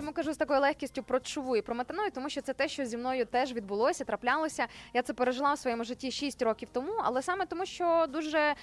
Чому 0.09 0.15
кажу 0.15 0.33
з 0.33 0.37
такою 0.37 0.59
легкістю 0.61 1.03
про 1.03 1.19
чуву 1.19 1.55
і 1.55 1.61
про 1.61 1.75
метаною? 1.75 2.11
Тому 2.11 2.29
що 2.29 2.41
це 2.41 2.53
те, 2.53 2.67
що 2.67 2.85
зі 2.85 2.97
мною 2.97 3.25
теж 3.25 3.53
відбулося, 3.53 4.05
траплялося. 4.05 4.67
Я 4.93 5.01
це 5.01 5.13
пережила 5.13 5.53
в 5.53 5.59
своєму 5.59 5.83
житті 5.83 6.11
6 6.11 6.41
років 6.41 6.69
тому, 6.71 6.91
але 7.03 7.21
саме 7.21 7.45
тому, 7.45 7.65
що 7.65 8.05
дуже 8.09 8.37
е, 8.39 8.55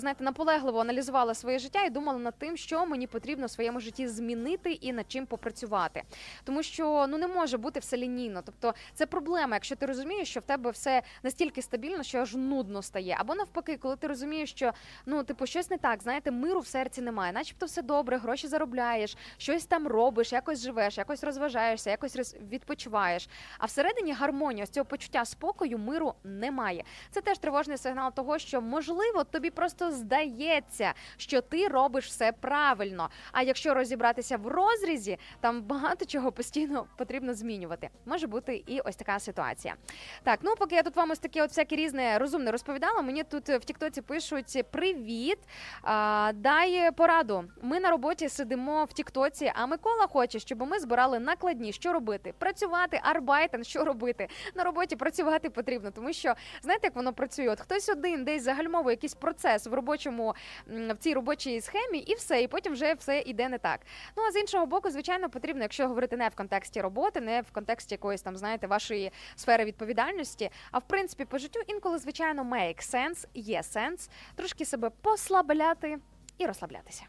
знаєте, 0.00 0.24
наполегливо 0.24 0.80
аналізувала 0.80 1.34
своє 1.34 1.58
життя 1.58 1.84
і 1.84 1.90
думала 1.90 2.18
над 2.18 2.34
тим, 2.38 2.56
що 2.56 2.86
мені 2.86 3.06
потрібно 3.06 3.46
в 3.46 3.50
своєму 3.50 3.80
житті 3.80 4.08
змінити 4.08 4.72
і 4.72 4.92
над 4.92 5.04
чим 5.08 5.26
попрацювати. 5.26 6.02
Тому 6.44 6.62
що 6.62 7.06
ну 7.08 7.18
не 7.18 7.26
може 7.26 7.58
бути 7.58 7.80
все 7.80 7.96
лінійно. 7.96 8.42
Тобто 8.44 8.74
це 8.94 9.06
проблема, 9.06 9.56
якщо 9.56 9.76
ти 9.76 9.86
розумієш, 9.86 10.30
що 10.30 10.40
в 10.40 10.42
тебе 10.42 10.70
все 10.70 11.02
настільки 11.22 11.62
стабільно, 11.62 12.02
що 12.02 12.18
аж 12.18 12.34
нудно 12.34 12.82
стає. 12.82 13.16
Або 13.18 13.34
навпаки, 13.34 13.76
коли 13.76 13.96
ти 13.96 14.06
розумієш, 14.06 14.50
що 14.50 14.72
ну 15.06 15.22
типу 15.24 15.46
щось 15.46 15.70
не 15.70 15.78
так, 15.78 16.02
знаєте, 16.02 16.30
миру 16.30 16.60
в 16.60 16.66
серці 16.66 17.02
немає, 17.02 17.32
начебто 17.32 17.66
все 17.66 17.82
добре, 17.82 18.16
гроші 18.16 18.48
заробляєш, 18.48 19.16
щось 19.38 19.64
там 19.64 19.86
робиш, 19.86 20.32
якось 20.32 20.62
живеш. 20.62 20.81
Живеш, 20.82 20.98
якось 20.98 21.24
розважаєшся, 21.24 21.90
якось 21.90 22.36
відпочиваєш. 22.50 23.28
А 23.58 23.66
всередині 23.66 24.12
гармонії, 24.12 24.62
ось 24.62 24.70
цього 24.70 24.84
почуття 24.84 25.24
спокою, 25.24 25.78
миру 25.78 26.14
немає. 26.24 26.84
Це 27.10 27.20
теж 27.20 27.38
тривожний 27.38 27.76
сигнал 27.76 28.12
того, 28.12 28.38
що 28.38 28.60
можливо 28.60 29.24
тобі 29.24 29.50
просто 29.50 29.92
здається, 29.92 30.94
що 31.16 31.40
ти 31.40 31.68
робиш 31.68 32.06
все 32.06 32.32
правильно. 32.32 33.10
А 33.32 33.42
якщо 33.42 33.74
розібратися 33.74 34.36
в 34.36 34.46
розрізі, 34.46 35.18
там 35.40 35.62
багато 35.62 36.04
чого 36.04 36.32
постійно 36.32 36.86
потрібно 36.96 37.34
змінювати. 37.34 37.88
Може 38.06 38.26
бути 38.26 38.64
і 38.66 38.80
ось 38.80 38.96
така 38.96 39.18
ситуація. 39.18 39.74
Так, 40.22 40.38
ну 40.42 40.54
поки 40.58 40.74
я 40.74 40.82
тут 40.82 40.96
вам 40.96 41.10
ось 41.10 41.18
таке 41.18 41.42
от 41.42 41.50
всяке 41.50 41.76
різне 41.76 42.18
розумне 42.18 42.50
розповідала, 42.50 43.02
мені 43.02 43.24
тут 43.24 43.48
в 43.48 43.60
Тіктоці 43.60 44.02
пишуть 44.02 44.64
привіт. 44.70 45.38
А, 45.82 46.32
дай 46.34 46.90
пораду. 46.92 47.44
Ми 47.62 47.80
на 47.80 47.90
роботі 47.90 48.28
сидимо 48.28 48.84
в 48.84 48.92
Тіктоці, 48.92 49.52
а 49.54 49.66
Микола 49.66 50.06
хоче, 50.06 50.38
щоб 50.38 50.60
ми 50.60 50.71
збирали 50.80 51.18
накладні. 51.18 51.72
Що 51.72 51.92
робити? 51.92 52.34
Працювати, 52.38 53.00
arbeiten, 53.02 53.64
що 53.64 53.84
робити? 53.84 54.28
На 54.54 54.64
роботі 54.64 54.96
працювати 54.96 55.50
потрібно, 55.50 55.90
тому 55.90 56.12
що 56.12 56.34
знаєте, 56.62 56.86
як 56.86 56.96
воно 56.96 57.12
працює? 57.12 57.48
От 57.48 57.60
хтось 57.60 57.88
один 57.88 58.24
десь 58.24 58.42
загальмовує 58.42 58.92
якийсь 58.94 59.14
процес 59.14 59.66
в 59.66 59.74
робочому 59.74 60.34
в 60.66 60.96
цій 60.98 61.14
робочій 61.14 61.60
схемі, 61.60 61.98
і 61.98 62.14
все, 62.14 62.42
і 62.42 62.48
потім 62.48 62.72
вже 62.72 62.94
все 62.94 63.18
іде 63.26 63.48
не 63.48 63.58
так. 63.58 63.80
Ну 64.16 64.22
а 64.28 64.32
з 64.32 64.36
іншого 64.36 64.66
боку, 64.66 64.90
звичайно, 64.90 65.30
потрібно, 65.30 65.62
якщо 65.62 65.88
говорити 65.88 66.16
не 66.16 66.28
в 66.28 66.34
контексті 66.34 66.80
роботи, 66.80 67.20
не 67.20 67.40
в 67.40 67.50
контексті 67.50 67.94
якоїсь 67.94 68.22
там, 68.22 68.36
знаєте, 68.36 68.66
вашої 68.66 69.12
сфери 69.36 69.64
відповідальності, 69.64 70.50
а 70.70 70.78
в 70.78 70.82
принципі 70.82 71.24
по 71.24 71.38
життю 71.38 71.60
інколи, 71.66 71.98
звичайно, 71.98 72.42
make 72.42 72.94
sense, 72.94 73.26
є 73.34 73.62
сенс 73.62 74.10
трошки 74.34 74.64
себе 74.64 74.90
послабляти 75.02 75.98
і 76.38 76.46
розслаблятися. 76.46 77.04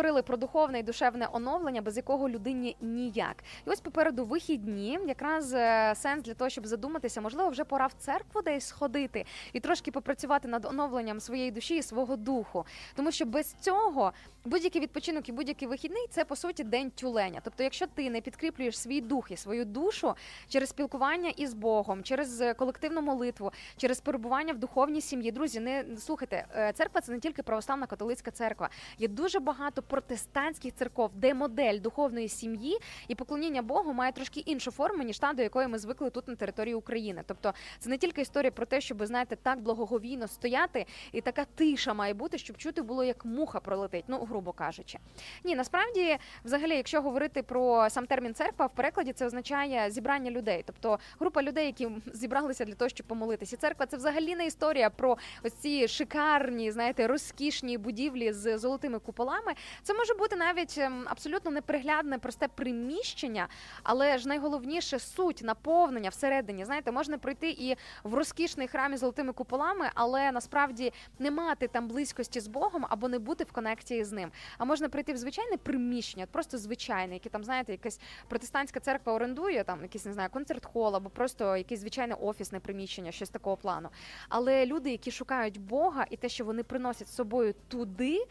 Говорили 0.00 0.22
про 0.22 0.36
духовне 0.36 0.78
і 0.78 0.82
душевне 0.82 1.28
оновлення, 1.32 1.82
без 1.82 1.96
якого 1.96 2.28
людині 2.28 2.76
ніяк. 2.80 3.44
І 3.66 3.70
ось 3.70 3.80
попереду 3.80 4.24
вихідні, 4.24 4.98
якраз 5.06 5.54
е, 5.54 5.92
сенс 5.96 6.24
для 6.24 6.34
того, 6.34 6.50
щоб 6.50 6.66
задуматися, 6.66 7.20
можливо, 7.20 7.50
вже 7.50 7.64
пора 7.64 7.86
в 7.86 7.92
церкву 7.92 8.42
десь 8.42 8.66
сходити 8.66 9.24
і 9.52 9.60
трошки 9.60 9.90
попрацювати 9.90 10.48
над 10.48 10.64
оновленням 10.64 11.20
своєї 11.20 11.50
душі 11.50 11.76
і 11.76 11.82
свого 11.82 12.16
духу. 12.16 12.66
Тому 12.94 13.12
що 13.12 13.26
без 13.26 13.52
цього 13.52 14.12
будь-який 14.44 14.82
відпочинок 14.82 15.28
і 15.28 15.32
будь-який 15.32 15.68
вихідний 15.68 16.06
це 16.10 16.24
по 16.24 16.36
суті 16.36 16.64
день 16.64 16.90
тюленя. 16.90 17.40
Тобто, 17.44 17.62
якщо 17.62 17.86
ти 17.86 18.10
не 18.10 18.20
підкріплюєш 18.20 18.78
свій 18.78 19.00
дух 19.00 19.30
і 19.30 19.36
свою 19.36 19.64
душу 19.64 20.14
через 20.48 20.68
спілкування 20.68 21.32
із 21.36 21.54
Богом, 21.54 22.02
через 22.02 22.40
е, 22.40 22.54
колективну 22.54 23.02
молитву, 23.02 23.52
через 23.76 24.00
перебування 24.00 24.52
в 24.52 24.58
духовній 24.58 25.00
сім'ї, 25.00 25.32
друзі, 25.32 25.60
не 25.60 25.84
слухайте, 25.98 26.46
е, 26.56 26.72
церква 26.72 27.00
це 27.00 27.12
не 27.12 27.20
тільки 27.20 27.42
православна 27.42 27.86
католицька 27.86 28.30
церква. 28.30 28.70
Є 28.98 29.08
дуже 29.08 29.40
багато 29.40 29.82
протестантських 29.90 30.74
церков, 30.74 31.10
де 31.14 31.34
модель 31.34 31.80
духовної 31.80 32.28
сім'ї 32.28 32.78
і 33.08 33.14
поклоніння 33.14 33.62
Богу 33.62 33.92
має 33.92 34.12
трошки 34.12 34.40
іншу 34.40 34.70
форму, 34.70 35.02
ніж 35.02 35.18
та, 35.18 35.32
до 35.32 35.42
якої 35.42 35.68
ми 35.68 35.78
звикли 35.78 36.10
тут 36.10 36.28
на 36.28 36.34
території 36.34 36.74
України. 36.74 37.22
Тобто, 37.26 37.54
це 37.78 37.90
не 37.90 37.98
тільки 37.98 38.20
історія 38.20 38.50
про 38.50 38.66
те, 38.66 38.80
щоб 38.80 39.06
знаєте, 39.06 39.36
так 39.36 39.60
благоговійно 39.60 40.28
стояти, 40.28 40.86
і 41.12 41.20
така 41.20 41.44
тиша 41.44 41.94
має 41.94 42.14
бути, 42.14 42.38
щоб 42.38 42.56
чути 42.56 42.82
було, 42.82 43.04
як 43.04 43.24
муха 43.24 43.60
пролетить, 43.60 44.04
ну 44.08 44.18
грубо 44.24 44.52
кажучи. 44.52 44.98
Ні, 45.44 45.56
насправді, 45.56 46.16
взагалі, 46.44 46.76
якщо 46.76 47.02
говорити 47.02 47.42
про 47.42 47.90
сам 47.90 48.06
термін 48.06 48.34
церква, 48.34 48.66
в 48.66 48.74
перекладі 48.74 49.12
це 49.12 49.26
означає 49.26 49.90
зібрання 49.90 50.30
людей, 50.30 50.62
тобто 50.66 50.98
група 51.20 51.42
людей, 51.42 51.66
які 51.66 51.88
зібралися 52.12 52.64
для 52.64 52.74
того, 52.74 52.88
щоб 52.88 53.06
помолитися. 53.06 53.56
Церква 53.56 53.86
це 53.86 53.96
взагалі 53.96 54.36
не 54.36 54.46
історія 54.46 54.90
про 54.90 55.16
ось 55.42 55.52
ці 55.52 55.88
шикарні, 55.88 56.72
знаєте, 56.72 57.06
розкішні 57.06 57.78
будівлі 57.78 58.32
з 58.32 58.58
золотими 58.58 58.98
куполами. 58.98 59.52
Це 59.82 59.94
може 59.94 60.14
бути 60.14 60.36
навіть 60.36 60.78
ем, 60.78 61.04
абсолютно 61.08 61.50
неприглядне, 61.50 62.18
просте 62.18 62.48
приміщення, 62.48 63.48
але 63.82 64.18
ж 64.18 64.28
найголовніше 64.28 64.98
суть 64.98 65.42
наповнення 65.44 66.10
всередині. 66.10 66.64
Знаєте, 66.64 66.92
можна 66.92 67.18
прийти 67.18 67.50
і 67.50 67.76
в 68.04 68.14
розкішний 68.14 68.68
храм 68.68 68.92
із 68.92 69.00
золотими 69.00 69.32
куполами, 69.32 69.90
але 69.94 70.32
насправді 70.32 70.92
не 71.18 71.30
мати 71.30 71.68
там 71.68 71.88
близькості 71.88 72.40
з 72.40 72.48
Богом 72.48 72.86
або 72.88 73.08
не 73.08 73.18
бути 73.18 73.44
в 73.44 73.52
конекції 73.52 74.04
з 74.04 74.12
ним. 74.12 74.32
А 74.58 74.64
можна 74.64 74.88
прийти 74.88 75.12
в 75.12 75.16
звичайне 75.16 75.56
приміщення, 75.56 76.26
просто 76.26 76.58
звичайне, 76.58 77.14
яке 77.14 77.28
там, 77.28 77.44
знаєте, 77.44 77.72
якась 77.72 78.00
протестантська 78.28 78.80
церква 78.80 79.12
орендує, 79.12 79.64
там 79.64 79.82
якийсь 79.82 80.04
не 80.04 80.12
знаю, 80.12 80.28
концерт-хол 80.30 80.96
або 80.96 81.10
просто 81.10 81.56
якесь 81.56 81.80
звичайне 81.80 82.14
офісне 82.14 82.60
приміщення, 82.60 83.12
щось 83.12 83.30
такого 83.30 83.56
плану. 83.56 83.88
Але 84.28 84.66
люди, 84.66 84.90
які 84.90 85.10
шукають 85.10 85.60
Бога, 85.60 86.06
і 86.10 86.16
те, 86.16 86.28
що 86.28 86.44
вони 86.44 86.62
приносять 86.62 87.08
з 87.08 87.14
собою 87.14 87.54
туди, 87.68 88.26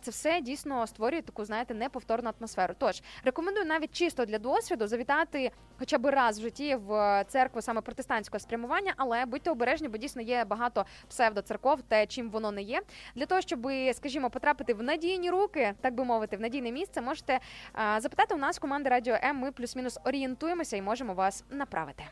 це 0.00 0.10
все 0.10 0.40
дійсно 0.40 0.77
створює 0.86 1.22
таку, 1.22 1.44
знаєте, 1.44 1.74
неповторну 1.74 2.30
атмосферу. 2.38 2.74
Тож 2.78 3.02
рекомендую 3.24 3.66
навіть 3.66 3.92
чисто 3.92 4.24
для 4.24 4.38
досвіду 4.38 4.86
завітати 4.86 5.50
хоча 5.78 5.98
б 5.98 6.06
раз 6.06 6.38
в 6.38 6.42
житті 6.42 6.76
в 6.76 7.24
церкву 7.28 7.62
саме 7.62 7.80
протестантського 7.80 8.40
спрямування, 8.40 8.94
але 8.96 9.26
будьте 9.26 9.50
обережні, 9.50 9.88
бо 9.88 9.98
дійсно 9.98 10.22
є 10.22 10.44
багато 10.44 10.84
псевдоцерков, 11.08 11.82
те, 11.82 12.06
чим 12.06 12.30
воно 12.30 12.50
не 12.52 12.62
є. 12.62 12.80
Для 13.14 13.26
того, 13.26 13.40
щоб, 13.40 13.68
скажімо, 13.92 14.30
потрапити 14.30 14.74
в 14.74 14.82
надійні 14.82 15.30
руки, 15.30 15.74
так 15.80 15.94
би 15.94 16.04
мовити, 16.04 16.36
в 16.36 16.40
надійне 16.40 16.72
місце, 16.72 17.00
можете 17.00 17.38
а, 17.72 18.00
запитати 18.00 18.34
у 18.34 18.38
нас 18.38 18.58
команди 18.58 18.90
Радіо 18.90 19.14
М. 19.24 19.36
Ми 19.36 19.52
плюс-мінус 19.52 19.98
орієнтуємося 20.04 20.76
і 20.76 20.82
можемо 20.82 21.14
вас 21.14 21.44
направити. 21.50 22.04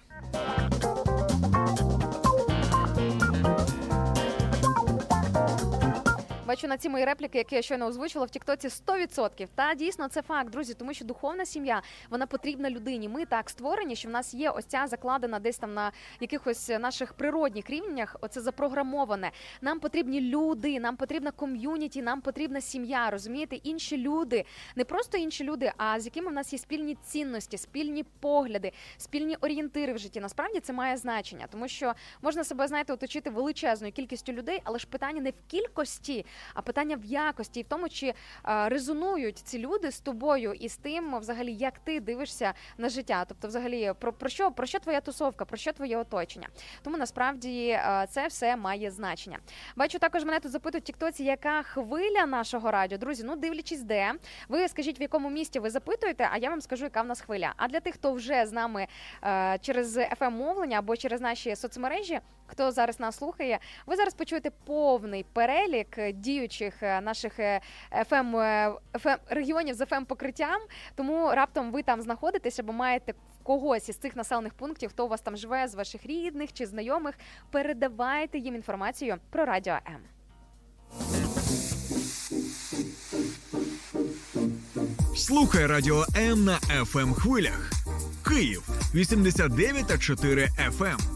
Бачу 6.46 6.68
на 6.68 6.76
ці 6.76 6.88
мої 6.88 7.04
репліки, 7.04 7.38
які 7.38 7.54
я 7.54 7.62
щойно 7.62 7.86
озвучила 7.86 8.24
в 8.24 8.30
Тіктоці 8.30 8.68
100%. 8.68 9.48
Та 9.54 9.74
дійсно 9.74 10.08
це 10.08 10.22
факт, 10.22 10.50
друзі, 10.50 10.74
тому 10.74 10.94
що 10.94 11.04
духовна 11.04 11.46
сім'я 11.46 11.82
вона 12.10 12.26
потрібна 12.26 12.70
людині. 12.70 13.08
Ми 13.08 13.24
так 13.24 13.50
створені, 13.50 13.96
що 13.96 14.08
в 14.08 14.12
нас 14.12 14.34
є 14.34 14.50
ось 14.50 14.64
ця 14.64 14.86
закладена 14.86 15.38
десь 15.38 15.58
там 15.58 15.74
на 15.74 15.92
якихось 16.20 16.68
наших 16.68 17.12
природних 17.12 17.70
рівнях. 17.70 18.16
Оце 18.20 18.40
запрограмоване. 18.40 19.30
Нам 19.60 19.80
потрібні 19.80 20.20
люди, 20.20 20.80
нам 20.80 20.96
потрібна 20.96 21.30
ком'юніті, 21.30 22.02
нам 22.02 22.20
потрібна 22.20 22.60
сім'я. 22.60 23.10
Розумієте, 23.10 23.56
інші 23.56 23.96
люди, 23.96 24.44
не 24.76 24.84
просто 24.84 25.18
інші 25.18 25.44
люди, 25.44 25.72
а 25.76 26.00
з 26.00 26.04
якими 26.04 26.30
в 26.30 26.34
нас 26.34 26.52
є 26.52 26.58
спільні 26.58 26.94
цінності, 26.94 27.58
спільні 27.58 28.04
погляди, 28.20 28.72
спільні 28.96 29.36
орієнтири 29.36 29.92
в 29.92 29.98
житті. 29.98 30.20
Насправді 30.20 30.60
це 30.60 30.72
має 30.72 30.96
значення, 30.96 31.46
тому 31.52 31.68
що 31.68 31.94
можна 32.22 32.44
себе 32.44 32.68
знаєте, 32.68 32.92
оточити 32.92 33.30
величезною 33.30 33.92
кількістю 33.92 34.32
людей, 34.32 34.60
але 34.64 34.78
ж 34.78 34.86
питання 34.86 35.20
не 35.20 35.30
в 35.30 35.34
кількості, 35.48 36.24
а 36.54 36.62
питання 36.62 36.96
в 36.96 37.04
якості 37.04 37.60
і 37.60 37.62
в 37.62 37.66
тому, 37.66 37.88
чи 37.88 38.14
резонують 38.44 39.38
ці 39.38 39.58
люди 39.58 39.90
з 39.90 40.00
тобою 40.00 40.52
і 40.52 40.68
з 40.68 40.76
тим, 40.76 41.18
взагалі, 41.18 41.54
як 41.54 41.78
ти 41.78 42.00
дивишся 42.00 42.52
на 42.78 42.88
життя. 42.88 43.24
Тобто, 43.28 43.48
взагалі, 43.48 43.92
про, 43.98 44.12
про 44.12 44.28
що 44.28 44.50
про 44.50 44.66
що 44.66 44.78
твоя 44.78 45.00
тусовка, 45.00 45.44
про 45.44 45.56
що 45.56 45.72
твоє 45.72 45.96
оточення. 45.96 46.48
Тому 46.82 46.96
насправді 46.96 47.78
це 48.08 48.26
все 48.26 48.56
має 48.56 48.90
значення. 48.90 49.38
Бачу, 49.76 49.98
також 49.98 50.24
мене 50.24 50.40
тут 50.40 50.52
запитують 50.52 50.84
Тіктоці, 50.84 51.24
яка 51.24 51.62
хвиля 51.62 52.26
нашого 52.26 52.70
радіо. 52.70 52.98
Друзі, 52.98 53.24
ну 53.26 53.36
дивлячись, 53.36 53.82
де 53.82 54.12
ви 54.48 54.68
скажіть, 54.68 55.00
в 55.00 55.02
якому 55.02 55.30
місті 55.30 55.58
ви 55.60 55.70
запитуєте, 55.70 56.28
а 56.32 56.38
я 56.38 56.50
вам 56.50 56.60
скажу, 56.60 56.84
яка 56.84 57.02
в 57.02 57.06
нас 57.06 57.20
хвиля. 57.20 57.52
А 57.56 57.68
для 57.68 57.80
тих, 57.80 57.94
хто 57.94 58.12
вже 58.12 58.46
з 58.46 58.52
нами 58.52 58.86
через 59.60 59.96
fm 59.96 60.30
мовлення 60.30 60.78
або 60.78 60.96
через 60.96 61.20
наші 61.20 61.56
соцмережі, 61.56 62.20
хто 62.46 62.72
зараз 62.72 63.00
нас 63.00 63.16
слухає, 63.16 63.58
ви 63.86 63.96
зараз 63.96 64.14
почуєте 64.14 64.50
повний 64.64 65.26
перелік 65.32 65.98
е, 65.98 66.12
діючих 66.12 66.82
е, 66.82 67.00
наших 67.00 67.38
FM, 67.38 68.32
FM, 68.94 69.16
регіонів 69.28 69.74
з 69.74 69.80
fm 69.80 70.04
покриттям. 70.04 70.60
Тому 70.94 71.30
раптом 71.30 71.72
ви 71.72 71.82
там 71.82 72.02
знаходитесь 72.02 72.58
або 72.58 72.72
маєте 72.72 73.14
когось 73.42 73.88
із 73.88 73.96
цих 73.96 74.16
населених 74.16 74.54
пунктів, 74.54 74.90
хто 74.90 75.04
у 75.04 75.08
вас 75.08 75.20
там 75.20 75.36
живе 75.36 75.68
з 75.68 75.74
ваших 75.74 76.06
рідних 76.06 76.52
чи 76.52 76.66
знайомих. 76.66 77.14
Передавайте 77.50 78.38
їм 78.38 78.54
інформацію 78.54 79.16
про 79.30 79.44
радіо 79.44 79.74
М. 79.86 80.00
Слухай 85.16 85.66
радіо 85.66 86.04
М 86.16 86.44
на 86.44 86.58
fm 86.58 87.14
хвилях. 87.14 87.70
Київ 88.28 88.68
89 88.94 89.86
та 89.86 89.98
4 89.98 90.48
FM. 90.70 91.15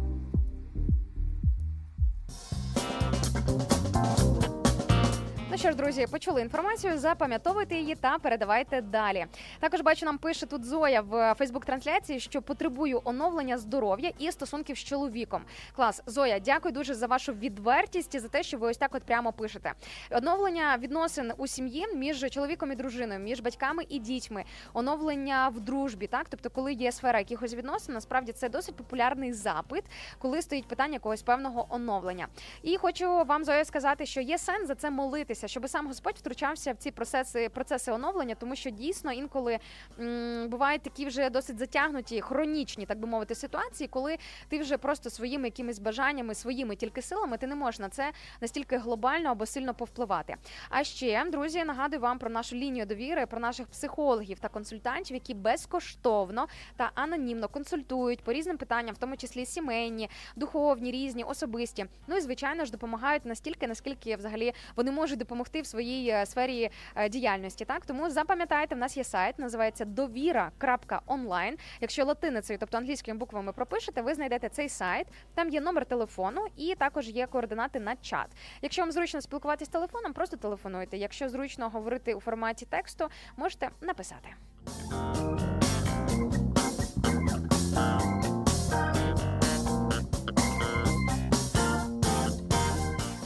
Що 5.57 5.71
ж, 5.71 5.77
друзі, 5.77 6.07
почули 6.11 6.41
інформацію, 6.41 6.97
запам'ятовуйте 6.97 7.75
її 7.75 7.95
та 7.95 8.17
передавайте 8.17 8.81
далі. 8.81 9.25
Також 9.59 9.81
бачу, 9.81 10.05
нам 10.05 10.17
пише 10.17 10.45
тут 10.45 10.65
Зоя 10.65 11.01
в 11.01 11.35
Фейсбук-трансляції, 11.35 12.19
що 12.19 12.41
потребую 12.41 13.01
оновлення 13.03 13.57
здоров'я 13.57 14.11
і 14.19 14.31
стосунків 14.31 14.77
з 14.77 14.79
чоловіком. 14.79 15.41
Клас, 15.75 16.01
Зоя, 16.05 16.39
дякую 16.39 16.73
дуже 16.73 16.93
за 16.93 17.07
вашу 17.07 17.33
відвертість 17.33 18.15
і 18.15 18.19
за 18.19 18.27
те, 18.27 18.43
що 18.43 18.57
ви 18.57 18.67
ось 18.67 18.77
так 18.77 18.95
от 18.95 19.03
прямо 19.03 19.33
пишете. 19.33 19.73
Оновлення 20.11 20.77
відносин 20.77 21.33
у 21.37 21.47
сім'ї 21.47 21.87
між 21.95 22.29
чоловіком 22.29 22.71
і 22.71 22.75
дружиною, 22.75 23.19
між 23.19 23.39
батьками 23.39 23.83
і 23.89 23.99
дітьми, 23.99 24.43
оновлення 24.73 25.49
в 25.49 25.59
дружбі. 25.59 26.07
Так, 26.07 26.25
тобто, 26.29 26.49
коли 26.49 26.73
є 26.73 26.91
сфера 26.91 27.19
якихось 27.19 27.53
відносин, 27.53 27.93
насправді 27.93 28.31
це 28.31 28.49
досить 28.49 28.75
популярний 28.75 29.33
запит, 29.33 29.83
коли 30.19 30.41
стоїть 30.41 30.67
питання 30.67 30.93
якогось 30.93 31.21
певного 31.21 31.65
оновлення. 31.69 32.27
І 32.63 32.77
хочу 32.77 33.23
вам 33.23 33.45
Зоя 33.45 33.65
сказати, 33.65 34.05
що 34.05 34.21
є 34.21 34.37
сенс 34.37 34.67
за 34.67 34.75
це 34.75 34.91
молитися, 34.91 35.40
щоб 35.47 35.69
сам 35.69 35.87
Господь 35.87 36.15
втручався 36.17 36.73
в 36.73 36.77
ці 36.77 36.91
процеси 36.91 37.49
процеси 37.49 37.91
оновлення, 37.91 38.35
тому 38.35 38.55
що 38.55 38.69
дійсно 38.69 39.11
інколи 39.11 39.59
м, 39.99 40.49
бувають 40.49 40.81
такі 40.81 41.05
вже 41.05 41.29
досить 41.29 41.57
затягнуті, 41.57 42.21
хронічні, 42.21 42.85
так 42.85 42.99
би 42.99 43.07
мовити, 43.07 43.35
ситуації, 43.35 43.87
коли 43.87 44.17
ти 44.49 44.59
вже 44.59 44.77
просто 44.77 45.09
своїми 45.09 45.47
якимись 45.47 45.79
бажаннями, 45.79 46.35
своїми 46.35 46.75
тільки 46.75 47.01
силами, 47.01 47.37
ти 47.37 47.47
не 47.47 47.55
можеш 47.55 47.79
на 47.79 47.89
це 47.89 48.11
настільки 48.41 48.77
глобально 48.77 49.29
або 49.29 49.45
сильно 49.45 49.73
повпливати. 49.73 50.35
А 50.69 50.83
ще 50.83 51.25
друзі, 51.31 51.63
нагадую 51.63 52.01
вам 52.01 52.19
про 52.19 52.29
нашу 52.29 52.55
лінію 52.55 52.85
довіри, 52.85 53.25
про 53.25 53.39
наших 53.39 53.67
психологів 53.67 54.39
та 54.39 54.47
консультантів, 54.49 55.13
які 55.15 55.33
безкоштовно 55.33 56.47
та 56.75 56.91
анонімно 56.95 57.47
консультують 57.47 58.23
по 58.23 58.33
різним 58.33 58.57
питанням, 58.57 58.95
в 58.95 58.97
тому 58.97 59.17
числі 59.17 59.45
сімейні, 59.45 60.09
духовні, 60.35 60.91
різні, 60.91 61.23
особисті. 61.23 61.85
Ну 62.07 62.17
і 62.17 62.21
звичайно 62.21 62.65
ж 62.65 62.71
допомагають 62.71 63.25
настільки, 63.25 63.67
наскільки 63.67 64.15
взагалі 64.15 64.53
вони 64.75 64.91
можуть 64.91 65.19
допомогти 65.19 65.30
в 65.61 65.65
своїй 65.65 66.09
е, 66.09 66.25
сфері 66.25 66.69
е, 66.95 67.09
діяльності. 67.09 67.65
Так 67.65 67.85
тому 67.85 68.09
запам'ятайте, 68.09 68.75
в 68.75 68.77
нас 68.77 68.97
є 68.97 69.03
сайт, 69.03 69.39
називається 69.39 69.85
довіра.онлайн. 69.85 71.57
Якщо 71.81 72.05
латиницею, 72.05 72.59
тобто 72.59 72.77
англійськими 72.77 73.17
буквами 73.17 73.53
пропишете, 73.53 74.01
ви 74.01 74.13
знайдете 74.13 74.49
цей 74.49 74.69
сайт. 74.69 75.07
Там 75.35 75.49
є 75.49 75.61
номер 75.61 75.85
телефону 75.85 76.45
і 76.57 76.75
також 76.75 77.09
є 77.09 77.27
координати 77.27 77.79
на 77.79 77.95
чат. 77.95 78.27
Якщо 78.61 78.81
вам 78.81 78.91
зручно 78.91 79.21
спілкуватися 79.21 79.71
телефоном, 79.71 80.13
просто 80.13 80.37
телефонуйте. 80.37 80.97
Якщо 80.97 81.29
зручно 81.29 81.69
говорити 81.69 82.13
у 82.13 82.19
форматі 82.19 82.65
тексту, 82.65 83.07
можете 83.37 83.69
написати. 83.81 84.29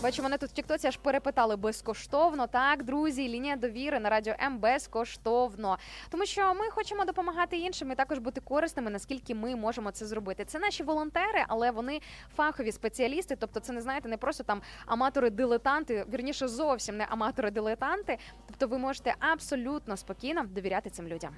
Бачу, 0.05 0.23
мене 0.23 0.37
тут 0.37 0.49
в 0.49 0.53
Тіктоці 0.53 0.87
аж 0.87 0.97
перепитали 0.97 1.55
безкоштовно. 1.55 2.47
Так, 2.47 2.83
друзі, 2.83 3.29
лінія 3.29 3.55
довіри 3.55 3.99
на 3.99 4.09
радіо 4.09 4.33
М 4.43 4.59
безкоштовно. 4.59 5.77
Тому 6.09 6.25
що 6.25 6.53
ми 6.53 6.69
хочемо 6.69 7.05
допомагати 7.05 7.57
іншим 7.57 7.91
і 7.91 7.95
також 7.95 8.17
бути 8.17 8.41
корисними, 8.41 8.91
наскільки 8.91 9.35
ми 9.35 9.55
можемо 9.55 9.91
це 9.91 10.05
зробити. 10.05 10.45
Це 10.45 10.59
наші 10.59 10.83
волонтери, 10.83 11.45
але 11.47 11.71
вони 11.71 12.01
фахові 12.35 12.71
спеціалісти. 12.71 13.35
Тобто, 13.35 13.59
це 13.59 13.73
не 13.73 13.81
знаєте, 13.81 14.09
не 14.09 14.17
просто 14.17 14.43
там 14.43 14.61
аматори-дилетанти, 14.87 16.05
вірніше 16.13 16.47
зовсім 16.47 16.97
не 16.97 17.05
аматори-дилетанти. 17.05 18.17
Тобто, 18.47 18.67
ви 18.67 18.77
можете 18.77 19.15
абсолютно 19.19 19.97
спокійно 19.97 20.43
довіряти 20.43 20.89
цим 20.89 21.07
людям. 21.07 21.35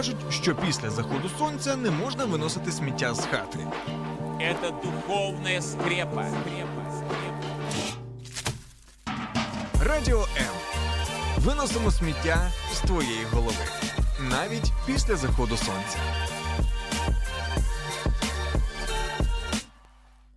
Кажуть, 0.00 0.16
що 0.30 0.54
після 0.54 0.90
заходу 0.90 1.30
сонця 1.38 1.76
не 1.76 1.90
можна 1.90 2.24
виносити 2.24 2.72
сміття 2.72 3.14
з 3.14 3.26
хати. 3.26 3.58
Это 4.40 4.82
духовная 4.82 5.62
скрепа. 5.62 6.26
Радіо 9.84 10.20
М. 10.20 10.54
Виносимо 11.38 11.90
сміття 11.90 12.50
з 12.72 12.80
твоєї 12.80 13.24
голови. 13.32 13.64
Навіть 14.30 14.72
після 14.86 15.16
заходу 15.16 15.56
сонця. 15.56 15.98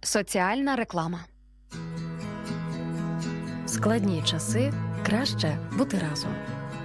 Соціальна 0.01 0.75
реклама. 0.75 1.19
Складні 3.67 4.23
часи 4.25 4.73
краще 5.05 5.57
бути 5.77 5.99
разом. 6.09 6.35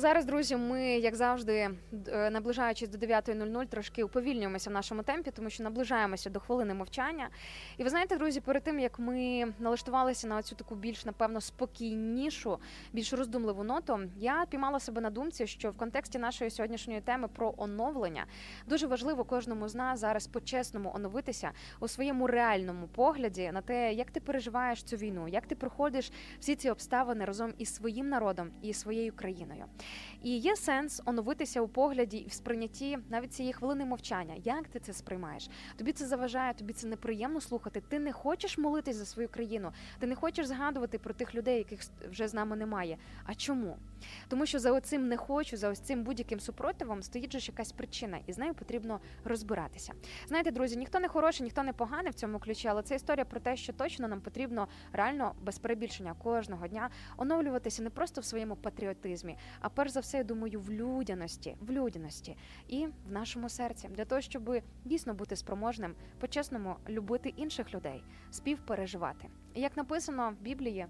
Зараз, 0.00 0.24
друзі, 0.24 0.56
ми, 0.56 0.84
як 0.84 1.16
завжди, 1.16 1.70
е, 2.08 2.30
наближаючись 2.30 2.88
до 2.88 2.98
9.00, 2.98 3.66
трошки 3.66 4.04
уповільнюємося 4.04 4.70
в 4.70 4.72
нашому 4.72 5.02
темпі, 5.02 5.30
тому 5.30 5.50
що 5.50 5.62
наближаємося 5.64 6.30
до 6.30 6.40
хвилини 6.40 6.74
мовчання. 6.74 7.28
І 7.76 7.84
ви 7.84 7.90
знаєте, 7.90 8.16
друзі, 8.16 8.40
перед 8.40 8.62
тим 8.62 8.80
як 8.80 8.98
ми 8.98 9.44
налаштувалися 9.58 10.28
на 10.28 10.42
цю 10.42 10.54
таку 10.54 10.74
більш, 10.74 11.04
напевно, 11.04 11.40
спокійнішу, 11.40 12.58
більш 12.92 13.12
роздумливу 13.12 13.64
ноту, 13.64 14.00
я 14.16 14.46
піймала 14.50 14.80
себе 14.80 15.00
на 15.00 15.10
думці, 15.10 15.46
що 15.46 15.70
в 15.70 15.76
контексті 15.76 16.18
нашої 16.18 16.50
сьогоднішньої 16.50 17.00
теми 17.00 17.28
про 17.28 17.54
оновлення 17.56 18.26
дуже 18.66 18.86
важливо 18.86 19.24
кожному 19.24 19.68
з 19.68 19.74
нас 19.74 20.00
зараз 20.00 20.26
по-чесному 20.26 20.92
оновитися 20.94 21.50
у 21.80 21.88
своєму 21.88 22.26
реальному 22.26 22.88
погляді 22.88 23.50
на 23.52 23.60
те, 23.60 23.92
як 23.92 24.10
ти 24.10 24.20
переживаєш 24.20 24.82
цю 24.82 24.96
війну, 24.96 25.28
як 25.28 25.46
ти 25.46 25.54
проходиш 25.54 26.12
всі 26.40 26.56
ці 26.56 26.70
обставини 26.70 27.24
разом 27.24 27.52
із 27.58 27.74
своїм 27.74 28.08
народом 28.08 28.50
і 28.62 28.74
своєю 28.74 29.12
країною. 29.12 29.64
І 30.22 30.38
є 30.38 30.56
сенс 30.56 31.02
оновитися 31.04 31.60
у 31.60 31.68
погляді 31.68 32.16
і 32.16 32.28
в 32.28 32.32
сприйнятті 32.32 32.98
навіть 33.08 33.34
цієї 33.34 33.52
хвилини 33.52 33.84
мовчання. 33.84 34.34
Як 34.44 34.68
ти 34.68 34.80
це 34.80 34.92
сприймаєш? 34.92 35.50
Тобі 35.76 35.92
це 35.92 36.06
заважає, 36.06 36.54
тобі 36.54 36.72
це 36.72 36.86
неприємно 36.86 37.40
слухати. 37.40 37.82
Ти 37.88 37.98
не 37.98 38.12
хочеш 38.12 38.58
молитись 38.58 38.96
за 38.96 39.04
свою 39.04 39.28
країну, 39.28 39.72
ти 39.98 40.06
не 40.06 40.14
хочеш 40.14 40.46
згадувати 40.46 40.98
про 40.98 41.14
тих 41.14 41.34
людей, 41.34 41.58
яких 41.58 41.80
вже 42.10 42.28
з 42.28 42.34
нами 42.34 42.56
немає. 42.56 42.98
А 43.24 43.34
чому? 43.34 43.76
Тому 44.28 44.46
що 44.46 44.58
за 44.58 44.72
оцим 44.72 45.08
не 45.08 45.16
хочу, 45.16 45.56
за 45.56 45.68
ось 45.68 45.80
цим 45.80 46.04
будь-яким 46.04 46.40
супротивом 46.40 47.02
стоїть 47.02 47.32
же 47.32 47.38
якась 47.52 47.72
причина, 47.72 48.18
і 48.26 48.32
з 48.32 48.38
нею 48.38 48.54
потрібно 48.54 49.00
розбиратися. 49.24 49.92
Знаєте, 50.28 50.50
друзі, 50.50 50.76
ніхто 50.76 51.00
не 51.00 51.08
хороший, 51.08 51.44
ніхто 51.44 51.62
не 51.62 51.72
поганий 51.72 52.10
в 52.10 52.14
цьому 52.14 52.38
ключі, 52.38 52.68
але 52.68 52.82
це 52.82 52.94
історія 52.94 53.24
про 53.24 53.40
те, 53.40 53.56
що 53.56 53.72
точно 53.72 54.08
нам 54.08 54.20
потрібно 54.20 54.68
реально 54.92 55.34
без 55.42 55.58
перебільшення 55.58 56.14
кожного 56.14 56.68
дня 56.68 56.90
оновлюватися 57.16 57.82
не 57.82 57.90
просто 57.90 58.20
в 58.20 58.24
своєму 58.24 58.56
патріотизмі, 58.56 59.36
а 59.60 59.68
перш 59.80 59.92
за 59.92 60.00
все, 60.00 60.18
я 60.18 60.24
думаю, 60.24 60.60
в 60.60 60.70
людяності, 60.70 61.56
в 61.60 61.70
людяності 61.70 62.36
і 62.68 62.86
в 62.86 63.12
нашому 63.12 63.48
серці 63.48 63.88
для 63.88 64.04
того, 64.04 64.20
щоб 64.20 64.62
дійсно 64.84 65.14
бути 65.14 65.36
спроможним, 65.36 65.94
по-чесному 66.18 66.76
любити 66.88 67.28
інших 67.28 67.74
людей, 67.74 68.04
співпереживати. 68.30 69.28
І 69.54 69.60
як 69.60 69.76
написано 69.76 70.30
в 70.30 70.42
Біблії, 70.42 70.86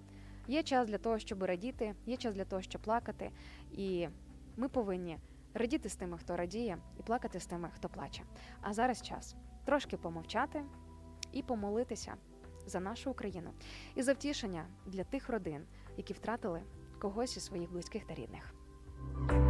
є 0.48 0.62
час 0.62 0.88
для 0.88 0.98
того, 0.98 1.18
щоб 1.18 1.42
радіти, 1.42 1.94
є 2.06 2.16
час 2.16 2.34
для 2.34 2.44
того, 2.44 2.62
щоб 2.62 2.82
плакати, 2.82 3.30
і 3.72 4.08
ми 4.56 4.68
повинні 4.68 5.18
радіти 5.54 5.88
з 5.88 5.96
тими, 5.96 6.18
хто 6.18 6.36
радіє, 6.36 6.78
і 7.00 7.02
плакати 7.02 7.40
з 7.40 7.46
тими, 7.46 7.70
хто 7.74 7.88
плаче. 7.88 8.22
А 8.60 8.72
зараз 8.72 9.02
час 9.02 9.36
трошки 9.64 9.96
помовчати 9.96 10.62
і 11.32 11.42
помолитися 11.42 12.14
за 12.66 12.80
нашу 12.80 13.10
Україну 13.10 13.50
і 13.94 14.02
за 14.02 14.12
втішення 14.12 14.66
для 14.86 15.04
тих 15.04 15.28
родин, 15.28 15.66
які 15.96 16.12
втратили 16.12 16.62
когось 17.00 17.36
із 17.36 17.44
своїх 17.44 17.72
близьких 17.72 18.04
та 18.04 18.14
рідних. 18.14 18.54
you 19.00 19.49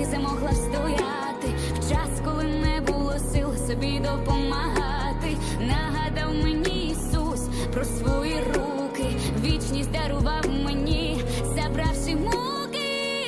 таки 0.00 0.10
замогла 0.10 0.50
встояти. 0.50 1.54
В 1.74 1.90
час, 1.90 2.20
коли 2.24 2.44
не 2.44 2.80
було 2.80 3.14
сил 3.32 3.56
собі 3.66 3.98
допомагати. 4.00 5.36
Нагадав 5.60 6.34
мені 6.42 6.86
Ісус 6.86 7.40
про 7.74 7.84
свої 7.84 8.36
руки. 8.54 9.06
Вічність 9.44 9.90
дарував 9.90 10.44
мені, 10.64 11.24
забравши 11.42 12.16
муки. 12.16 13.26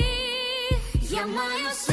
Я 1.01 1.25
маю 1.25 1.92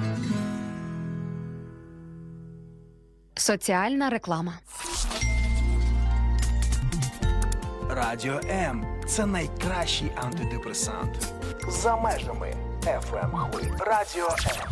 Соціальна 3.41 4.09
реклама. 4.09 4.53
Радіо 7.89 8.39
М 8.49 8.85
це 9.07 9.25
найкращий 9.25 10.11
антидепресант. 10.15 11.27
За 11.69 11.95
межами 11.95 12.53
FM. 12.85 13.29
Радіо 13.79 14.27
М. 14.27 14.69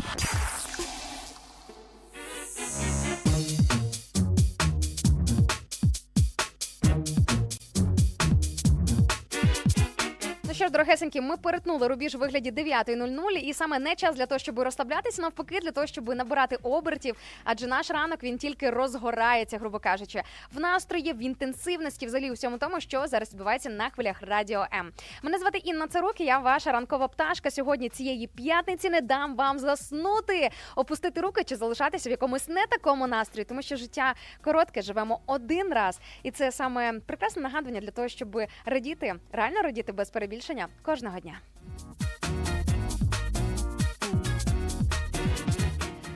що 10.60 10.66
ж, 10.66 10.72
дорогесенькі, 10.72 11.22
ми 11.22 11.38
перетнули 11.38 11.88
рубіж 11.88 12.16
у 12.16 12.18
вигляді 12.18 12.52
9.00, 12.52 13.32
і 13.32 13.54
саме 13.54 13.80
не 13.80 13.96
час 13.96 14.16
для 14.16 14.26
того, 14.26 14.40
щоб 14.40 14.60
розслаблятися, 14.60 15.22
навпаки, 15.22 15.60
для 15.60 15.72
того, 15.72 15.88
щоб 15.88 16.16
набирати 16.16 16.56
обертів. 16.64 17.16
Адже 17.44 17.68
наш 17.68 17.90
ранок 17.90 18.24
він 18.24 18.38
тільки 18.38 18.70
розгорається, 18.70 19.58
грубо 19.58 19.80
кажучи, 19.80 20.22
в 20.54 20.60
настрої, 20.60 21.14
в 21.14 21.24
інтенсивності, 21.24 22.06
взагалі 22.06 22.32
у 22.32 22.34
всьому 22.34 22.58
тому, 22.58 22.80
що 22.80 23.08
зараз 23.08 23.32
відбувається 23.32 23.70
на 23.70 23.90
хвилях 23.90 24.22
радіо 24.22 24.66
М. 24.74 24.92
Мене 25.24 25.38
звати 25.38 25.58
Інна 25.58 25.88
Царук, 25.88 26.22
я 26.22 26.40
ваша 26.40 26.72
ранкова 26.72 27.08
пташка. 27.08 27.52
Сьогодні 27.52 27.90
цієї 27.90 28.28
п'ятниці 28.28 28.90
не 28.90 29.02
дам 29.02 29.36
вам 29.36 29.60
заснути, 29.60 30.50
опустити 30.76 31.22
руки 31.22 31.44
чи 31.44 31.56
залишатися 31.56 32.10
в 32.10 32.12
якомусь 32.12 32.48
не 32.48 32.68
такому 32.68 33.08
настрої, 33.08 33.46
тому 33.46 33.62
що 33.62 33.76
життя 33.76 34.14
коротке, 34.44 34.82
живемо 34.82 35.20
один 35.26 35.74
раз, 35.74 36.00
і 36.24 36.32
це 36.32 36.52
саме 36.52 37.00
прекрасне 37.00 37.42
нагадування 37.42 37.82
для 37.82 37.92
того, 37.92 38.08
щоб 38.08 38.42
радіти, 38.66 39.16
реально 39.32 39.62
радіти 39.62 39.92
без 39.92 40.10
перебільшення 40.10 40.59
кожного 40.84 41.22
дня. 41.22 41.40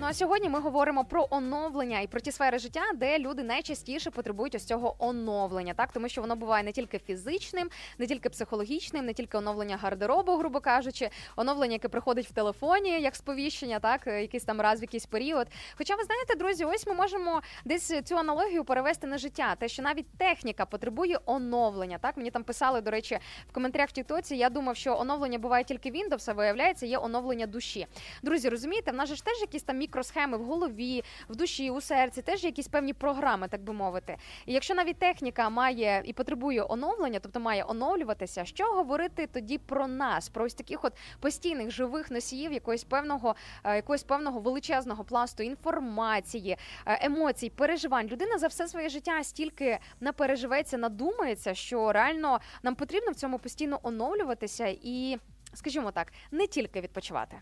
Ну 0.04 0.10
а 0.10 0.14
сьогодні 0.14 0.50
ми 0.50 0.60
говоримо 0.60 1.06
про 1.06 1.28
оновлення 1.30 2.00
і 2.00 2.08
про 2.08 2.20
ті 2.20 2.32
сфери 2.32 2.60
життя, 2.60 2.82
де 2.96 3.20
люди 3.20 3.44
найчастіше 3.44 4.12
потребують 4.12 4.56
ось 4.56 4.66
цього 4.66 4.96
оновлення, 5.00 5.74
так 5.74 5.92
тому 5.92 6.10
що 6.10 6.22
воно 6.22 6.36
буває 6.36 6.64
не 6.64 6.72
тільки 6.72 7.00
фізичним, 7.00 7.70
не 7.98 8.08
тільки 8.08 8.30
психологічним, 8.30 9.06
не 9.06 9.14
тільки 9.14 9.38
оновлення 9.38 9.78
гардеробу, 9.78 10.38
грубо 10.38 10.60
кажучи, 10.60 11.10
оновлення, 11.36 11.74
яке 11.74 11.88
приходить 11.88 12.28
в 12.28 12.32
телефоні, 12.32 13.02
як 13.02 13.16
сповіщення, 13.16 13.80
так 13.80 14.08
якийсь 14.08 14.44
там 14.44 14.62
раз 14.62 14.80
в 14.80 14.84
якийсь 14.84 15.06
період. 15.06 15.48
Хоча 15.78 15.96
ви 15.96 16.04
знаєте, 16.04 16.36
друзі, 16.36 16.66
ось 16.66 16.88
ми 16.88 16.94
можемо 16.94 17.42
десь 17.66 18.02
цю 18.04 18.18
аналогію 18.18 18.64
перевести 18.64 19.08
на 19.08 19.18
життя, 19.18 19.56
те, 19.56 19.68
що 19.68 19.84
навіть 19.84 20.18
техніка 20.18 20.66
потребує 20.66 21.20
оновлення. 21.26 21.98
Так 21.98 22.18
мені 22.18 22.32
там 22.32 22.44
писали, 22.44 22.82
до 22.82 22.92
речі, 22.92 23.20
в 23.50 23.54
коментарях 23.54 23.90
в 23.90 23.92
Тіктоці. 23.92 24.36
Я 24.36 24.50
думав, 24.50 24.76
що 24.76 24.98
оновлення 24.98 25.40
буває 25.40 25.64
тільки 25.64 25.92
Windows, 25.92 26.30
а 26.30 26.34
виявляється, 26.34 26.86
є 26.86 26.98
оновлення 26.98 27.48
душі. 27.48 27.88
Друзі, 28.24 28.50
розумієте, 28.50 28.92
в 28.92 28.96
нас 28.96 29.10
же 29.10 29.16
ж 29.16 29.26
теж 29.26 29.42
якісь 29.42 29.64
там 29.64 29.78
мікросхеми 29.94 30.38
в 30.38 30.44
голові, 30.44 31.04
в 31.30 31.36
душі, 31.36 31.72
у 31.72 31.82
серці, 31.82 32.22
теж 32.22 32.44
якісь 32.44 32.68
певні 32.68 32.94
програми, 32.94 33.48
так 33.48 33.62
би 33.62 33.74
мовити. 33.74 34.18
І 34.46 34.54
якщо 34.54 34.76
навіть 34.76 34.98
техніка 34.98 35.50
має 35.50 36.02
і 36.06 36.14
потребує 36.14 36.66
оновлення, 36.70 37.20
тобто 37.20 37.40
має 37.40 37.64
оновлюватися, 37.68 38.46
що 38.46 38.66
говорити 38.66 39.28
тоді 39.28 39.58
про 39.58 39.88
нас, 39.88 40.30
про 40.30 40.46
ось 40.46 40.54
таких 40.54 40.84
от 40.84 40.94
постійних 41.20 41.72
живих 41.72 42.12
носіїв 42.12 42.54
якогось 42.54 42.84
певного, 42.84 43.36
е, 43.64 43.76
якогось 43.76 44.04
певного 44.04 44.40
величезного 44.40 45.04
пласту 45.04 45.44
інформації, 45.44 46.58
е, 46.86 47.06
емоцій, 47.06 47.50
переживань. 47.50 48.08
Людина 48.08 48.38
за 48.38 48.48
все 48.48 48.68
своє 48.68 48.90
життя 48.90 49.24
стільки 49.24 49.80
напереживеться, 50.00 50.78
надумається, 50.78 51.54
що 51.54 51.92
реально 51.92 52.40
нам 52.64 52.76
потрібно 52.76 53.12
в 53.12 53.16
цьому 53.16 53.40
постійно 53.40 53.80
оновлюватися 53.84 54.68
і, 54.82 55.18
скажімо 55.54 55.92
так, 55.92 56.14
не 56.32 56.48
тільки 56.48 56.82
відпочивати. 56.82 57.38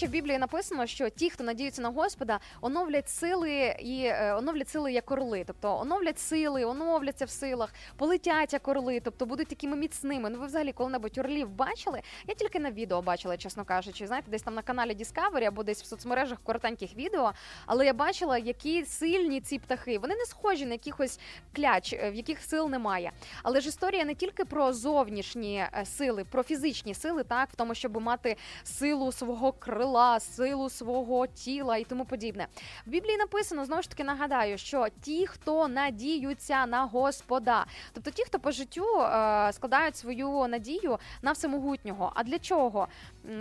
Речі, 0.00 0.08
в 0.08 0.12
Біблії 0.12 0.38
написано, 0.38 0.86
що 0.86 1.08
ті, 1.08 1.30
хто 1.30 1.44
надіються 1.44 1.82
на 1.82 1.88
Господа, 1.88 2.40
оновлять 2.60 3.08
сили 3.08 3.76
і 3.80 4.02
е, 4.04 4.34
оновлять 4.34 4.68
сили 4.68 4.92
як 4.92 5.10
орли. 5.10 5.44
Тобто 5.46 5.78
оновлять 5.78 6.18
сили, 6.18 6.64
оновляться 6.64 7.24
в 7.24 7.30
силах, 7.30 7.74
полетять 7.96 8.52
як 8.52 8.68
орли, 8.68 9.00
тобто 9.00 9.26
будуть 9.26 9.48
такими 9.48 9.76
міцними. 9.76 10.30
Ну 10.30 10.38
ви 10.38 10.46
взагалі 10.46 10.72
коли-небудь 10.72 11.18
орлів 11.18 11.50
бачили? 11.50 12.00
Я 12.26 12.34
тільки 12.34 12.60
на 12.60 12.70
відео 12.70 13.02
бачила, 13.02 13.36
чесно 13.36 13.64
кажучи. 13.64 14.06
Знаєте, 14.06 14.30
десь 14.30 14.42
там 14.42 14.54
на 14.54 14.62
каналі 14.62 14.94
Discovery 14.94 15.44
або 15.44 15.62
десь 15.62 15.82
в 15.82 15.86
соцмережах 15.86 16.38
коротеньких 16.44 16.96
відео. 16.96 17.32
Але 17.66 17.86
я 17.86 17.92
бачила, 17.92 18.38
які 18.38 18.84
сильні 18.84 19.40
ці 19.40 19.58
птахи. 19.58 19.98
Вони 19.98 20.14
не 20.14 20.24
схожі 20.24 20.66
на 20.66 20.72
якихось 20.72 21.20
кляч, 21.52 21.92
е, 21.92 22.10
в 22.10 22.14
яких 22.14 22.42
сил 22.42 22.68
немає. 22.68 23.12
Але 23.42 23.60
ж 23.60 23.68
історія 23.68 24.04
не 24.04 24.14
тільки 24.14 24.44
про 24.44 24.72
зовнішні 24.72 25.56
е, 25.56 25.84
сили, 25.84 26.24
про 26.24 26.42
фізичні 26.42 26.94
сили, 26.94 27.24
так 27.24 27.48
в 27.52 27.56
тому, 27.56 27.74
щоб 27.74 28.00
мати 28.00 28.36
силу 28.64 29.12
свого 29.12 29.52
крила, 29.52 29.89
силу 30.20 30.70
свого 30.70 31.26
тіла 31.26 31.76
і 31.76 31.84
тому 31.84 32.04
подібне. 32.04 32.46
В 32.86 32.90
Біблії 32.90 33.16
написано 33.16 33.64
знову 33.64 33.82
ж 33.82 33.90
таки 33.90 34.04
нагадаю, 34.04 34.58
що 34.58 34.86
ті, 35.02 35.26
хто 35.26 35.68
надіються 35.68 36.66
на 36.66 36.84
Господа, 36.84 37.66
тобто 37.92 38.10
ті, 38.10 38.24
хто 38.24 38.38
по 38.38 38.50
життю 38.50 39.00
е, 39.00 39.52
складають 39.52 39.96
свою 39.96 40.46
надію 40.48 40.98
на 41.22 41.32
всемогутнього. 41.32 42.12
А 42.14 42.22
для 42.22 42.38
чого? 42.38 42.88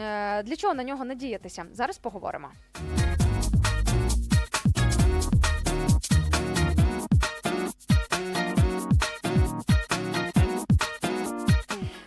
Е, 0.01 0.43
Для 0.43 0.55
чого 0.55 0.73
на 0.73 0.83
нього 0.83 1.05
надіятися? 1.05 1.65
Зараз 1.73 1.97
поговоримо. 1.97 2.47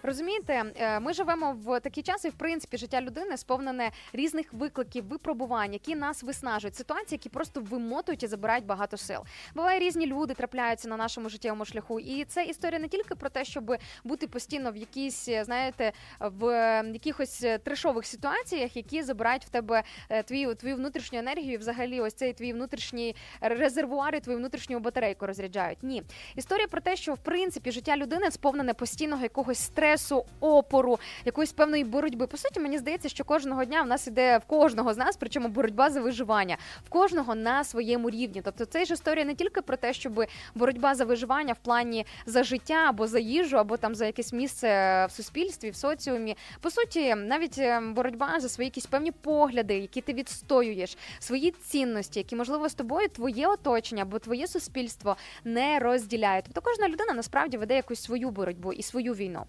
Розумієте, 0.02 0.64
е, 0.76 1.00
ми 1.00 1.12
живемо 1.12 1.56
в 1.64 1.80
такі 1.80 2.02
часи, 2.02 2.28
в 2.28 2.32
принципі, 2.32 2.76
життя 2.76 3.00
людини 3.00 3.36
сповнене 3.36 3.90
різних 4.12 4.52
викликів, 4.52 5.04
випробувань, 5.04 5.72
які 5.72 5.94
нас 5.94 6.22
виснажують, 6.22 6.76
ситуації, 6.76 7.16
які 7.16 7.28
просто 7.28 7.60
вимотують 7.60 8.22
і 8.22 8.26
забирають 8.26 8.66
багато 8.66 8.96
сил. 8.96 9.20
Буває 9.54 9.78
різні 9.78 10.06
люди 10.06 10.34
трапляються 10.34 10.88
на 10.88 10.96
нашому 10.96 11.28
життєвому 11.28 11.64
шляху, 11.64 12.00
і 12.00 12.24
це 12.24 12.44
історія 12.44 12.80
не 12.80 12.88
тільки 12.88 13.14
про 13.14 13.30
те, 13.30 13.44
щоб 13.44 13.76
бути 14.04 14.26
постійно 14.26 14.72
в 14.72 14.76
якійсь, 14.76 15.28
знаєте, 15.42 15.92
в 16.20 16.44
якихось 16.92 17.44
трешових 17.64 18.06
ситуаціях, 18.06 18.76
які 18.76 19.02
забирають 19.02 19.44
в 19.44 19.48
тебе 19.48 19.82
е, 20.08 20.22
твою 20.22 20.54
твою 20.54 20.76
внутрішню 20.76 21.18
енергію, 21.18 21.52
і 21.52 21.56
взагалі, 21.56 22.00
ось 22.00 22.14
цей 22.14 22.32
твій 22.32 22.52
внутрішній 22.52 23.16
резервуар 23.40 24.14
і 24.14 24.20
твою 24.20 24.38
внутрішню 24.38 24.80
батарейку 24.80 25.26
розряджають. 25.26 25.78
Ні, 25.82 26.02
історія 26.36 26.66
про 26.66 26.80
те, 26.80 26.96
що 26.96 27.14
в 27.14 27.18
принципі 27.18 27.72
життя 27.72 27.96
людини 27.96 28.30
сповнене 28.30 28.74
постійного 28.74 29.22
якогось 29.22 29.58
стресу, 29.58 29.91
опору, 30.40 30.98
якоїсь 31.24 31.52
певної 31.52 31.84
боротьби. 31.84 32.26
По 32.26 32.36
суті, 32.36 32.60
мені 32.60 32.78
здається, 32.78 33.08
що 33.08 33.24
кожного 33.24 33.64
дня 33.64 33.82
в 33.82 33.86
нас 33.86 34.06
іде 34.06 34.38
в 34.38 34.44
кожного 34.44 34.94
з 34.94 34.96
нас, 34.96 35.16
причому 35.16 35.48
боротьба 35.48 35.90
за 35.90 36.00
виживання, 36.00 36.56
в 36.86 36.88
кожного 36.88 37.34
на 37.34 37.64
своєму 37.64 38.10
рівні. 38.10 38.42
Тобто, 38.44 38.64
це 38.64 38.84
ж 38.84 38.94
історія 38.94 39.24
не 39.24 39.34
тільки 39.34 39.62
про 39.62 39.76
те, 39.76 39.92
щоб 39.92 40.24
боротьба 40.54 40.94
за 40.94 41.04
виживання 41.04 41.52
в 41.52 41.58
плані 41.58 42.06
за 42.26 42.42
життя 42.42 42.84
або 42.88 43.06
за 43.06 43.18
їжу, 43.18 43.56
або 43.56 43.76
там 43.76 43.94
за 43.94 44.06
якесь 44.06 44.32
місце 44.32 44.68
в 45.06 45.12
суспільстві, 45.12 45.70
в 45.70 45.76
соціумі. 45.76 46.36
По 46.60 46.70
суті, 46.70 47.14
навіть 47.14 47.58
е, 47.58 47.80
боротьба 47.80 48.40
за 48.40 48.48
свої 48.48 48.66
якісь 48.66 48.86
певні 48.86 49.12
погляди, 49.12 49.78
які 49.78 50.00
ти 50.00 50.12
відстоюєш, 50.12 50.98
свої 51.18 51.50
цінності, 51.50 52.20
які 52.20 52.36
можливо 52.36 52.68
з 52.68 52.74
тобою 52.74 53.08
твоє 53.08 53.46
оточення 53.46 54.02
або 54.02 54.18
твоє 54.18 54.46
суспільство 54.46 55.16
не 55.44 55.78
розділяють. 55.78 56.44
Тобто 56.44 56.60
кожна 56.60 56.88
людина 56.88 57.12
насправді 57.12 57.56
веде 57.56 57.76
якусь 57.76 58.02
свою 58.02 58.30
боротьбу 58.30 58.72
і 58.72 58.82
свою 58.82 59.14
війну. 59.14 59.44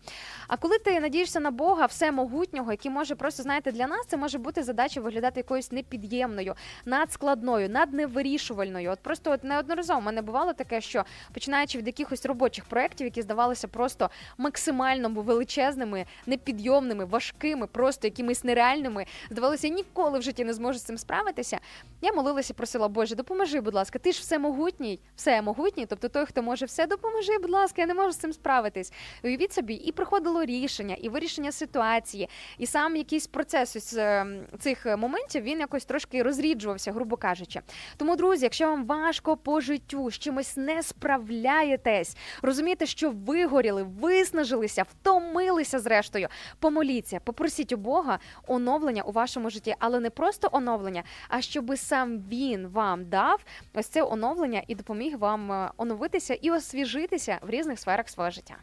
А 0.47 0.57
коли 0.57 0.79
ти 0.79 0.99
надієшся 0.99 1.39
на 1.39 1.51
Бога, 1.51 1.85
всемогутнього, 1.85 2.71
який 2.71 2.91
може 2.91 3.15
просто 3.15 3.43
знаєте, 3.43 3.71
для 3.71 3.87
нас 3.87 4.05
це 4.07 4.17
може 4.17 4.37
бути 4.37 4.63
задача 4.63 5.01
виглядати 5.01 5.39
якоюсь 5.39 5.71
непід'ємною, 5.71 6.55
надскладною, 6.85 7.69
надневирішувальною. 7.69 8.91
От 8.91 8.99
просто 8.99 9.31
от 9.31 9.43
неодноразово 9.43 10.01
мене 10.01 10.21
бувало 10.21 10.53
таке, 10.53 10.81
що 10.81 11.05
починаючи 11.33 11.77
від 11.77 11.87
якихось 11.87 12.25
робочих 12.25 12.65
проєктів, 12.65 13.07
які 13.07 13.21
здавалися 13.21 13.67
просто 13.67 14.09
максимально 14.37 15.09
величезними, 15.09 16.05
непідйомними, 16.25 17.05
важкими, 17.05 17.67
просто 17.67 18.07
якимись 18.07 18.43
нереальними, 18.43 19.05
здавалося, 19.29 19.67
я 19.67 19.73
ніколи 19.73 20.19
в 20.19 20.21
житті 20.21 20.43
не 20.43 20.53
зможу 20.53 20.79
з 20.79 20.83
цим 20.83 20.97
справитися. 20.97 21.59
Я 22.01 22.13
молилася, 22.13 22.53
просила, 22.53 22.87
Боже, 22.87 23.15
допоможи, 23.15 23.61
будь 23.61 23.73
ласка, 23.73 23.99
ти 23.99 24.11
ж 24.11 24.21
всемогутній, 24.21 24.99
всемогутній, 25.15 25.85
тобто 25.85 26.09
той, 26.09 26.25
хто 26.25 26.43
може 26.43 26.65
все, 26.65 26.87
допоможи, 26.87 27.37
будь 27.37 27.51
ласка, 27.51 27.81
я 27.81 27.87
не 27.87 27.93
можу 27.93 28.11
з 28.11 28.17
цим 28.17 28.33
справитись. 28.33 28.93
Уявіть 29.23 29.53
собі, 29.53 29.73
і 29.73 29.91
приходило 30.23 30.45
рішення, 30.45 30.95
і 31.01 31.09
вирішення 31.09 31.51
ситуації, 31.51 32.29
і 32.57 32.65
сам 32.65 32.95
якийсь 32.95 33.27
процес 33.27 33.75
із 33.75 33.97
е, 33.97 34.25
цих 34.59 34.85
моментів 34.97 35.43
він 35.43 35.59
якось 35.59 35.85
трошки 35.85 36.23
розріджувався, 36.23 36.91
грубо 36.91 37.17
кажучи. 37.17 37.61
Тому, 37.97 38.15
друзі, 38.15 38.45
якщо 38.45 38.67
вам 38.67 38.85
важко 38.85 39.37
по 39.37 39.61
життю 39.61 40.11
з 40.11 40.19
чимось 40.19 40.57
не 40.57 40.83
справляєтесь, 40.83 42.17
розумієте, 42.41 42.85
що 42.85 43.11
вигоріли, 43.11 43.83
виснажилися, 43.83 44.83
втомилися 44.83 45.79
зрештою. 45.79 46.27
Помоліться, 46.59 47.19
попросіть 47.23 47.71
у 47.71 47.77
Бога 47.77 48.19
оновлення 48.47 49.03
у 49.03 49.11
вашому 49.11 49.49
житті, 49.49 49.75
але 49.79 49.99
не 49.99 50.09
просто 50.09 50.49
оновлення, 50.51 51.03
а 51.29 51.41
щоби 51.41 51.77
сам 51.77 52.19
він 52.19 52.67
вам 52.67 53.05
дав 53.05 53.43
ось 53.73 53.87
це 53.87 54.03
оновлення 54.03 54.61
і 54.67 54.75
допоміг 54.75 55.17
вам 55.17 55.51
е, 55.51 55.71
оновитися 55.77 56.33
і 56.33 56.51
освіжитися 56.51 57.39
в 57.41 57.49
різних 57.49 57.79
сферах 57.79 58.09
свого 58.09 58.29
життя. 58.29 58.55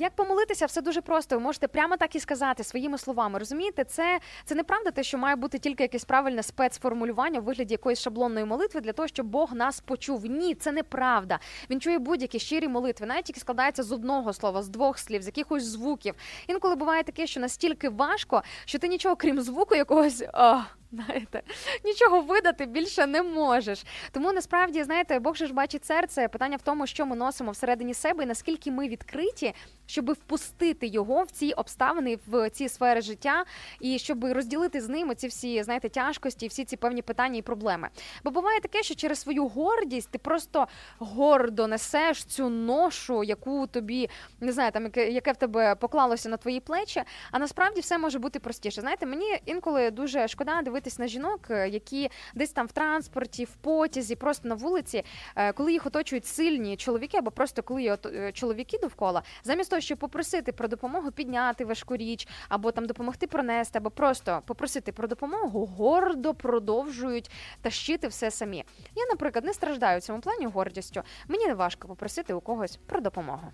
Як 0.00 0.14
помолитися, 0.14 0.66
все 0.66 0.82
дуже 0.82 1.00
просто. 1.00 1.36
Ви 1.36 1.42
можете 1.42 1.68
прямо 1.68 1.96
так 1.96 2.16
і 2.16 2.20
сказати 2.20 2.64
своїми 2.64 2.98
словами. 2.98 3.38
Розумієте, 3.38 3.84
це 3.84 4.20
це 4.44 4.54
неправда, 4.54 4.90
те, 4.90 5.02
що 5.02 5.18
має 5.18 5.36
бути 5.36 5.58
тільки 5.58 5.82
якесь 5.82 6.04
правильне 6.04 6.42
спецформулювання 6.42 7.40
у 7.40 7.42
вигляді 7.42 7.74
якоїсь 7.74 8.00
шаблонної 8.00 8.46
молитви 8.46 8.80
для 8.80 8.92
того, 8.92 9.08
щоб 9.08 9.26
Бог 9.26 9.52
нас 9.52 9.80
почув. 9.80 10.26
Ні, 10.26 10.54
це 10.54 10.72
неправда. 10.72 11.38
Він 11.70 11.80
чує 11.80 11.98
будь-які 11.98 12.38
щирі 12.38 12.68
молитви, 12.68 13.06
навіть 13.06 13.28
які 13.28 13.40
складаються 13.40 13.82
з 13.82 13.92
одного 13.92 14.32
слова, 14.32 14.62
з 14.62 14.68
двох 14.68 14.98
слів, 14.98 15.22
з 15.22 15.26
якихось 15.26 15.64
звуків. 15.64 16.14
Інколи 16.46 16.74
буває 16.74 17.02
таке, 17.02 17.26
що 17.26 17.40
настільки 17.40 17.88
важко, 17.88 18.42
що 18.64 18.78
ти 18.78 18.88
нічого 18.88 19.16
крім 19.16 19.40
звуку 19.40 19.74
якогось. 19.74 20.24
О, 20.34 20.60
Знаєте, 20.92 21.42
нічого 21.84 22.20
видати 22.20 22.66
більше 22.66 23.06
не 23.06 23.22
можеш. 23.22 23.84
Тому 24.12 24.32
насправді, 24.32 24.82
знаєте, 24.82 25.18
Бог 25.18 25.36
же 25.36 25.46
ж 25.46 25.52
бачить 25.52 25.84
серце. 25.84 26.28
Питання 26.28 26.56
в 26.56 26.62
тому, 26.62 26.86
що 26.86 27.06
ми 27.06 27.16
носимо 27.16 27.50
всередині 27.50 27.94
себе, 27.94 28.22
і 28.24 28.26
наскільки 28.26 28.70
ми 28.70 28.88
відкриті, 28.88 29.54
щоб 29.86 30.12
впустити 30.12 30.86
його 30.86 31.22
в 31.22 31.30
ці 31.30 31.52
обставини, 31.52 32.18
в 32.26 32.50
ці 32.50 32.68
сфери 32.68 33.00
життя, 33.00 33.44
і 33.80 33.98
щоб 33.98 34.24
розділити 34.24 34.80
з 34.80 34.88
ними 34.88 35.14
ці 35.14 35.26
всі 35.26 35.62
знаєте 35.62 35.88
тяжкості, 35.88 36.46
всі 36.46 36.64
ці 36.64 36.76
певні 36.76 37.02
питання 37.02 37.38
і 37.38 37.42
проблеми. 37.42 37.88
Бо 38.24 38.30
буває 38.30 38.60
таке, 38.60 38.82
що 38.82 38.94
через 38.94 39.20
свою 39.20 39.46
гордість 39.48 40.10
ти 40.10 40.18
просто 40.18 40.66
гордо 40.98 41.66
несеш 41.66 42.24
цю 42.24 42.48
ношу, 42.48 43.24
яку 43.24 43.66
тобі 43.66 44.10
не 44.40 44.52
знаю, 44.52 44.72
там 44.72 44.84
яке, 44.84 45.10
яке 45.10 45.32
в 45.32 45.36
тебе 45.36 45.74
поклалося 45.74 46.28
на 46.28 46.36
твої 46.36 46.60
плечі. 46.60 47.02
А 47.30 47.38
насправді 47.38 47.80
все 47.80 47.98
може 47.98 48.18
бути 48.18 48.40
простіше. 48.40 48.80
Знаєте, 48.80 49.06
мені 49.06 49.38
інколи 49.46 49.90
дуже 49.90 50.28
шкода 50.28 50.62
дивитися 50.62 50.79
дивитись 50.80 50.98
на 50.98 51.06
жінок, 51.06 51.40
е, 51.50 51.68
які 51.68 52.10
десь 52.34 52.50
там 52.52 52.66
в 52.66 52.72
транспорті, 52.72 53.44
в 53.44 53.54
потязі, 53.54 54.16
просто 54.16 54.48
на 54.48 54.54
вулиці, 54.54 55.04
е, 55.36 55.52
коли 55.52 55.72
їх 55.72 55.86
оточують 55.86 56.26
сильні 56.26 56.76
чоловіки, 56.76 57.18
або 57.18 57.30
просто 57.30 57.62
коли 57.62 57.82
є 57.82 57.98
е, 58.06 58.32
чоловіки 58.32 58.78
довкола, 58.78 59.22
замість 59.44 59.70
того, 59.70 59.80
щоб 59.80 59.98
попросити 59.98 60.52
про 60.52 60.68
допомогу 60.68 61.10
підняти 61.10 61.64
важку 61.64 61.96
річ, 61.96 62.28
або 62.48 62.72
там 62.72 62.86
допомогти 62.86 63.26
пронести, 63.26 63.78
або 63.78 63.90
просто 63.90 64.42
попросити 64.46 64.92
про 64.92 65.08
допомогу, 65.08 65.66
гордо 65.66 66.34
продовжують 66.34 67.30
тащити 67.62 68.08
все 68.08 68.30
самі. 68.30 68.64
Я, 68.94 69.06
наприклад, 69.06 69.44
не 69.44 69.54
страждаю 69.54 69.98
в 69.98 70.02
цьому 70.02 70.20
плані 70.20 70.46
гордістю. 70.46 71.02
Мені 71.28 71.46
не 71.46 71.54
важко 71.54 71.88
попросити 71.88 72.34
у 72.34 72.40
когось 72.40 72.78
про 72.86 73.00
допомогу. 73.00 73.52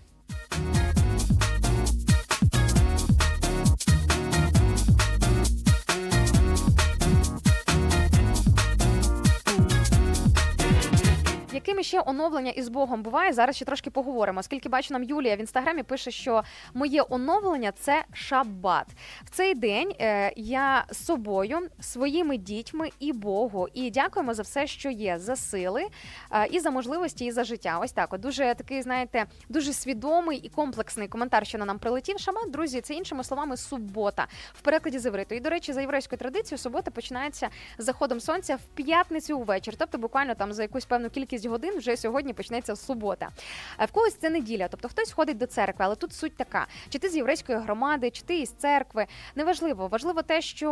Якими 11.57 11.83
ще 11.83 12.03
оновлення 12.05 12.51
із 12.51 12.69
Богом 12.69 13.03
буває, 13.03 13.33
зараз 13.33 13.55
ще 13.55 13.65
трошки 13.65 13.89
поговоримо. 13.89 14.39
Оскільки 14.39 14.69
бачу 14.69 14.93
нам 14.93 15.03
Юлія 15.03 15.35
в 15.35 15.39
інстаграмі 15.39 15.83
пише, 15.83 16.11
що 16.11 16.43
моє 16.73 17.03
оновлення 17.09 17.71
це 17.71 18.03
шабат. 18.13 18.87
В 19.23 19.29
цей 19.29 19.55
день 19.55 19.93
е, 19.99 20.33
я 20.35 20.85
з 20.89 21.05
собою, 21.05 21.59
своїми 21.79 22.37
дітьми 22.37 22.89
і 22.99 23.13
Богу. 23.13 23.67
І 23.73 23.91
дякуємо 23.91 24.33
за 24.33 24.43
все, 24.43 24.67
що 24.67 24.89
є, 24.89 25.19
за 25.19 25.35
сили 25.35 25.87
е, 26.31 26.47
і 26.51 26.59
за 26.59 26.71
можливості, 26.71 27.25
і 27.25 27.31
за 27.31 27.43
життя. 27.43 27.79
Ось 27.83 27.91
так. 27.91 28.13
От 28.13 28.21
дуже 28.21 28.55
такий, 28.57 28.81
знаєте, 28.81 29.25
дуже 29.49 29.73
свідомий 29.73 30.37
і 30.37 30.49
комплексний 30.49 31.07
коментар, 31.07 31.47
що 31.47 31.57
на 31.57 31.65
нам 31.65 31.79
прилетів. 31.79 32.19
Шабат, 32.19 32.51
друзі, 32.51 32.81
це 32.81 32.93
іншими 32.93 33.23
словами 33.23 33.57
субота 33.57 34.27
в 34.53 34.61
перекладі 34.61 34.99
з 34.99 35.05
івриту. 35.05 35.35
І 35.35 35.39
до 35.39 35.49
речі, 35.49 35.73
за 35.73 35.81
єврейською 35.81 36.19
традицією 36.19 36.57
субота 36.57 36.91
починається 36.91 37.49
з 37.77 37.83
заходом 37.83 38.19
сонця 38.19 38.55
в 38.55 38.61
п'ятницю 38.75 39.39
увечір. 39.39 39.75
Тобто, 39.77 39.97
буквально 39.97 40.35
там 40.35 40.53
за 40.53 40.61
якусь 40.61 40.85
певну 40.85 41.09
кількість 41.09 41.46
годин 41.47 41.77
вже 41.77 41.97
сьогодні 41.97 42.33
почнеться 42.33 42.75
субота. 42.75 43.29
А 43.77 43.85
в 43.85 43.91
когось 43.91 44.15
це 44.15 44.29
неділя, 44.29 44.67
тобто 44.67 44.89
хтось 44.89 45.11
ходить 45.11 45.37
до 45.37 45.45
церкви, 45.45 45.85
але 45.85 45.95
тут 45.95 46.13
суть 46.13 46.35
така: 46.37 46.67
чи 46.89 46.99
ти 46.99 47.09
з 47.09 47.15
єврейської 47.15 47.57
громади, 47.57 48.09
чи 48.09 48.21
ти 48.21 48.39
із 48.39 48.49
церкви. 48.49 49.05
Неважливо, 49.35 49.87
важливо 49.87 50.21
те, 50.21 50.41
що 50.41 50.69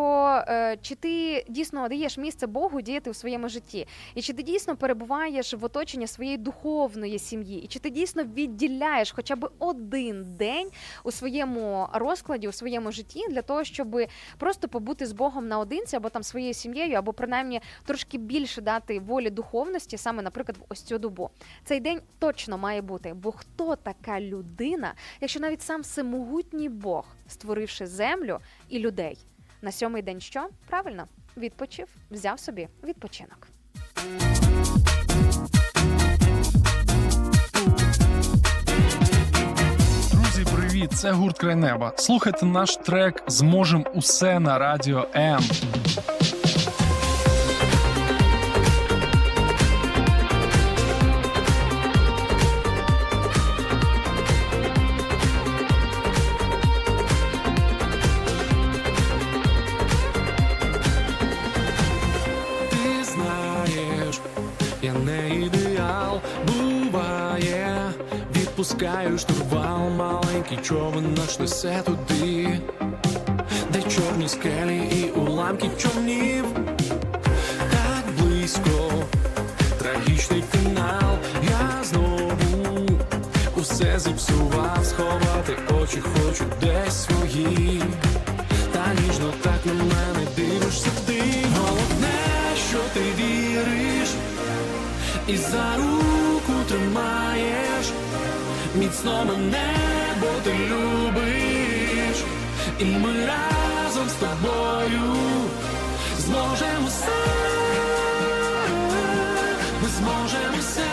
е, 0.48 0.78
чи 0.82 0.96
ти 0.96 1.46
дійсно 1.50 1.88
даєш 1.88 2.18
місце 2.18 2.48
Богу 2.48 2.82
діяти 2.82 3.12
в 3.12 3.16
своєму 3.16 3.50
житті, 3.50 3.88
і 4.16 4.22
чи 4.22 4.34
ти 4.34 4.44
дійсно 4.44 4.76
перебуваєш 4.76 5.54
в 5.54 5.66
оточенні 5.66 6.08
своєї 6.08 6.38
духовної 6.38 7.20
сім'ї, 7.20 7.62
і 7.62 7.68
чи 7.68 7.80
ти 7.80 7.90
дійсно 7.90 8.24
відділяєш 8.24 9.12
хоча 9.12 9.36
б 9.36 9.50
один 9.60 10.36
день 10.38 10.70
у 11.04 11.12
своєму 11.12 11.90
розкладі, 11.94 12.48
у 12.48 12.52
своєму 12.52 12.92
житті 12.92 13.26
для 13.30 13.42
того, 13.42 13.64
щоб 13.64 13.98
просто 14.38 14.68
побути 14.68 15.06
з 15.06 15.12
Богом 15.12 15.48
наодинці 15.48 15.96
або 15.96 16.10
там 16.10 16.24
своєю 16.24 16.54
сім'єю, 16.54 16.98
або 16.98 17.14
принаймні 17.14 17.62
трошки 17.86 18.18
більше 18.18 18.62
дати 18.62 19.00
волі 19.00 19.30
духовності, 19.30 19.98
саме, 19.98 20.24
наприклад, 20.24 20.58
в 20.58 20.65
ось 20.70 20.82
цю 20.82 20.98
добу. 20.98 21.30
Цей 21.64 21.80
день 21.80 22.02
точно 22.20 22.58
має 22.58 22.82
бути. 22.82 23.14
Бо 23.14 23.32
хто 23.32 23.76
така 23.76 24.22
людина, 24.22 24.94
якщо 25.22 25.40
навіть 25.40 25.62
сам 25.62 25.82
всемогутній 25.82 26.70
Бог, 26.70 27.06
створивши 27.28 27.88
землю 27.88 28.40
і 28.70 28.80
людей, 28.80 29.18
на 29.62 29.72
сьомий 29.72 30.02
день 30.02 30.22
що? 30.22 30.48
Правильно, 30.68 31.08
відпочив, 31.38 31.88
взяв 32.12 32.40
собі 32.40 32.68
відпочинок. 32.84 33.48
Друзі, 40.12 40.46
привіт! 40.56 40.92
Це 40.94 41.12
гурт 41.12 41.38
край 41.38 41.56
неба. 41.56 41.94
Слухайте 41.98 42.46
наш 42.46 42.78
трек 42.78 43.24
Зможем 43.28 43.86
усе 43.94 44.40
на 44.40 44.60
радіо 44.60 45.08
М. 45.16 45.44
маленький 70.46 70.58
човен 70.68 71.14
наш 71.14 71.40
несе 71.40 71.84
туди, 71.86 72.60
де 73.72 73.82
чорні 73.82 74.30
скелі 74.30 74.78
і 74.78 75.12
уламки 75.20 75.70
човнів, 75.78 76.46
так 77.72 78.04
близько, 78.18 78.92
трагічний 79.80 80.44
фінал, 80.52 81.18
я 81.44 81.84
знову 81.84 83.00
усе 83.56 84.00
зіпсував, 84.00 84.80
сховати 84.84 85.58
очі 85.82 86.00
хочу 86.00 86.46
десь 86.62 87.04
свої. 87.06 87.84
Та 88.74 88.86
ніжно 89.02 89.34
так 89.42 89.66
на 89.66 89.74
мене 89.74 90.28
дивишся 90.36 90.90
ти. 91.06 91.22
Головне, 91.58 92.18
що 92.70 92.80
ти 92.94 93.00
віриш. 93.00 94.10
І 95.28 95.38
за 95.38 95.78
Міцно 99.06 99.26
мене, 99.26 99.76
бо 100.22 100.28
ти 100.44 100.54
любиш. 100.54 102.18
І 102.80 102.86
ми 102.86 103.10
разом 103.26 104.10
з 104.10 104.14
тобою 104.14 105.16
Зможемо 106.20 106.88
все 106.88 107.12
Ми 109.82 109.90
зможемо 109.90 110.58
все 110.60 110.88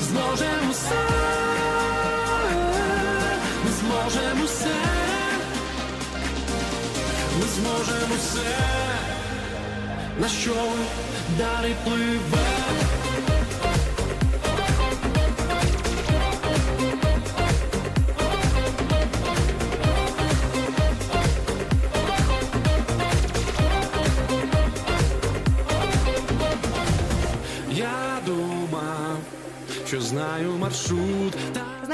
Зможемо 0.00 0.72
все 0.72 1.04
Ми 3.64 3.70
зможемо 3.80 4.44
все 4.44 4.74
ми 7.40 7.46
зможемо 7.46 8.14
все, 8.18 8.58
на 10.20 10.28
що 10.28 10.54
далі 11.38 11.74
пливе. 11.84 12.97
Знаю 30.08 30.56
маршрут. 30.56 31.17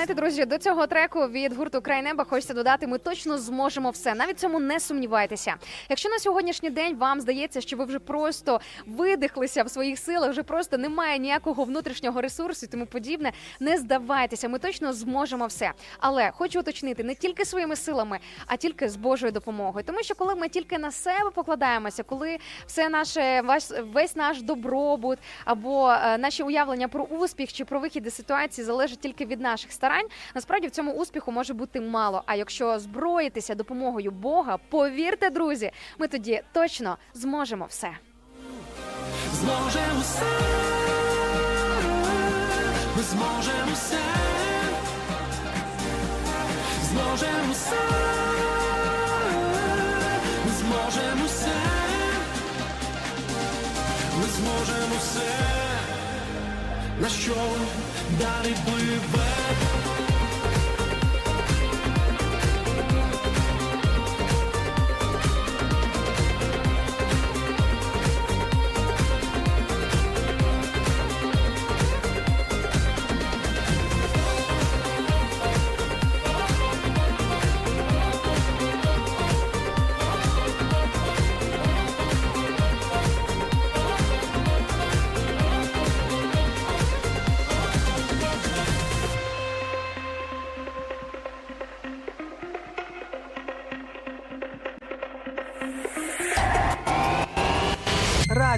Знаєте, 0.05 0.22
друзі, 0.22 0.44
до 0.44 0.59
цього 0.59 0.86
треку 0.86 1.28
від 1.28 1.52
гурту 1.56 1.81
Край 1.81 2.02
неба 2.02 2.24
хочеться 2.24 2.55
додати. 2.55 2.86
Ми 2.86 2.98
точно 2.98 3.39
зможемо 3.39 3.90
все. 3.90 4.14
Навіть 4.14 4.39
цьому 4.39 4.60
не 4.60 4.81
сумнівайтеся. 4.81 5.55
Якщо 5.89 6.09
на 6.09 6.18
сьогоднішній 6.18 6.70
день 6.70 6.97
вам 6.97 7.20
здається, 7.20 7.60
що 7.60 7.76
ви 7.76 7.85
вже 7.85 7.98
просто 7.98 8.60
видихлися 8.86 9.62
в 9.62 9.70
своїх 9.70 9.98
силах, 9.98 10.31
вже 10.31 10.43
просто 10.43 10.78
немає 10.78 11.18
ніякого 11.18 11.64
внутрішнього 11.64 12.20
ресурсу 12.20 12.66
і 12.66 12.68
тому 12.68 12.86
подібне. 12.86 13.32
Не 13.60 13.78
здавайтеся, 13.78 14.48
ми 14.48 14.59
точно 14.59 14.93
зможемо 14.93 15.47
все. 15.47 15.72
Але 15.98 16.31
хочу 16.31 16.60
уточнити 16.60 17.05
не 17.05 17.14
тільки 17.14 17.44
своїми 17.44 17.76
силами, 17.76 18.18
а 18.47 18.56
тільки 18.56 18.89
з 18.89 18.97
Божою 18.97 19.32
допомогою. 19.32 19.85
Тому 19.85 20.02
що 20.02 20.14
коли 20.14 20.35
ми 20.35 20.48
тільки 20.48 20.78
на 20.78 20.90
себе 20.90 21.31
покладаємося, 21.31 22.02
коли 22.02 22.39
все 22.66 22.89
наше 22.89 23.43
весь 23.93 24.16
наш 24.16 24.43
добробут 24.43 25.18
або 25.44 25.90
е, 25.90 26.18
наші 26.18 26.43
уявлення 26.43 26.89
про 26.89 27.05
успіх 27.05 27.52
чи 27.52 27.64
про 27.64 27.81
вихід 27.81 28.06
із 28.06 28.14
ситуації 28.14 28.64
залежить 28.64 29.01
тільки 29.01 29.26
від 29.26 29.40
наших 29.40 29.72
старань. 29.72 29.93
Насправді 30.34 30.66
в 30.66 30.70
цьому 30.70 30.92
успіху 30.92 31.32
може 31.32 31.54
бути 31.54 31.80
мало. 31.80 32.22
А 32.26 32.34
якщо 32.34 32.78
зброїтися 32.78 33.54
допомогою 33.54 34.10
Бога, 34.10 34.58
повірте, 34.68 35.30
друзі, 35.30 35.70
ми 35.98 36.08
тоді 36.08 36.42
точно 36.52 36.96
зможемо 37.14 37.66
все. 37.66 37.90
зможемо 39.40 40.00
все, 40.00 40.22
ми 42.96 43.02
зможемо 43.02 43.72
все, 43.74 43.98
зможемо 46.90 47.52
все, 47.52 47.76
ми 50.46 50.52
зможемо 50.52 51.26
все, 51.26 51.56
ми 54.20 54.26
зможемо 54.26 54.96
все, 54.98 55.30
на 57.00 57.08
що 57.08 57.34
далі 58.20 58.54
пливе. 58.64 60.03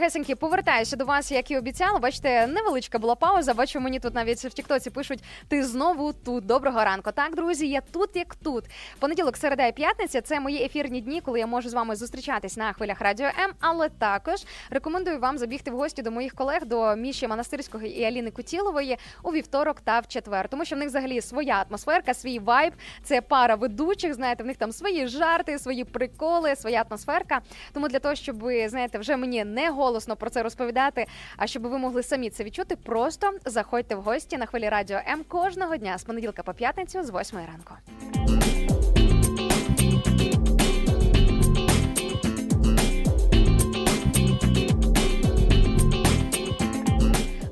Дорогесенькі, 0.00 0.34
повертаюся 0.34 0.96
до 0.96 1.04
вас, 1.04 1.32
як 1.32 1.50
і 1.50 1.58
обіцяла. 1.58 1.98
Бачите, 1.98 2.46
невеличка 2.46 2.98
була 2.98 3.14
пауза. 3.14 3.54
Бачу, 3.54 3.80
мені 3.80 4.00
тут 4.00 4.14
навіть 4.14 4.44
в 4.44 4.50
Тіктоці 4.50 4.90
пишуть: 4.90 5.24
ти 5.48 5.64
знову 5.64 6.12
тут. 6.12 6.46
Доброго 6.46 6.84
ранку. 6.84 7.10
Так, 7.12 7.36
друзі, 7.36 7.68
я 7.68 7.80
тут, 7.80 8.16
як 8.16 8.34
тут. 8.34 8.64
Понеділок, 8.98 9.36
середа 9.36 9.66
і 9.66 9.72
п'ятниця 9.72 10.20
це 10.20 10.40
мої 10.40 10.64
ефірні 10.64 11.00
дні, 11.00 11.20
коли 11.20 11.38
я 11.38 11.46
можу 11.46 11.68
з 11.68 11.74
вами 11.74 11.96
зустрічатись 11.96 12.56
на 12.56 12.72
хвилях 12.72 13.00
радіо 13.00 13.26
М. 13.26 13.52
Але 13.60 13.88
також 13.88 14.44
рекомендую 14.70 15.18
вам 15.18 15.38
забігти 15.38 15.70
в 15.70 15.76
гості 15.76 16.02
до 16.02 16.10
моїх 16.10 16.34
колег, 16.34 16.66
до 16.66 16.96
Міші 16.96 17.28
Монастирського 17.28 17.84
і 17.84 18.04
Аліни 18.04 18.30
Кутілової 18.30 18.96
у 19.22 19.32
вівторок 19.32 19.80
та 19.80 20.00
в 20.00 20.06
четвер. 20.06 20.48
Тому 20.48 20.64
що 20.64 20.76
в 20.76 20.78
них 20.78 20.88
взагалі 20.88 21.20
своя 21.20 21.64
атмосферка, 21.68 22.14
свій 22.14 22.38
вайб. 22.38 22.72
Це 23.02 23.20
пара 23.20 23.54
ведучих. 23.54 24.14
Знаєте, 24.14 24.42
в 24.42 24.46
них 24.46 24.56
там 24.56 24.72
свої 24.72 25.06
жарти, 25.06 25.58
свої 25.58 25.84
приколи, 25.84 26.56
своя 26.56 26.84
атмосферка. 26.88 27.40
Тому 27.72 27.88
для 27.88 27.98
того, 27.98 28.14
щоб 28.14 28.36
знаєте, 28.66 28.98
вже 28.98 29.16
мені 29.16 29.44
не 29.44 29.70
голосно 29.90 30.16
про 30.16 30.30
це 30.30 30.42
розповідати. 30.42 31.06
А 31.36 31.46
щоб 31.46 31.62
ви 31.62 31.78
могли 31.78 32.02
самі 32.02 32.30
це 32.30 32.44
відчути, 32.44 32.76
просто 32.76 33.32
заходьте 33.44 33.94
в 33.94 34.02
гості 34.02 34.36
на 34.36 34.46
хвилі 34.46 34.68
радіо 34.68 34.98
М 35.08 35.24
кожного 35.28 35.76
дня 35.76 35.98
з 35.98 36.04
понеділка 36.04 36.42
по 36.42 36.54
п'ятницю 36.54 37.02
з 37.02 37.10
8 37.10 37.38
ранку. 37.38 37.74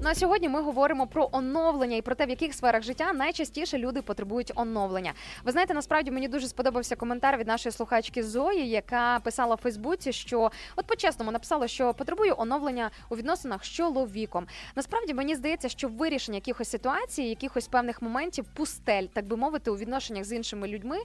Ну 0.09 0.13
а 0.13 0.15
сьогодні 0.15 0.49
ми 0.49 0.63
говоримо 0.63 1.07
про 1.07 1.29
оновлення 1.33 1.97
і 1.97 2.03
про 2.03 2.15
те, 2.15 2.27
в 2.27 2.31
яких 2.31 2.55
сферах 2.55 2.83
життя 2.83 3.13
найчастіше 3.13 3.79
люди 3.79 4.03
потребують 4.03 4.53
оновлення. 4.55 5.13
Ви 5.45 5.53
знаєте, 5.53 5.75
насправді 5.75 6.11
мені 6.11 6.29
дуже 6.29 6.49
сподобався 6.49 6.97
коментар 6.97 7.37
від 7.37 7.47
нашої 7.47 7.73
слухачки 7.73 8.23
Зої, 8.23 8.69
яка 8.69 9.21
писала 9.25 9.55
в 9.55 9.59
Фейсбуці, 9.59 10.13
що 10.13 10.51
от 10.77 10.87
по-чесному 10.87 11.33
написала, 11.33 11.69
що 11.69 11.95
потребую 11.95 12.35
оновлення 12.39 12.91
у 13.09 13.17
відносинах 13.17 13.65
з 13.65 13.69
чоловіком. 13.69 14.47
Насправді 14.77 15.15
мені 15.15 15.35
здається, 15.35 15.69
що 15.69 15.89
вирішення 15.89 16.37
якихось 16.37 16.71
ситуацій, 16.71 17.23
якихось 17.23 17.69
певних 17.69 18.03
моментів, 18.03 18.45
пустель, 18.55 19.05
так 19.05 19.27
би 19.27 19.37
мовити, 19.37 19.71
у 19.71 19.77
відношеннях 19.77 20.25
з 20.25 20.33
іншими 20.33 20.69
людьми 20.69 20.97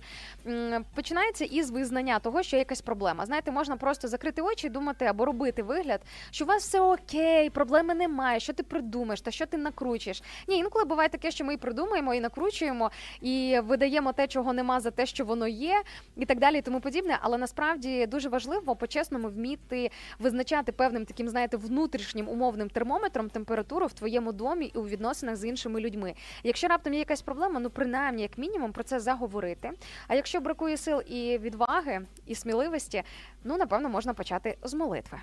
починається 0.95 1.45
із 1.45 1.71
визнання 1.71 2.19
того, 2.19 2.43
що 2.43 2.57
якась 2.57 2.81
проблема. 2.81 3.25
Знаєте, 3.25 3.51
можна 3.51 3.77
просто 3.77 4.07
закрити 4.07 4.41
очі 4.41 4.67
і 4.67 4.69
думати 4.69 5.05
або 5.05 5.25
робити 5.25 5.63
вигляд, 5.63 6.01
що 6.31 6.45
у 6.45 6.47
вас 6.47 6.63
все 6.63 6.81
окей, 6.81 7.49
проблеми 7.49 7.93
немає, 7.93 8.39
що 8.39 8.53
ти 8.53 8.63
придумаєш, 8.93 9.21
та 9.21 9.31
що 9.31 9.45
ти 9.45 9.57
накручуєш. 9.57 10.23
Ні, 10.47 10.57
інколи 10.57 10.85
буває 10.85 11.09
таке, 11.09 11.31
що 11.31 11.45
ми 11.45 11.53
і 11.53 11.57
придумаємо, 11.57 12.13
і 12.13 12.19
накручуємо, 12.19 12.91
і 13.21 13.59
видаємо 13.63 14.13
те, 14.13 14.27
чого 14.27 14.53
нема 14.53 14.79
за 14.79 14.91
те, 14.91 15.05
що 15.05 15.25
воно 15.25 15.47
є, 15.47 15.83
і 16.17 16.25
так 16.25 16.39
далі, 16.39 16.57
і 16.57 16.61
тому 16.61 16.79
подібне. 16.79 17.17
Але 17.21 17.37
насправді 17.37 18.05
дуже 18.07 18.29
важливо 18.29 18.75
по-чесному 18.75 19.29
вміти 19.29 19.91
визначати 20.19 20.71
певним 20.71 21.05
таким, 21.05 21.29
знаєте, 21.29 21.57
внутрішнім 21.57 22.29
умовним 22.29 22.69
термометром 22.69 23.29
температуру 23.29 23.87
в 23.87 23.93
твоєму 23.93 24.31
домі 24.31 24.65
і 24.65 24.77
у 24.77 24.85
відносинах 24.85 25.35
з 25.35 25.45
іншими 25.45 25.79
людьми. 25.79 26.13
Якщо 26.43 26.67
раптом 26.67 26.93
є 26.93 26.99
якась 26.99 27.21
проблема, 27.21 27.59
ну 27.59 27.69
принаймні, 27.69 28.21
як 28.21 28.37
мінімум, 28.37 28.71
про 28.71 28.83
це 28.83 28.99
заговорити. 28.99 29.71
А 30.07 30.15
якщо 30.15 30.39
бракує 30.39 30.77
сил 30.77 31.01
і 31.07 31.37
відваги, 31.37 32.01
і 32.27 32.35
сміливості, 32.35 33.03
ну 33.43 33.57
напевно 33.57 33.89
можна 33.89 34.13
почати 34.13 34.57
з 34.63 34.73
молитви. 34.73 35.17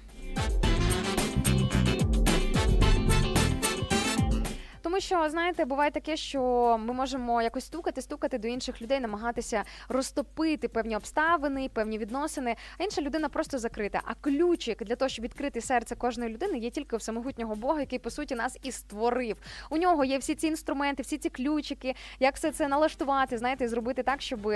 Тому 4.91 5.01
що 5.01 5.29
знаєте, 5.29 5.65
буває 5.65 5.91
таке, 5.91 6.17
що 6.17 6.41
ми 6.81 6.93
можемо 6.93 7.43
якось 7.43 7.65
стукати, 7.65 8.03
стукати 8.03 8.39
до 8.39 8.49
інших 8.49 8.83
людей, 8.83 9.01
намагатися 9.01 9.65
розтопити 9.89 10.69
певні 10.69 10.97
обставини, 10.97 11.71
певні 11.73 11.99
відносини. 11.99 12.57
А 12.79 12.85
інша 12.85 13.03
людина 13.03 13.29
просто 13.29 13.59
закрита. 13.59 14.01
А 14.05 14.15
ключик 14.15 14.85
для 14.85 14.97
того, 14.97 15.09
щоб 15.09 15.25
відкрити 15.25 15.61
серце 15.61 15.95
кожної 15.97 16.35
людини, 16.35 16.59
є 16.59 16.71
тільки 16.71 16.97
у 16.97 16.99
всемогутнього 16.99 17.55
Бога, 17.55 17.81
який 17.81 17.99
по 17.99 18.11
суті 18.11 18.35
нас 18.35 18.59
і 18.63 18.73
створив. 18.73 19.37
У 19.71 19.77
нього 19.77 20.05
є 20.05 20.19
всі 20.19 20.35
ці 20.35 20.47
інструменти, 20.47 21.03
всі 21.03 21.19
ці 21.19 21.31
ключики, 21.31 21.95
як 22.21 22.35
все 22.35 22.51
це 22.51 22.69
налаштувати, 22.69 23.39
знаєте, 23.39 23.69
зробити 23.69 24.03
так, 24.03 24.23
щоб, 24.23 24.53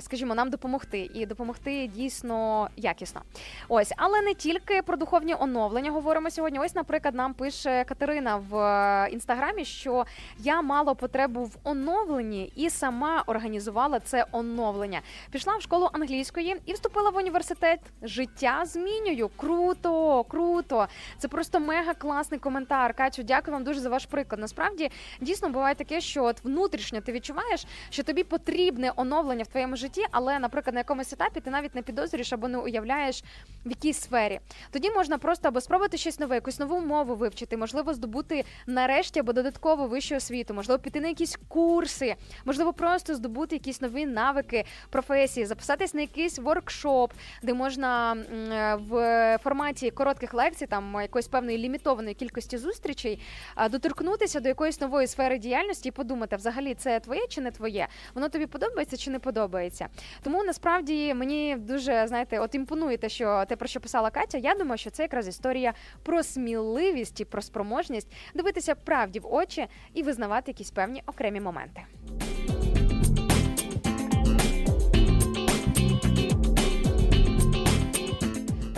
скажімо, 0.00 0.34
нам 0.34 0.50
допомогти 0.50 1.10
і 1.14 1.26
допомогти 1.26 1.86
дійсно 1.86 2.68
якісно. 2.76 3.22
Ось, 3.68 3.92
але 3.96 4.22
не 4.22 4.34
тільки 4.34 4.82
про 4.82 4.96
духовні 4.96 5.34
оновлення 5.38 5.90
говоримо 5.90 6.30
сьогодні. 6.30 6.58
Ось, 6.58 6.74
наприклад, 6.74 7.14
нам 7.14 7.34
пише 7.34 7.84
Катерина 7.84 8.36
в 8.36 8.56
е, 8.56 9.08
інстаграмі, 9.44 9.64
що 9.64 10.04
я 10.38 10.62
мала 10.62 10.94
потребу 10.94 11.44
в 11.44 11.56
оновленні 11.64 12.52
і 12.56 12.70
сама 12.70 13.24
організувала 13.26 14.00
це 14.00 14.26
оновлення. 14.32 15.00
Пішла 15.30 15.56
в 15.56 15.62
школу 15.62 15.90
англійської 15.92 16.56
і 16.66 16.72
вступила 16.72 17.10
в 17.10 17.16
університет. 17.16 17.80
Життя 18.02 18.62
змінюю. 18.64 19.30
Круто, 19.36 20.24
круто. 20.24 20.88
Це 21.18 21.28
просто 21.28 21.60
мега 21.60 21.94
класний 21.94 22.40
коментар. 22.40 22.94
Катю, 22.94 23.22
дякую 23.22 23.52
вам 23.52 23.64
дуже 23.64 23.80
за 23.80 23.88
ваш 23.88 24.06
приклад. 24.06 24.40
Насправді 24.40 24.90
дійсно 25.20 25.48
буває 25.48 25.74
таке, 25.74 26.00
що 26.00 26.24
от 26.24 26.44
внутрішньо 26.44 27.00
ти 27.00 27.12
відчуваєш, 27.12 27.66
що 27.90 28.02
тобі 28.02 28.24
потрібне 28.24 28.92
оновлення 28.96 29.44
в 29.44 29.46
твоєму 29.46 29.76
житті, 29.76 30.06
але, 30.10 30.38
наприклад, 30.38 30.74
на 30.74 30.80
якомусь 30.80 31.12
етапі 31.12 31.40
ти 31.40 31.50
навіть 31.50 31.74
не 31.74 31.82
підозрюєш 31.82 32.32
або 32.32 32.48
не 32.48 32.58
уявляєш 32.58 33.24
в 33.66 33.68
якій 33.68 33.92
сфері. 33.92 34.40
Тоді 34.70 34.90
можна 34.90 35.18
просто 35.18 35.48
або 35.48 35.60
спробувати 35.60 35.96
щось 35.96 36.20
нове, 36.20 36.34
якусь 36.34 36.58
нову 36.58 36.80
мову 36.80 37.14
вивчити, 37.14 37.56
можливо, 37.56 37.94
здобути 37.94 38.44
нарешті 38.66 39.20
або 39.20 39.33
додатково 39.34 39.86
вищу 39.86 40.16
освіту, 40.16 40.54
можливо, 40.54 40.78
піти 40.78 41.00
на 41.00 41.08
якісь 41.08 41.38
курси, 41.48 42.14
можливо, 42.44 42.72
просто 42.72 43.14
здобути 43.14 43.56
якісь 43.56 43.80
нові 43.80 44.06
навики 44.06 44.64
професії, 44.90 45.46
записатись 45.46 45.94
на 45.94 46.00
якийсь 46.00 46.38
воркшоп, 46.38 47.12
де 47.42 47.54
можна 47.54 48.14
е, 48.14 48.74
в 48.74 49.38
форматі 49.42 49.90
коротких 49.90 50.34
лекцій, 50.34 50.66
там 50.66 50.98
якоїсь 51.02 51.28
певної 51.28 51.58
лімітованої 51.58 52.14
кількості 52.14 52.58
зустрічей, 52.58 53.20
доторкнутися 53.70 54.40
до 54.40 54.48
якоїсь 54.48 54.80
нової 54.80 55.06
сфери 55.06 55.38
діяльності 55.38 55.88
і 55.88 55.92
подумати, 55.92 56.36
взагалі 56.36 56.74
це 56.74 57.00
твоє 57.00 57.26
чи 57.28 57.40
не 57.40 57.50
твоє, 57.50 57.88
воно 58.14 58.28
тобі 58.28 58.46
подобається 58.46 58.96
чи 58.96 59.10
не 59.10 59.18
подобається. 59.18 59.88
Тому 60.22 60.44
насправді 60.44 61.14
мені 61.14 61.56
дуже 61.58 62.06
знаєте, 62.06 62.38
от 62.38 62.54
імпонує 62.54 62.96
те, 62.96 63.08
що 63.08 63.44
те, 63.48 63.56
про 63.56 63.68
що 63.68 63.80
писала 63.80 64.10
Катя. 64.10 64.38
Я 64.38 64.54
думаю, 64.54 64.78
що 64.78 64.90
це 64.90 65.02
якраз 65.02 65.28
історія 65.28 65.74
про 66.02 66.22
сміливість 66.22 67.20
і 67.20 67.24
про 67.24 67.42
спроможність 67.42 68.12
дивитися 68.34 68.74
правді 68.74 69.20
в 69.24 69.34
очі 69.34 69.66
і 69.94 70.02
визнавати 70.02 70.50
якісь 70.50 70.70
певні 70.70 71.02
окремі 71.06 71.40
моменти. 71.40 71.82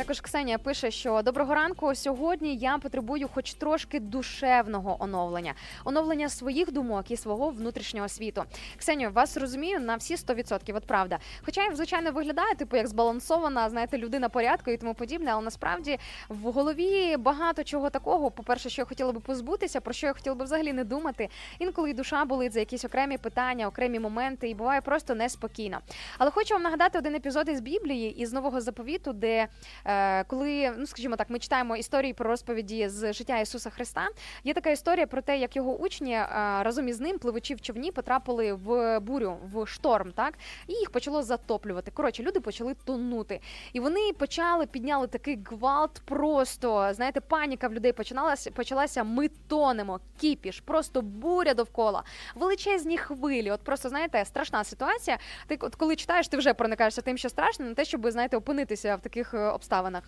Також 0.06 0.20
Ксенія 0.20 0.58
пише, 0.58 0.90
що 0.90 1.22
доброго 1.22 1.54
ранку. 1.54 1.94
Сьогодні 1.94 2.56
я 2.56 2.78
потребую 2.78 3.28
хоч 3.34 3.54
трошки 3.54 4.00
душевного 4.00 4.96
оновлення, 5.02 5.54
оновлення 5.84 6.28
своїх 6.28 6.72
думок 6.72 7.10
і 7.10 7.16
свого 7.16 7.50
внутрішнього 7.50 8.08
світу. 8.08 8.44
Ксенію, 8.78 9.10
вас 9.10 9.36
розумію 9.36 9.80
на 9.80 9.96
всі 9.96 10.14
100%, 10.16 10.76
От 10.76 10.86
правда. 10.86 11.18
Хоча 11.44 11.64
я 11.64 11.74
звичайно 11.74 12.12
виглядаю, 12.12 12.54
типу 12.56 12.76
як 12.76 12.86
збалансована, 12.86 13.70
знаєте, 13.70 13.98
людина 13.98 14.28
порядку 14.28 14.70
і 14.70 14.76
тому 14.76 14.94
подібне, 14.94 15.30
але 15.32 15.42
насправді 15.42 15.98
в 16.28 16.50
голові 16.50 17.16
багато 17.16 17.64
чого 17.64 17.90
такого. 17.90 18.30
По 18.30 18.42
перше, 18.42 18.70
що 18.70 18.82
я 18.82 18.86
хотіла 18.86 19.12
би 19.12 19.20
позбутися, 19.20 19.80
про 19.80 19.92
що 19.92 20.06
я 20.06 20.12
хотіла 20.12 20.36
би 20.36 20.44
взагалі 20.44 20.72
не 20.72 20.84
думати. 20.84 21.28
Інколи 21.58 21.90
і 21.90 21.94
душа 21.94 22.24
болить 22.24 22.52
за 22.52 22.60
якісь 22.60 22.84
окремі 22.84 23.18
питання, 23.18 23.66
окремі 23.66 23.98
моменти, 23.98 24.48
і 24.48 24.54
буває 24.54 24.80
просто 24.80 25.14
неспокійно. 25.14 25.78
Але 26.18 26.30
хочу 26.30 26.54
вам 26.54 26.62
нагадати 26.62 26.98
один 26.98 27.14
епізод 27.14 27.48
із 27.48 27.60
Біблії 27.60 28.10
із 28.10 28.32
нового 28.32 28.60
заповіту, 28.60 29.12
де 29.12 29.48
е, 29.84 29.95
коли, 30.26 30.72
ну 30.78 30.86
скажімо 30.86 31.16
так, 31.16 31.30
ми 31.30 31.38
читаємо 31.38 31.76
історії 31.76 32.12
про 32.12 32.30
розповіді 32.30 32.88
з 32.88 33.12
життя 33.12 33.38
Ісуса 33.38 33.70
Христа. 33.70 34.08
Є 34.44 34.54
така 34.54 34.70
історія 34.70 35.06
про 35.06 35.22
те, 35.22 35.38
як 35.38 35.56
його 35.56 35.76
учні 35.76 36.12
е, 36.12 36.28
разом 36.60 36.88
із 36.88 37.00
ним, 37.00 37.18
пливучи 37.18 37.54
в 37.54 37.60
човні, 37.60 37.92
потрапили 37.92 38.52
в 38.52 39.00
бурю, 39.00 39.36
в 39.52 39.66
шторм, 39.66 40.12
так 40.12 40.34
і 40.66 40.72
їх 40.72 40.90
почало 40.90 41.22
затоплювати. 41.22 41.90
Коротше, 41.90 42.22
люди 42.22 42.40
почали 42.40 42.74
тонути, 42.84 43.40
і 43.72 43.80
вони 43.80 44.12
почали 44.18 44.66
підняли 44.66 45.06
такий 45.06 45.38
гвалт. 45.50 46.02
Просто 46.04 46.88
знаєте, 46.92 47.20
паніка 47.20 47.68
в 47.68 47.74
людей 47.74 47.92
починалася. 47.92 48.50
Почалася. 48.50 49.04
Ми 49.04 49.28
тонемо, 49.28 50.00
кіпіш, 50.20 50.60
просто 50.60 51.02
буря 51.02 51.54
довкола, 51.54 52.04
величезні 52.34 52.98
хвилі. 52.98 53.50
От 53.50 53.60
просто 53.60 53.88
знаєте, 53.88 54.24
страшна 54.24 54.64
ситуація. 54.64 55.18
Ти 55.46 55.58
от 55.60 55.74
коли 55.74 55.96
читаєш, 55.96 56.28
ти 56.28 56.36
вже 56.36 56.54
проникаєшся 56.54 57.02
тим, 57.02 57.18
що 57.18 57.28
страшно, 57.28 57.66
не 57.66 57.74
те, 57.74 57.84
щоб 57.84 58.10
знаєте, 58.10 58.36
опинитися 58.36 58.96
в 58.96 59.00
таких 59.00 59.34
е, 59.34 59.38
обставинах. 59.38 59.85
Обставинах. 59.86 60.02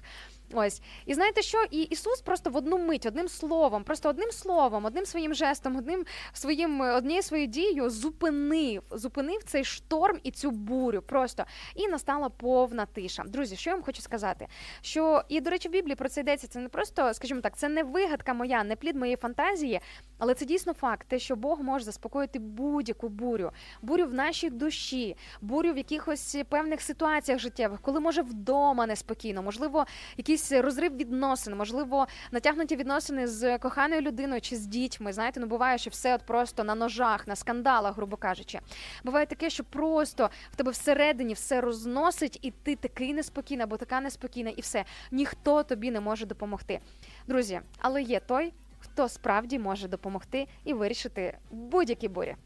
Ось 0.52 0.82
і 1.06 1.14
знаєте, 1.14 1.42
що 1.42 1.64
і 1.70 1.82
Ісус 1.82 2.20
просто 2.20 2.50
в 2.50 2.56
одну 2.56 2.78
мить, 2.78 3.06
одним 3.06 3.28
словом, 3.28 3.84
просто 3.84 4.08
одним 4.08 4.30
словом, 4.32 4.84
одним 4.84 5.06
своїм 5.06 5.34
жестом, 5.34 5.76
одним 5.76 6.04
своїм 6.32 6.80
однією 6.80 7.22
своєю 7.22 7.48
дією 7.48 7.90
зупинив, 7.90 8.82
зупинив 8.90 9.42
цей 9.44 9.64
шторм 9.64 10.18
і 10.22 10.30
цю 10.30 10.50
бурю. 10.50 11.02
Просто 11.02 11.44
і 11.74 11.88
настала 11.88 12.28
повна 12.28 12.86
тиша. 12.86 13.24
Друзі, 13.26 13.56
що 13.56 13.70
я 13.70 13.76
вам 13.76 13.84
хочу 13.84 14.02
сказати? 14.02 14.46
Що 14.80 15.22
і 15.28 15.40
до 15.40 15.50
речі, 15.50 15.68
в 15.68 15.72
Біблії 15.72 15.96
про 15.96 16.08
це 16.08 16.20
йдеться. 16.20 16.48
Це 16.48 16.58
не 16.58 16.68
просто, 16.68 17.14
скажімо 17.14 17.40
так, 17.40 17.56
це 17.56 17.68
не 17.68 17.82
вигадка 17.82 18.34
моя, 18.34 18.64
не 18.64 18.76
плід 18.76 18.96
моєї 18.96 19.16
фантазії, 19.16 19.80
але 20.18 20.34
це 20.34 20.44
дійсно 20.44 20.72
факт, 20.72 21.08
те, 21.08 21.18
що 21.18 21.36
Бог 21.36 21.60
може 21.60 21.84
заспокоїти 21.84 22.38
будь-яку 22.38 23.08
бурю, 23.08 23.50
бурю 23.82 24.06
в 24.06 24.14
нашій 24.14 24.50
душі, 24.50 25.16
бурю 25.40 25.72
в 25.72 25.76
якихось 25.76 26.36
певних 26.48 26.80
ситуаціях 26.80 27.40
життєвих, 27.40 27.80
коли 27.80 28.00
може 28.00 28.22
вдома 28.22 28.86
неспокійно, 28.86 29.42
можливо, 29.42 29.67
якийсь 30.16 30.52
розрив 30.52 30.96
відносин, 30.96 31.56
можливо, 31.56 32.06
натягнуті 32.32 32.76
відносини 32.76 33.26
з 33.26 33.58
коханою 33.58 34.00
людиною 34.00 34.40
чи 34.40 34.56
з 34.56 34.66
дітьми. 34.66 35.12
Знаєте, 35.12 35.40
ну 35.40 35.46
буває, 35.46 35.78
що 35.78 35.90
все 35.90 36.14
от 36.14 36.22
просто 36.22 36.64
на 36.64 36.74
ножах, 36.74 37.26
на 37.28 37.36
скандалах, 37.36 37.96
грубо 37.96 38.16
кажучи. 38.16 38.58
Буває 39.04 39.26
таке, 39.26 39.50
що 39.50 39.64
просто 39.64 40.30
в 40.52 40.56
тебе 40.56 40.70
всередині 40.70 41.34
все 41.34 41.60
розносить, 41.60 42.38
і 42.42 42.50
ти 42.50 42.76
такий 42.76 43.14
неспокійний 43.14 43.64
або 43.64 43.76
така 43.76 44.00
неспокійна, 44.00 44.50
і 44.50 44.60
все 44.60 44.84
ніхто 45.10 45.62
тобі 45.62 45.90
не 45.90 46.00
може 46.00 46.26
допомогти. 46.26 46.80
Друзі, 47.26 47.60
але 47.78 48.02
є 48.02 48.20
той, 48.20 48.52
хто 48.78 49.08
справді 49.08 49.58
може 49.58 49.88
допомогти 49.88 50.46
і 50.64 50.72
вирішити 50.72 51.38
будь-які 51.50 52.08
бурі. 52.08 52.36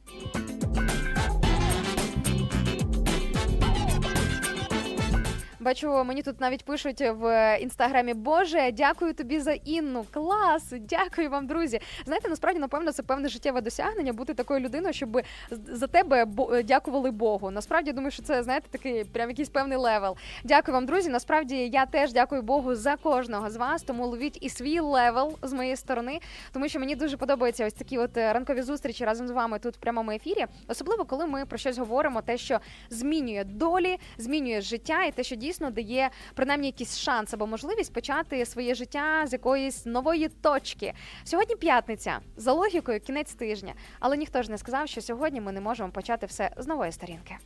Бачу, 5.62 6.04
мені 6.04 6.22
тут 6.22 6.40
навіть 6.40 6.64
пишуть 6.64 7.00
в 7.00 7.56
інстаграмі 7.60 8.14
Боже, 8.14 8.70
дякую 8.72 9.14
тобі 9.14 9.40
за 9.40 9.52
Інну. 9.52 10.06
Клас! 10.10 10.72
Дякую 10.80 11.30
вам, 11.30 11.46
друзі. 11.46 11.80
Знаєте, 12.04 12.28
насправді, 12.28 12.60
напевно, 12.60 12.92
це 12.92 13.02
певне 13.02 13.28
життєве 13.28 13.60
досягнення 13.60 14.12
бути 14.12 14.34
такою 14.34 14.60
людиною, 14.60 14.94
щоб 14.94 15.20
за 15.50 15.86
тебе 15.86 16.26
дякували 16.64 17.10
Богу. 17.10 17.50
Насправді 17.50 17.92
думаю, 17.92 18.10
що 18.10 18.22
це 18.22 18.42
знаєте 18.42 18.66
такий 18.70 19.04
прям 19.04 19.30
якийсь 19.30 19.48
певний 19.48 19.78
level. 19.78 20.16
Дякую 20.44 20.74
вам, 20.74 20.86
друзі. 20.86 21.10
Насправді 21.10 21.56
я 21.56 21.86
теж 21.86 22.12
дякую 22.12 22.42
Богу 22.42 22.74
за 22.74 22.96
кожного 22.96 23.50
з 23.50 23.56
вас. 23.56 23.82
Тому 23.82 24.06
ловіть 24.06 24.38
і 24.40 24.48
свій 24.48 24.80
level 24.80 25.38
з 25.42 25.52
моєї 25.52 25.76
сторони, 25.76 26.20
тому 26.52 26.68
що 26.68 26.80
мені 26.80 26.96
дуже 26.96 27.16
подобаються 27.16 27.66
ось 27.66 27.72
такі 27.72 27.98
от 27.98 28.16
ранкові 28.16 28.62
зустрічі 28.62 29.04
разом 29.04 29.28
з 29.28 29.30
вами 29.30 29.58
тут 29.58 29.76
в 29.76 29.80
прямому 29.80 30.10
ефірі. 30.10 30.46
Особливо 30.68 31.04
коли 31.04 31.26
ми 31.26 31.46
про 31.46 31.58
щось 31.58 31.78
говоримо, 31.78 32.22
те, 32.22 32.38
що 32.38 32.58
змінює 32.90 33.44
долі, 33.44 33.98
змінює 34.18 34.60
життя, 34.60 35.04
і 35.04 35.12
те, 35.12 35.22
що 35.22 35.36
дійсно 35.36 35.51
дійсно 35.52 35.70
дає 35.70 36.10
принаймні 36.34 36.66
якийсь 36.66 36.98
шанс 36.98 37.34
або 37.34 37.46
можливість 37.46 37.92
почати 37.92 38.46
своє 38.46 38.74
життя 38.74 39.26
з 39.26 39.32
якоїсь 39.32 39.86
нової 39.86 40.28
точки. 40.28 40.92
Сьогодні 41.24 41.56
п'ятниця 41.56 42.20
за 42.36 42.52
логікою, 42.52 43.00
кінець 43.00 43.34
тижня, 43.34 43.74
але 44.00 44.16
ніхто 44.16 44.42
ж 44.42 44.50
не 44.50 44.58
сказав, 44.58 44.88
що 44.88 45.00
сьогодні 45.00 45.40
ми 45.40 45.52
не 45.52 45.60
можемо 45.60 45.90
почати 45.90 46.26
все 46.26 46.50
з 46.56 46.66
нової 46.66 46.92
сторінки. 46.92 47.36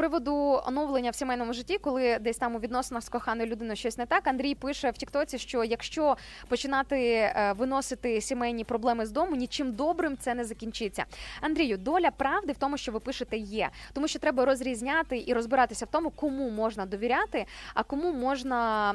Приводу 0.00 0.60
оновлення 0.66 1.10
в 1.10 1.14
сімейному 1.14 1.52
житті, 1.52 1.78
коли 1.78 2.18
десь 2.18 2.36
там 2.36 2.54
у 2.54 2.58
відносинах 2.58 3.02
з 3.02 3.08
коханою 3.08 3.48
людиною 3.48 3.76
щось 3.76 3.98
не 3.98 4.06
так. 4.06 4.26
Андрій 4.26 4.54
пише 4.54 4.90
в 4.90 4.96
Тіктоці, 4.96 5.38
що 5.38 5.64
якщо 5.64 6.16
починати 6.48 6.96
е, 6.96 7.54
виносити 7.58 8.20
сімейні 8.20 8.64
проблеми 8.64 9.06
з 9.06 9.10
дому, 9.10 9.36
нічим 9.36 9.72
добрим 9.72 10.16
це 10.16 10.34
не 10.34 10.44
закінчиться. 10.44 11.04
Андрію, 11.40 11.78
доля 11.78 12.10
правди 12.10 12.52
в 12.52 12.56
тому, 12.56 12.76
що 12.76 12.92
ви 12.92 13.00
пишете, 13.00 13.36
є, 13.36 13.70
тому 13.92 14.08
що 14.08 14.18
треба 14.18 14.44
розрізняти 14.44 15.24
і 15.26 15.34
розбиратися 15.34 15.84
в 15.84 15.88
тому, 15.88 16.10
кому 16.10 16.50
можна 16.50 16.86
довіряти, 16.86 17.46
а 17.74 17.82
кому 17.82 18.12
можна, 18.12 18.94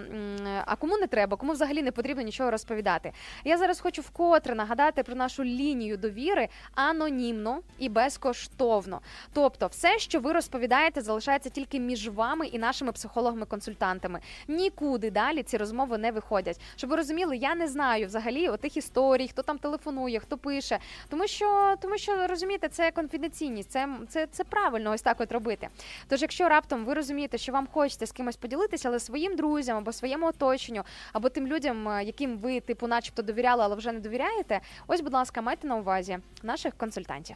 а 0.65 0.75
кому 0.75 0.97
не 0.97 1.07
треба, 1.07 1.37
кому 1.37 1.51
взагалі 1.51 1.83
не 1.83 1.91
потрібно 1.91 2.23
нічого 2.23 2.51
розповідати. 2.51 3.11
Я 3.43 3.57
зараз 3.57 3.79
хочу 3.79 4.01
вкотре 4.01 4.55
нагадати 4.55 5.03
про 5.03 5.15
нашу 5.15 5.43
лінію 5.43 5.97
довіри 5.97 6.47
анонімно 6.75 7.59
і 7.79 7.89
безкоштовно. 7.89 9.01
Тобто, 9.33 9.67
все, 9.67 9.99
що 9.99 10.19
ви 10.19 10.31
розповідаєте 10.31 10.94
знаєте, 10.95 11.07
залишається 11.07 11.49
тільки 11.49 11.79
між 11.79 12.09
вами 12.09 12.47
і 12.47 12.59
нашими 12.59 12.91
психологами-консультантами. 12.91 14.19
Нікуди 14.47 15.11
далі 15.11 15.43
ці 15.43 15.57
розмови 15.57 15.97
не 15.97 16.11
виходять. 16.11 16.59
Щоб 16.75 16.89
ви 16.89 16.95
розуміли, 16.95 17.37
я 17.37 17.55
не 17.55 17.67
знаю 17.67 18.07
взагалі 18.07 18.49
отих 18.49 18.77
історій, 18.77 19.27
хто 19.27 19.41
там 19.41 19.57
телефонує, 19.57 20.19
хто 20.19 20.37
пише. 20.37 20.79
Тому 21.09 21.27
що, 21.27 21.75
тому 21.81 21.97
що 21.97 22.27
розумієте, 22.27 22.69
це 22.69 22.91
конфіденційність, 22.91 23.71
це 23.71 23.89
це, 24.09 24.27
це 24.27 24.43
правильно 24.43 24.91
ось 24.91 25.01
так 25.01 25.21
от 25.21 25.31
робити. 25.31 25.67
Тож, 26.07 26.21
якщо 26.21 26.49
раптом 26.49 26.85
ви 26.85 26.93
розумієте, 26.93 27.37
що 27.37 27.51
вам 27.51 27.67
хочеться 27.67 28.05
з 28.05 28.11
кимось 28.11 28.35
поділитися, 28.35 28.89
але 28.89 28.99
своїм 28.99 29.35
друзям 29.35 29.77
або 29.77 29.91
своєму 29.91 30.27
оточенню, 30.27 30.83
або 31.13 31.29
тим 31.29 31.47
людям, 31.47 31.89
е, 31.89 32.03
яким 32.03 32.37
ви 32.37 32.59
типу, 32.59 32.87
начебто 32.87 33.21
довіряли, 33.21 33.63
але 33.63 33.75
вже 33.75 33.91
не 33.91 33.99
довіряєте. 33.99 34.61
Ось, 34.87 35.01
будь 35.01 35.13
ласка, 35.13 35.41
майте 35.41 35.67
на 35.67 35.75
увазі 35.75 36.19
наших 36.43 36.73
консультантів. 36.77 37.35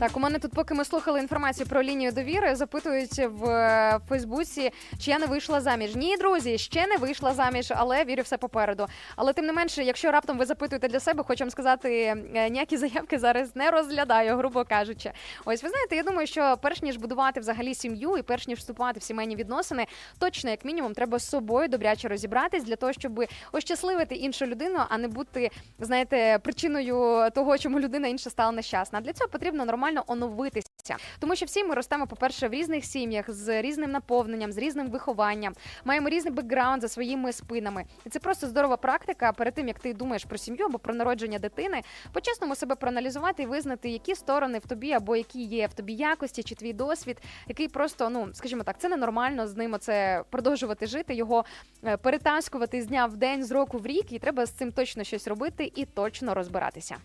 está 0.00 0.09
мене 0.20 0.38
тут, 0.38 0.52
поки 0.52 0.74
ми 0.74 0.84
слухали 0.84 1.20
інформацію 1.20 1.66
про 1.66 1.82
лінію 1.82 2.12
довіри, 2.12 2.54
запитують 2.54 3.18
в 3.18 3.44
е, 3.44 3.98
Фейсбуці, 4.08 4.70
чи 4.98 5.10
я 5.10 5.18
не 5.18 5.26
вийшла 5.26 5.60
заміж. 5.60 5.96
Ні, 5.96 6.16
друзі, 6.16 6.58
ще 6.58 6.86
не 6.86 6.96
вийшла 6.96 7.34
заміж, 7.34 7.72
але 7.76 8.04
вірю 8.04 8.22
все 8.22 8.36
попереду. 8.36 8.86
Але 9.16 9.32
тим 9.32 9.46
не 9.46 9.52
менше, 9.52 9.84
якщо 9.84 10.12
раптом 10.12 10.38
ви 10.38 10.46
запитуєте 10.46 10.88
для 10.88 11.00
себе, 11.00 11.22
хочу 11.22 11.44
вам 11.44 11.50
сказати, 11.50 12.16
е, 12.34 12.50
ніякі 12.50 12.76
заявки 12.76 13.18
зараз 13.18 13.56
не 13.56 13.70
розглядаю, 13.70 14.36
грубо 14.36 14.64
кажучи. 14.64 15.12
Ось 15.44 15.62
ви 15.62 15.68
знаєте, 15.68 15.96
я 15.96 16.02
думаю, 16.02 16.26
що 16.26 16.56
перш 16.62 16.82
ніж 16.82 16.96
будувати 16.96 17.40
взагалі 17.40 17.74
сім'ю 17.74 18.16
і 18.16 18.22
перш 18.22 18.48
ніж 18.48 18.58
вступати 18.58 19.00
в 19.00 19.02
сімейні 19.02 19.36
відносини, 19.36 19.86
точно 20.18 20.50
як 20.50 20.64
мінімум 20.64 20.94
треба 20.94 21.18
з 21.18 21.28
собою 21.28 21.68
добряче 21.68 22.08
розібратись 22.08 22.64
для 22.64 22.76
того, 22.76 22.92
щоб 22.92 23.24
ощасливити 23.52 24.14
іншу 24.14 24.46
людину, 24.46 24.78
а 24.88 24.98
не 24.98 25.08
бути, 25.08 25.50
знаєте, 25.78 26.38
причиною 26.42 27.30
того, 27.34 27.58
чому 27.58 27.80
людина 27.80 28.08
інша 28.08 28.30
стала 28.30 28.52
нещасна. 28.52 29.00
Для 29.00 29.12
цього 29.12 29.30
потрібно 29.30 29.64
нормально 29.64 30.04
оновитися, 30.10 30.96
тому 31.18 31.36
що 31.36 31.46
всі 31.46 31.64
ми 31.64 31.74
ростемо, 31.74 32.06
по 32.06 32.16
перше, 32.16 32.48
в 32.48 32.52
різних 32.52 32.84
сім'ях 32.84 33.30
з 33.30 33.62
різним 33.62 33.90
наповненням, 33.90 34.52
з 34.52 34.58
різним 34.58 34.86
вихованням, 34.86 35.52
маємо 35.84 36.08
різний 36.08 36.34
бекграунд 36.34 36.82
за 36.82 36.88
своїми 36.88 37.32
спинами, 37.32 37.84
і 38.06 38.10
це 38.10 38.18
просто 38.18 38.46
здорова 38.46 38.76
практика. 38.76 39.32
Перед 39.32 39.54
тим 39.54 39.68
як 39.68 39.78
ти 39.78 39.94
думаєш 39.94 40.24
про 40.24 40.38
сім'ю 40.38 40.64
або 40.64 40.78
про 40.78 40.94
народження 40.94 41.38
дитини, 41.38 41.82
по-чесному 42.12 42.54
себе 42.54 42.74
проаналізувати 42.74 43.42
і 43.42 43.46
визнати, 43.46 43.90
які 43.90 44.14
сторони 44.14 44.58
в 44.58 44.66
тобі 44.66 44.92
або 44.92 45.16
які 45.16 45.42
є 45.42 45.66
в 45.66 45.72
тобі 45.72 45.92
якості 45.92 46.42
чи 46.42 46.54
твій 46.54 46.72
досвід, 46.72 47.18
який 47.48 47.68
просто 47.68 48.10
ну 48.10 48.28
скажімо 48.32 48.62
так, 48.62 48.80
це 48.80 48.88
ненормально 48.88 49.46
з 49.46 49.56
ним 49.56 49.76
це 49.80 50.24
продовжувати 50.30 50.86
жити, 50.86 51.14
його 51.14 51.44
е, 51.84 51.96
перетаскувати 51.96 52.82
з 52.82 52.86
дня 52.86 53.06
в 53.06 53.16
день, 53.16 53.44
з 53.44 53.50
року 53.50 53.78
в 53.78 53.86
рік, 53.86 54.12
і 54.12 54.18
треба 54.18 54.46
з 54.46 54.50
цим 54.50 54.72
точно 54.72 55.04
щось 55.04 55.28
робити 55.28 55.72
і 55.74 55.84
точно 55.84 56.34
розбиратися. 56.34 56.96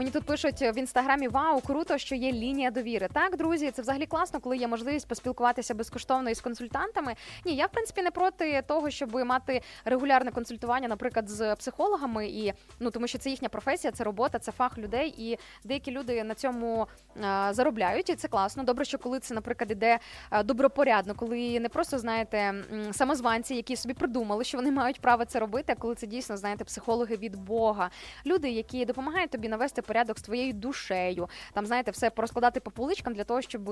Мені 0.00 0.10
тут 0.10 0.24
пишуть 0.24 0.62
в 0.62 0.78
інстаграмі: 0.78 1.28
Вау, 1.28 1.60
круто, 1.60 1.98
що 1.98 2.14
є 2.14 2.32
лінія 2.32 2.70
довіри. 2.70 3.08
Так, 3.12 3.36
друзі, 3.36 3.70
це 3.70 3.82
взагалі 3.82 4.06
класно, 4.06 4.40
коли 4.40 4.56
є 4.56 4.68
можливість 4.68 5.08
поспілкуватися 5.08 5.74
безкоштовно 5.74 6.30
із 6.30 6.40
консультантами. 6.40 7.14
Ні, 7.44 7.54
я 7.54 7.66
в 7.66 7.70
принципі 7.70 8.02
не 8.02 8.10
проти 8.10 8.62
того, 8.62 8.90
щоб 8.90 9.14
мати 9.14 9.62
регулярне 9.84 10.30
консультування, 10.30 10.88
наприклад, 10.88 11.28
з 11.28 11.56
психологами, 11.56 12.28
і 12.28 12.52
ну 12.78 12.90
тому, 12.90 13.06
що 13.06 13.18
це 13.18 13.30
їхня 13.30 13.48
професія, 13.48 13.92
це 13.92 14.04
робота, 14.04 14.38
це 14.38 14.52
фах 14.52 14.78
людей, 14.78 15.14
і 15.18 15.38
деякі 15.64 15.90
люди 15.90 16.24
на 16.24 16.34
цьому 16.34 16.86
а, 17.22 17.54
заробляють, 17.54 18.10
і 18.10 18.14
це 18.14 18.28
класно. 18.28 18.62
Добре, 18.62 18.84
що 18.84 18.98
коли 18.98 19.18
це, 19.18 19.34
наприклад, 19.34 19.70
іде 19.70 19.98
добропорядно, 20.44 21.14
коли 21.14 21.60
не 21.60 21.68
просто 21.68 21.98
знаєте 21.98 22.54
самозванці, 22.92 23.54
які 23.54 23.76
собі 23.76 23.94
придумали, 23.94 24.44
що 24.44 24.58
вони 24.58 24.70
мають 24.70 25.00
право 25.00 25.24
це 25.24 25.38
робити, 25.38 25.72
а 25.72 25.80
коли 25.80 25.94
це 25.94 26.06
дійсно 26.06 26.36
знаєте 26.36 26.64
психологи 26.64 27.16
від 27.16 27.36
Бога, 27.36 27.90
люди, 28.26 28.50
які 28.50 28.84
допомагають 28.84 29.30
тобі 29.30 29.48
навести 29.48 29.82
порядок 29.90 30.18
з 30.18 30.22
твоєю 30.22 30.52
душею, 30.52 31.28
там 31.52 31.66
знаєте, 31.66 31.90
все 31.90 32.10
порозкладати 32.10 32.60
по 32.60 32.70
поличкам 32.70 33.14
для 33.14 33.24
того, 33.24 33.42
щоб 33.42 33.62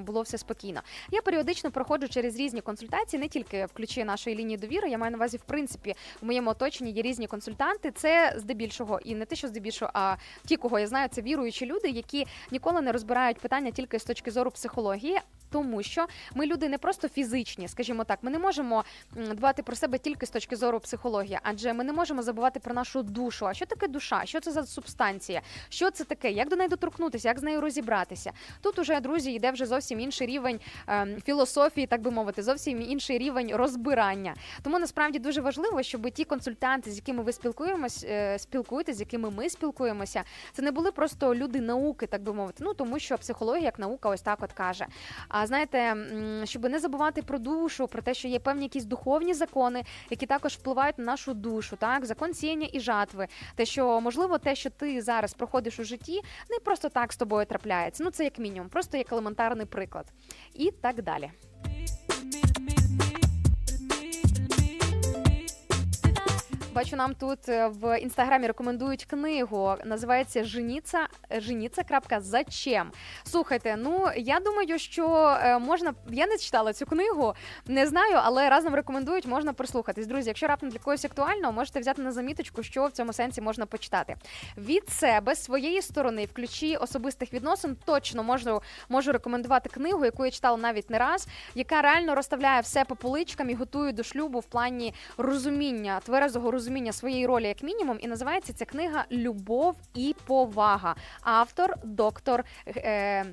було 0.00 0.22
все 0.22 0.38
спокійно. 0.38 0.80
Я 1.10 1.22
періодично 1.22 1.70
проходжу 1.70 2.08
через 2.08 2.36
різні 2.36 2.60
консультації, 2.60 3.20
не 3.20 3.28
тільки 3.28 3.66
в 3.66 3.72
ключі 3.72 4.04
нашої 4.04 4.36
лінії 4.36 4.56
довіри. 4.56 4.90
Я 4.90 4.98
маю 4.98 5.10
на 5.10 5.16
увазі, 5.16 5.36
в 5.36 5.42
принципі, 5.42 5.94
в 6.22 6.26
моєму 6.26 6.50
оточенні 6.50 6.90
є 6.90 7.02
різні 7.02 7.26
консультанти. 7.26 7.90
Це 7.90 8.34
здебільшого, 8.36 9.00
і 9.04 9.14
не 9.14 9.24
те, 9.24 9.36
що 9.36 9.48
здебільшого, 9.48 9.90
а 9.94 10.16
ті, 10.46 10.56
кого 10.56 10.78
я 10.78 10.86
знаю, 10.86 11.08
це 11.08 11.22
віруючі 11.22 11.66
люди, 11.66 11.88
які 11.88 12.26
ніколи 12.50 12.80
не 12.80 12.92
розбирають 12.92 13.38
питання 13.38 13.70
тільки 13.70 13.98
з 13.98 14.04
точки 14.04 14.30
зору 14.30 14.50
психології. 14.50 15.20
Тому 15.50 15.82
що 15.82 16.06
ми 16.34 16.46
люди 16.46 16.68
не 16.68 16.78
просто 16.78 17.08
фізичні, 17.08 17.68
скажімо 17.68 18.04
так, 18.04 18.18
ми 18.22 18.30
не 18.30 18.38
можемо 18.38 18.84
дбати 19.12 19.62
про 19.62 19.76
себе 19.76 19.98
тільки 19.98 20.26
з 20.26 20.30
точки 20.30 20.56
зору 20.56 20.80
психології, 20.80 21.38
адже 21.42 21.72
ми 21.72 21.84
не 21.84 21.92
можемо 21.92 22.22
забувати 22.22 22.60
про 22.60 22.74
нашу 22.74 23.02
душу. 23.02 23.46
А 23.46 23.54
що 23.54 23.66
таке 23.66 23.88
душа? 23.88 24.22
Що 24.24 24.40
це 24.40 24.52
за 24.52 24.66
субстанція? 24.66 25.42
Що 25.68 25.90
це 25.90 26.04
таке? 26.04 26.30
Як 26.30 26.48
до 26.48 26.56
неї 26.56 26.68
доторкнутися? 26.68 27.28
Як 27.28 27.38
з 27.38 27.42
нею 27.42 27.60
розібратися? 27.60 28.32
Тут 28.60 28.78
уже 28.78 29.00
друзі 29.00 29.32
йде 29.32 29.50
вже 29.50 29.66
зовсім 29.66 30.00
інший 30.00 30.26
рівень 30.26 30.60
ем, 30.86 31.20
філософії, 31.20 31.86
так 31.86 32.02
би 32.02 32.10
мовити, 32.10 32.42
зовсім 32.42 32.82
інший 32.82 33.18
рівень 33.18 33.56
розбирання. 33.56 34.34
Тому 34.62 34.78
насправді 34.78 35.18
дуже 35.18 35.40
важливо, 35.40 35.82
щоб 35.82 36.10
ті 36.10 36.24
консультанти, 36.24 36.90
з 36.90 36.96
якими 36.96 37.22
ви 37.22 37.32
спілкуємось, 37.32 38.04
е, 38.08 38.38
спілкуєтесь, 38.38 38.96
з 38.96 39.00
якими 39.00 39.30
ми 39.30 39.50
спілкуємося, 39.50 40.24
це 40.52 40.62
не 40.62 40.70
були 40.70 40.92
просто 40.92 41.34
люди 41.34 41.60
науки, 41.60 42.06
так 42.06 42.22
би 42.22 42.32
мовити. 42.32 42.64
Ну 42.64 42.74
тому 42.74 42.98
що 42.98 43.18
психологія 43.18 43.64
як 43.64 43.78
наука, 43.78 44.08
ось 44.08 44.22
так 44.22 44.38
от 44.42 44.52
каже. 44.52 44.86
А 45.42 45.46
знаєте, 45.46 45.96
щоб 46.44 46.62
не 46.62 46.78
забувати 46.78 47.22
про 47.22 47.38
душу, 47.38 47.88
про 47.88 48.02
те, 48.02 48.14
що 48.14 48.28
є 48.28 48.38
певні 48.38 48.62
якісь 48.62 48.84
духовні 48.84 49.34
закони, 49.34 49.82
які 50.10 50.26
також 50.26 50.52
впливають 50.52 50.98
на 50.98 51.04
нашу 51.04 51.34
душу, 51.34 51.76
так 51.76 52.06
закон 52.06 52.34
сіяння 52.34 52.68
і 52.72 52.80
жатви. 52.80 53.28
Те, 53.54 53.64
що 53.64 54.00
можливо, 54.00 54.38
те, 54.38 54.54
що 54.54 54.70
ти 54.70 55.02
зараз 55.02 55.34
проходиш 55.34 55.80
у 55.80 55.84
житті, 55.84 56.20
не 56.50 56.58
просто 56.64 56.88
так 56.88 57.12
з 57.12 57.16
тобою 57.16 57.46
трапляється. 57.46 58.04
Ну 58.04 58.10
це 58.10 58.24
як 58.24 58.38
мінімум, 58.38 58.68
просто 58.68 58.96
як 58.96 59.12
елементарний 59.12 59.66
приклад, 59.66 60.06
і 60.54 60.70
так 60.70 61.02
далі. 61.02 61.30
Бачу, 66.74 66.96
нам 66.96 67.14
тут 67.14 67.48
е, 67.48 67.68
в 67.68 68.00
інстаграмі 68.00 68.46
рекомендують 68.46 69.04
книгу. 69.04 69.74
Називається 69.84 70.44
Женіться 70.44 71.06
Женіться.зачем. 71.30 72.90
Слухайте, 73.22 73.76
ну 73.76 74.08
я 74.16 74.40
думаю, 74.40 74.78
що 74.78 75.36
е, 75.42 75.58
можна. 75.58 75.94
Я 76.10 76.26
не 76.26 76.38
читала 76.38 76.72
цю 76.72 76.86
книгу, 76.86 77.34
не 77.66 77.86
знаю, 77.86 78.18
але 78.22 78.48
разом 78.48 78.74
рекомендують, 78.74 79.26
можна 79.26 79.52
прислухатись. 79.52 80.06
Друзі, 80.06 80.28
якщо 80.28 80.46
раптом 80.46 80.68
для 80.68 80.78
когось 80.78 81.04
актуально, 81.04 81.52
можете 81.52 81.80
взяти 81.80 82.02
на 82.02 82.12
заміточку, 82.12 82.62
що 82.62 82.86
в 82.86 82.92
цьому 82.92 83.12
сенсі 83.12 83.40
можна 83.40 83.66
почитати. 83.66 84.16
Від 84.56 84.88
себе 84.88 85.34
своєї 85.34 85.82
сторони, 85.82 86.24
в 86.24 86.32
ключі 86.32 86.76
особистих 86.76 87.32
відносин, 87.32 87.76
точно 87.84 88.22
можу 88.22 88.62
можу 88.88 89.12
рекомендувати 89.12 89.68
книгу, 89.68 90.04
яку 90.04 90.24
я 90.24 90.30
читала 90.30 90.56
навіть 90.56 90.90
не 90.90 90.98
раз, 90.98 91.28
яка 91.54 91.82
реально 91.82 92.14
розставляє 92.14 92.60
все 92.60 92.84
по 92.84 92.96
поличкам 92.96 93.50
і 93.50 93.54
готує 93.54 93.92
до 93.92 94.02
шлюбу 94.02 94.38
в 94.38 94.46
плані 94.46 94.94
розуміння, 95.18 96.00
тверезого 96.04 96.50
розуміння 96.50 96.59
своєї 96.92 97.26
ролі 97.26 97.48
як 97.48 97.62
мінімум. 97.62 97.98
І 98.00 98.08
називається 98.08 98.52
ця 98.52 98.64
книга 98.64 99.04
Любов 99.12 99.76
і 99.94 100.14
повага. 100.26 100.94
Автор 101.22 101.74
доктор. 101.84 102.44
Е, 102.66 103.24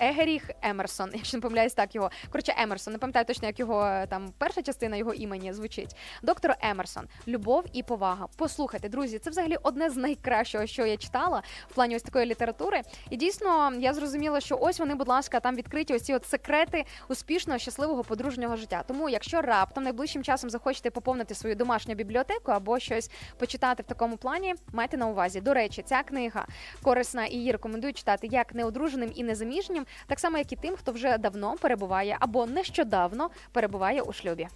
Егеріх 0.00 0.50
Емерсон, 0.62 1.10
якщо 1.14 1.36
не 1.36 1.40
помиляюсь, 1.40 1.74
так 1.74 1.94
його 1.94 2.10
коротше 2.30 2.54
Емерсон. 2.58 2.92
Не 2.92 2.98
пам'ятаю 2.98 3.24
точно, 3.24 3.46
як 3.46 3.58
його 3.58 3.84
е, 3.84 4.06
там 4.06 4.28
перша 4.38 4.62
частина 4.62 4.96
його 4.96 5.14
імені 5.14 5.52
звучить. 5.52 5.96
Доктор 6.22 6.54
Емерсон, 6.60 7.04
любов 7.28 7.64
і 7.72 7.82
повага. 7.82 8.26
Послухайте, 8.36 8.88
друзі, 8.88 9.18
це 9.18 9.30
взагалі 9.30 9.56
одне 9.62 9.90
з 9.90 9.96
найкращого, 9.96 10.66
що 10.66 10.86
я 10.86 10.96
читала 10.96 11.42
в 11.68 11.74
плані 11.74 11.96
ось 11.96 12.02
такої 12.02 12.26
літератури. 12.26 12.80
І 13.10 13.16
дійсно 13.16 13.72
я 13.78 13.94
зрозуміла, 13.94 14.40
що 14.40 14.58
ось 14.60 14.78
вони, 14.78 14.94
будь 14.94 15.08
ласка, 15.08 15.40
там 15.40 15.56
відкриті 15.56 15.94
ось 15.94 16.02
ці 16.02 16.14
от 16.14 16.26
секрети 16.26 16.84
успішного 17.08 17.58
щасливого 17.58 18.04
подружнього 18.04 18.56
життя. 18.56 18.84
Тому, 18.88 19.08
якщо 19.08 19.42
раптом 19.42 19.84
найближчим 19.84 20.24
часом 20.24 20.50
захочете 20.50 20.90
поповнити 20.90 21.34
свою 21.34 21.56
домашню 21.56 21.94
бібліотеку 21.94 22.52
або 22.52 22.78
щось 22.78 23.10
почитати 23.38 23.82
в 23.82 23.86
такому 23.86 24.16
плані, 24.16 24.54
майте 24.72 24.96
на 24.96 25.06
увазі. 25.06 25.40
До 25.40 25.54
речі, 25.54 25.82
ця 25.82 26.02
книга 26.02 26.46
корисна 26.82 27.26
і 27.26 27.34
її 27.34 27.52
рекомендую 27.52 27.92
читати 27.92 28.28
як 28.32 28.54
неодруженим 28.54 29.12
і 29.14 29.24
незаміжнім, 29.24 29.85
так 30.06 30.20
само 30.20 30.38
як 30.38 30.52
і 30.52 30.56
тим, 30.56 30.76
хто 30.76 30.92
вже 30.92 31.18
давно 31.18 31.54
перебуває 31.60 32.16
або 32.20 32.46
нещодавно 32.46 33.30
перебуває 33.52 34.02
у 34.02 34.12
шлюбі. 34.12 34.48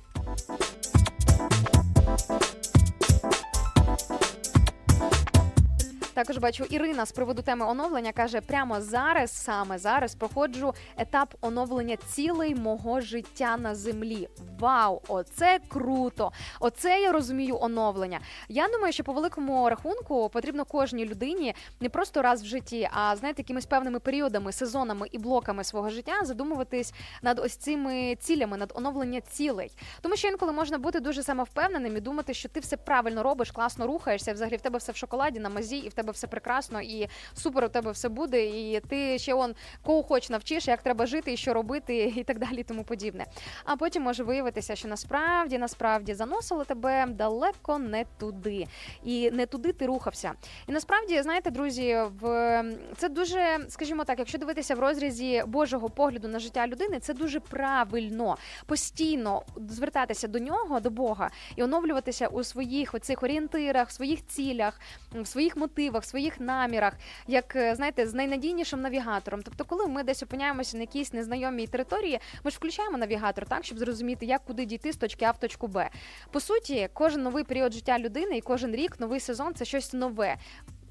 Також 6.20 6.38
бачу 6.38 6.64
Ірина 6.64 7.06
з 7.06 7.12
приводу 7.12 7.42
теми 7.42 7.66
оновлення 7.66 8.12
каже: 8.12 8.40
прямо 8.40 8.80
зараз, 8.80 9.42
саме 9.42 9.78
зараз, 9.78 10.14
проходжу 10.14 10.74
етап 10.96 11.34
оновлення 11.40 11.96
цілей 11.96 12.54
мого 12.54 13.00
життя 13.00 13.56
на 13.56 13.74
землі. 13.74 14.28
Вау, 14.58 15.02
оце 15.08 15.60
круто! 15.68 16.32
Оце 16.60 17.00
я 17.00 17.12
розумію 17.12 17.58
оновлення. 17.60 18.20
Я 18.48 18.68
думаю, 18.68 18.92
що 18.92 19.04
по 19.04 19.12
великому 19.12 19.68
рахунку 19.68 20.28
потрібно 20.28 20.64
кожній 20.64 21.06
людині 21.06 21.54
не 21.80 21.88
просто 21.88 22.22
раз 22.22 22.42
в 22.42 22.46
житті, 22.46 22.88
а 22.92 23.16
знаєте, 23.16 23.42
якимись 23.42 23.66
певними 23.66 24.00
періодами, 24.00 24.52
сезонами 24.52 25.06
і 25.12 25.18
блоками 25.18 25.64
свого 25.64 25.90
життя 25.90 26.24
задумуватись 26.24 26.94
над 27.22 27.38
ось 27.38 27.56
цими 27.56 28.16
цілями, 28.20 28.56
над 28.56 28.72
оновлення 28.74 29.20
цілей. 29.20 29.72
Тому 30.00 30.16
що 30.16 30.28
інколи 30.28 30.52
можна 30.52 30.78
бути 30.78 31.00
дуже 31.00 31.22
самовпевненим 31.22 31.96
і 31.96 32.00
думати, 32.00 32.34
що 32.34 32.48
ти 32.48 32.60
все 32.60 32.76
правильно 32.76 33.22
робиш, 33.22 33.50
класно 33.50 33.86
рухаєшся. 33.86 34.32
Взагалі 34.32 34.56
в 34.56 34.60
тебе 34.60 34.78
все 34.78 34.92
в 34.92 34.96
шоколаді 34.96 35.40
на 35.40 35.48
мазі, 35.48 35.76
і 35.76 35.88
в 35.88 35.92
тебе 35.92 36.09
все 36.10 36.26
прекрасно, 36.26 36.80
і 36.80 37.08
супер 37.34 37.64
у 37.64 37.68
тебе 37.68 37.90
все 37.90 38.08
буде. 38.08 38.46
І 38.46 38.80
ти 38.80 39.18
ще 39.18 39.34
он 39.34 39.54
кого 39.82 40.02
хоч 40.02 40.30
навчиш, 40.30 40.68
як 40.68 40.82
треба 40.82 41.06
жити 41.06 41.32
і 41.32 41.36
що 41.36 41.54
робити, 41.54 42.12
і 42.16 42.24
так 42.24 42.38
далі, 42.38 42.60
і 42.60 42.64
тому 42.64 42.84
подібне. 42.84 43.26
А 43.64 43.76
потім 43.76 44.02
може 44.02 44.24
виявитися, 44.24 44.76
що 44.76 44.88
насправді 44.88 45.58
насправді 45.58 46.14
заносило 46.14 46.64
тебе 46.64 47.06
далеко 47.06 47.78
не 47.78 48.04
туди, 48.18 48.66
і 49.04 49.30
не 49.30 49.46
туди 49.46 49.72
ти 49.72 49.86
рухався. 49.86 50.32
І 50.66 50.72
насправді, 50.72 51.22
знаєте, 51.22 51.50
друзі, 51.50 51.98
в 52.20 52.64
це 52.96 53.08
дуже, 53.08 53.58
скажімо 53.68 54.04
так, 54.04 54.18
якщо 54.18 54.38
дивитися 54.38 54.74
в 54.74 54.78
розрізі 54.78 55.42
Божого 55.46 55.90
погляду 55.90 56.28
на 56.28 56.38
життя 56.38 56.66
людини, 56.66 57.00
це 57.00 57.14
дуже 57.14 57.40
правильно 57.40 58.36
постійно 58.66 59.42
звертатися 59.68 60.28
до 60.28 60.38
нього, 60.38 60.80
до 60.80 60.90
Бога, 60.90 61.30
і 61.56 61.62
оновлюватися 61.62 62.26
у 62.26 62.44
своїх 62.44 62.94
оцих 62.94 63.22
орієнтирах, 63.22 63.90
своїх 63.90 64.26
цілях, 64.26 64.80
в 65.12 65.26
своїх 65.26 65.56
мотивах, 65.56 65.89
в 65.98 66.04
своїх 66.04 66.40
намірах, 66.40 66.92
як 67.26 67.56
е, 67.56 67.74
знаєте, 67.74 68.06
з 68.06 68.14
найнадійнішим 68.14 68.80
навігатором. 68.80 69.42
Тобто, 69.42 69.64
коли 69.64 69.86
ми 69.86 70.02
десь 70.02 70.22
опиняємося 70.22 70.76
на 70.76 70.82
якійсь 70.82 71.12
незнайомій 71.12 71.66
території, 71.66 72.18
ми 72.44 72.50
ж 72.50 72.56
включаємо 72.56 72.98
навігатор 72.98 73.46
так, 73.46 73.64
щоб 73.64 73.78
зрозуміти, 73.78 74.26
як 74.26 74.44
куди 74.44 74.64
дійти 74.64 74.92
з 74.92 74.96
точки 74.96 75.24
А 75.24 75.30
в 75.30 75.38
точку 75.38 75.66
Б. 75.66 75.90
По 76.30 76.40
суті, 76.40 76.88
кожен 76.92 77.22
новий 77.22 77.44
період 77.44 77.72
життя 77.72 77.98
людини 77.98 78.36
і 78.36 78.40
кожен 78.40 78.74
рік, 78.74 79.00
новий 79.00 79.20
сезон 79.20 79.54
це 79.54 79.64
щось 79.64 79.92
нове. 79.92 80.36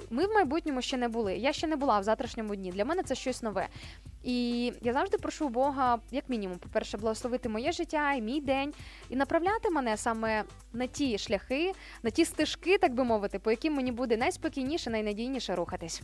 Ми 0.09 0.25
в 0.25 0.33
майбутньому 0.33 0.81
ще 0.81 0.97
не 0.97 1.07
були. 1.07 1.35
Я 1.35 1.53
ще 1.53 1.67
не 1.67 1.75
була 1.75 1.99
в 1.99 2.03
завтрашньому 2.03 2.55
дні. 2.55 2.71
Для 2.71 2.85
мене 2.85 3.03
це 3.03 3.15
щось 3.15 3.43
нове. 3.43 3.67
І 4.23 4.73
я 4.81 4.93
завжди 4.93 5.17
прошу 5.17 5.49
Бога, 5.49 5.99
як 6.11 6.29
мінімум, 6.29 6.57
по-перше, 6.57 6.97
благословити 6.97 7.49
моє 7.49 7.71
життя 7.71 8.13
і 8.13 8.21
мій 8.21 8.41
день 8.41 8.73
і 9.09 9.15
направляти 9.15 9.69
мене 9.69 9.97
саме 9.97 10.43
на 10.73 10.87
ті 10.87 11.17
шляхи, 11.17 11.73
на 12.03 12.09
ті 12.09 12.25
стежки, 12.25 12.77
так 12.77 12.93
би 12.93 13.03
мовити, 13.03 13.39
по 13.39 13.51
яким 13.51 13.73
мені 13.73 13.91
буде 13.91 14.17
найспокійніше, 14.17 14.89
найнадійніше 14.89 15.55
рухатись. 15.55 16.01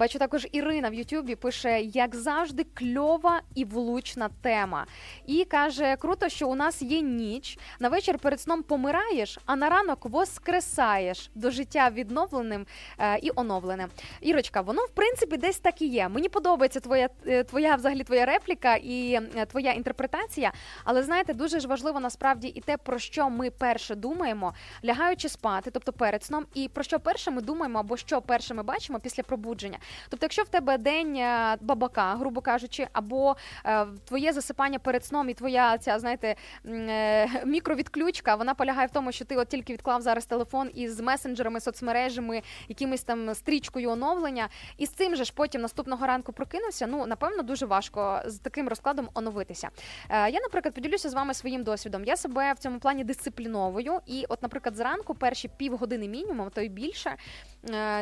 Бачу 0.00 0.18
також 0.18 0.46
Ірина 0.52 0.90
в 0.90 0.94
Ютубі 0.94 1.34
пише, 1.34 1.80
як 1.80 2.16
завжди, 2.16 2.66
кльова 2.74 3.42
і 3.54 3.64
влучна 3.64 4.30
тема. 4.42 4.86
І 5.26 5.44
каже: 5.44 5.96
круто, 5.96 6.28
що 6.28 6.48
у 6.48 6.54
нас 6.54 6.82
є 6.82 7.00
ніч. 7.00 7.58
На 7.80 7.88
вечір 7.88 8.18
перед 8.18 8.40
сном 8.40 8.62
помираєш, 8.62 9.38
а 9.46 9.56
на 9.56 9.68
ранок 9.68 10.06
воскресаєш 10.06 11.30
до 11.34 11.50
життя 11.50 11.90
відновленим 11.90 12.66
е, 12.98 13.18
і 13.18 13.30
оновленим. 13.34 13.88
Ірочка, 14.20 14.60
воно 14.60 14.82
в 14.84 14.90
принципі 14.90 15.36
десь 15.36 15.58
так 15.58 15.82
і 15.82 15.86
є. 15.86 16.08
Мені 16.08 16.28
подобається 16.28 16.80
твоя 16.80 17.08
е, 17.26 17.44
твоя 17.44 17.74
взагалі 17.74 18.04
твоя 18.04 18.26
репліка 18.26 18.76
і 18.76 19.12
е, 19.36 19.46
твоя 19.46 19.72
інтерпретація. 19.72 20.52
Але 20.84 21.02
знаєте, 21.02 21.34
дуже 21.34 21.60
ж 21.60 21.68
важливо 21.68 22.00
насправді 22.00 22.48
і 22.48 22.60
те, 22.60 22.76
про 22.76 22.98
що 22.98 23.30
ми 23.30 23.50
перше 23.50 23.94
думаємо, 23.94 24.54
лягаючи 24.84 25.28
спати, 25.28 25.70
тобто 25.70 25.92
перед 25.92 26.24
сном, 26.24 26.46
і 26.54 26.68
про 26.68 26.84
що 26.84 27.00
перше 27.00 27.30
ми 27.30 27.42
думаємо, 27.42 27.78
або 27.78 27.96
що 27.96 28.20
перше 28.22 28.54
ми 28.54 28.62
бачимо 28.62 29.00
після 29.00 29.22
пробудження. 29.22 29.78
Тобто, 30.08 30.24
якщо 30.24 30.42
в 30.42 30.48
тебе 30.48 30.78
день 30.78 31.16
е, 31.16 31.56
бабака, 31.60 32.14
грубо 32.14 32.40
кажучи, 32.40 32.86
або 32.92 33.36
е, 33.66 33.86
твоє 34.04 34.32
засипання 34.32 34.78
перед 34.78 35.04
сном 35.04 35.28
і 35.28 35.34
твоя 35.34 35.78
ця, 35.78 35.98
знаєте, 35.98 36.34
е, 36.66 37.46
мікровідключка, 37.46 38.34
вона 38.34 38.54
полягає 38.54 38.86
в 38.86 38.90
тому, 38.90 39.12
що 39.12 39.24
ти 39.24 39.36
от 39.36 39.48
тільки 39.48 39.72
відклав 39.72 40.02
зараз 40.02 40.26
телефон 40.26 40.70
із 40.74 41.00
месенджерами, 41.00 41.60
соцмережами, 41.60 42.42
якимись 42.68 43.02
там 43.02 43.34
стрічкою 43.34 43.90
оновлення, 43.90 44.48
і 44.78 44.86
з 44.86 44.90
цим 44.90 45.16
же 45.16 45.24
ж 45.24 45.32
потім 45.36 45.60
наступного 45.60 46.06
ранку 46.06 46.32
прокинувся. 46.32 46.86
Ну 46.86 47.06
напевно, 47.06 47.42
дуже 47.42 47.66
важко 47.66 48.22
з 48.26 48.38
таким 48.38 48.68
розкладом 48.68 49.08
оновитися. 49.14 49.68
Я, 50.10 50.40
наприклад, 50.40 50.74
поділюся 50.74 51.08
з 51.08 51.14
вами 51.14 51.34
своїм 51.34 51.62
досвідом. 51.62 52.04
Я 52.04 52.16
себе 52.16 52.52
в 52.52 52.58
цьому 52.58 52.78
плані 52.78 53.04
дисципліновую, 53.04 53.98
і, 54.06 54.24
от, 54.28 54.42
наприклад, 54.42 54.76
зранку 54.76 55.14
перші 55.14 55.48
півгодини 55.56 56.08
мінімум, 56.08 56.50
то 56.50 56.60
й 56.60 56.68
більше. 56.68 57.16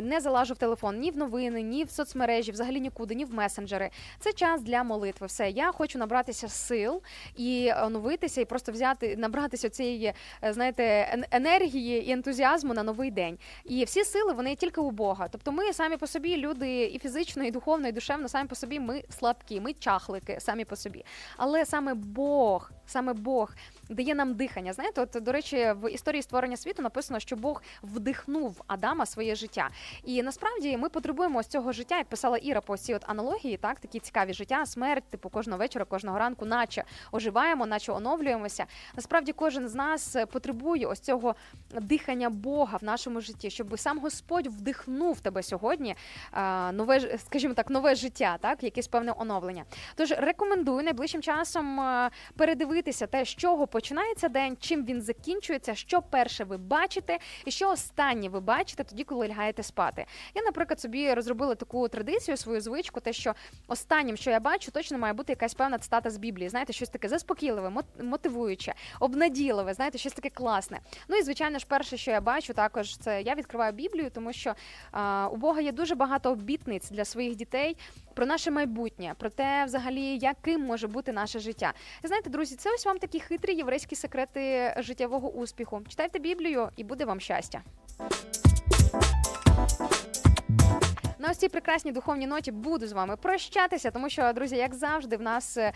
Не 0.02 0.20
залажу 0.20 0.54
в 0.54 0.56
телефон 0.56 0.98
ні 0.98 1.10
в 1.10 1.16
новини, 1.16 1.62
ні 1.62 1.77
в 1.84 1.90
соцмережі, 1.90 2.52
взагалі 2.52 2.80
нікуди, 2.80 3.14
ні 3.14 3.24
в 3.24 3.34
месенджери. 3.34 3.90
Це 4.18 4.32
час 4.32 4.62
для 4.62 4.82
молитви. 4.82 5.26
Все, 5.26 5.50
я 5.50 5.72
хочу 5.72 5.98
набратися 5.98 6.48
сил 6.48 7.02
і 7.36 7.72
оновитися, 7.82 8.40
і 8.40 8.44
просто 8.44 8.72
взяти, 8.72 9.16
набратися 9.16 9.68
цієї, 9.68 10.12
е, 10.44 10.52
знаєте, 10.52 11.16
енергії 11.30 12.08
і 12.08 12.12
ентузіазму 12.12 12.74
на 12.74 12.82
новий 12.82 13.10
день. 13.10 13.38
І 13.64 13.84
всі 13.84 14.04
сили 14.04 14.32
вони 14.32 14.56
тільки 14.56 14.80
у 14.80 14.90
Бога. 14.90 15.28
Тобто, 15.28 15.52
ми 15.52 15.72
самі 15.72 15.96
по 15.96 16.06
собі, 16.06 16.36
люди 16.36 16.84
і 16.84 16.98
фізично, 16.98 17.44
і 17.44 17.50
духовно, 17.50 17.88
і 17.88 17.92
душевно, 17.92 18.28
самі 18.28 18.48
по 18.48 18.54
собі 18.54 18.80
ми 18.80 19.04
слабкі, 19.08 19.60
ми 19.60 19.72
чахлики 19.72 20.40
самі 20.40 20.64
по 20.64 20.76
собі. 20.76 21.04
Але 21.36 21.64
саме 21.64 21.94
Бог, 21.94 22.70
саме 22.86 23.12
Бог 23.12 23.54
дає 23.88 24.14
нам 24.14 24.34
дихання. 24.34 24.72
Знаєте, 24.72 25.00
от 25.00 25.22
до 25.22 25.32
речі, 25.32 25.72
в 25.76 25.90
історії 25.90 26.22
створення 26.22 26.56
світу 26.56 26.82
написано, 26.82 27.20
що 27.20 27.36
Бог 27.36 27.62
вдихнув 27.82 28.62
Адама 28.66 29.06
своє 29.06 29.34
життя. 29.34 29.70
І 30.04 30.22
насправді 30.22 30.76
ми 30.76 30.88
потребуємо 30.88 31.38
ось 31.38 31.46
цього 31.46 31.72
життя, 31.72 31.98
як 31.98 32.06
писала 32.06 32.38
Іра 32.38 32.60
по 32.60 32.76
цій 32.76 32.94
от 32.94 33.02
аналогії, 33.06 33.56
так 33.56 33.80
такі 33.80 34.00
цікаві 34.00 34.32
життя, 34.32 34.66
смерть, 34.66 35.04
типу 35.10 35.30
кожного 35.30 35.58
вечора, 35.58 35.84
кожного 35.84 36.18
ранку, 36.18 36.44
наче 36.44 36.84
оживаємо, 37.12 37.66
наче 37.66 37.92
оновлюємося. 37.92 38.66
Насправді, 38.96 39.32
кожен 39.32 39.68
з 39.68 39.74
нас 39.74 40.16
потребує 40.32 40.86
ось 40.86 41.00
цього 41.00 41.34
дихання 41.70 42.30
Бога 42.30 42.78
в 42.78 42.84
нашому 42.84 43.20
житті, 43.20 43.50
щоб 43.50 43.78
сам 43.78 43.98
Господь 43.98 44.46
вдихнув 44.46 45.20
тебе 45.20 45.42
сьогодні. 45.42 45.94
Нове 46.72 47.18
скажімо 47.18 47.54
так, 47.54 47.70
нове 47.70 47.94
життя, 47.94 48.38
так 48.40 48.62
якесь 48.62 48.88
певне 48.88 49.12
оновлення. 49.16 49.64
Тож 49.94 50.10
рекомендую 50.10 50.82
найближчим 50.82 51.22
часом 51.22 51.80
передивитися 52.36 53.06
те, 53.06 53.24
з 53.24 53.28
чого 53.28 53.66
починається 53.78 54.28
день, 54.28 54.56
чим 54.60 54.84
він 54.84 55.02
закінчується, 55.02 55.74
що 55.74 56.02
перше 56.02 56.44
ви 56.44 56.56
бачите, 56.56 57.18
і 57.44 57.50
що 57.50 57.70
останнє 57.70 58.28
ви 58.28 58.40
бачите 58.40 58.84
тоді, 58.84 59.04
коли 59.04 59.28
лягаєте 59.28 59.62
спати. 59.62 60.06
Я, 60.34 60.42
наприклад, 60.42 60.80
собі 60.80 61.14
розробила 61.14 61.54
таку 61.54 61.88
традицію, 61.88 62.36
свою 62.36 62.60
звичку, 62.60 63.00
те, 63.00 63.12
що 63.12 63.34
останнім, 63.68 64.16
що 64.16 64.30
я 64.30 64.40
бачу, 64.40 64.70
точно 64.70 64.98
має 64.98 65.12
бути 65.12 65.32
якась 65.32 65.54
певна 65.54 65.78
цитата 65.78 66.10
з 66.10 66.16
Біблії. 66.16 66.48
Знаєте, 66.48 66.72
щось 66.72 66.88
таке 66.88 67.08
заспокійливе, 67.08 67.82
мотивуюче, 68.02 68.74
обнадійливе, 69.00 69.74
знаєте, 69.74 69.98
щось 69.98 70.12
таке 70.12 70.30
класне. 70.30 70.80
Ну 71.08 71.16
і 71.16 71.22
звичайно 71.22 71.58
ж, 71.58 71.66
перше, 71.68 71.96
що 71.96 72.10
я 72.10 72.20
бачу, 72.20 72.54
також 72.54 72.96
це 72.96 73.22
я 73.22 73.34
відкриваю 73.34 73.72
Біблію, 73.72 74.10
тому 74.10 74.32
що 74.32 74.54
а, 74.92 75.28
у 75.32 75.36
Бога 75.36 75.60
є 75.60 75.72
дуже 75.72 75.94
багато 75.94 76.30
обітниць 76.30 76.90
для 76.90 77.04
своїх 77.04 77.36
дітей 77.36 77.76
про 78.14 78.26
наше 78.26 78.50
майбутнє, 78.50 79.14
про 79.18 79.30
те, 79.30 79.64
взагалі, 79.64 80.18
яким 80.18 80.60
може 80.60 80.88
бути 80.88 81.12
наше 81.12 81.38
життя. 81.38 81.72
Знаєте, 82.02 82.30
друзі, 82.30 82.56
це 82.56 82.74
ось 82.74 82.86
вам 82.86 82.98
такі 82.98 83.20
хитрі 83.20 83.54
єврейські 83.68 83.96
секрети 83.96 84.74
життєвого 84.76 85.30
успіху. 85.30 85.82
Читайте 85.88 86.18
Біблію, 86.18 86.68
і 86.76 86.84
буде 86.84 87.04
вам 87.04 87.20
щастя. 87.20 87.62
На 91.18 91.30
ось 91.30 91.36
цій 91.36 91.48
прекрасній 91.48 91.92
духовній 91.92 92.26
ноті 92.26 92.52
буду 92.52 92.86
з 92.86 92.92
вами 92.92 93.16
прощатися, 93.16 93.90
тому 93.90 94.08
що, 94.10 94.32
друзі, 94.32 94.56
як 94.56 94.74
завжди, 94.74 95.16
в 95.16 95.22
нас 95.22 95.56
е, 95.56 95.72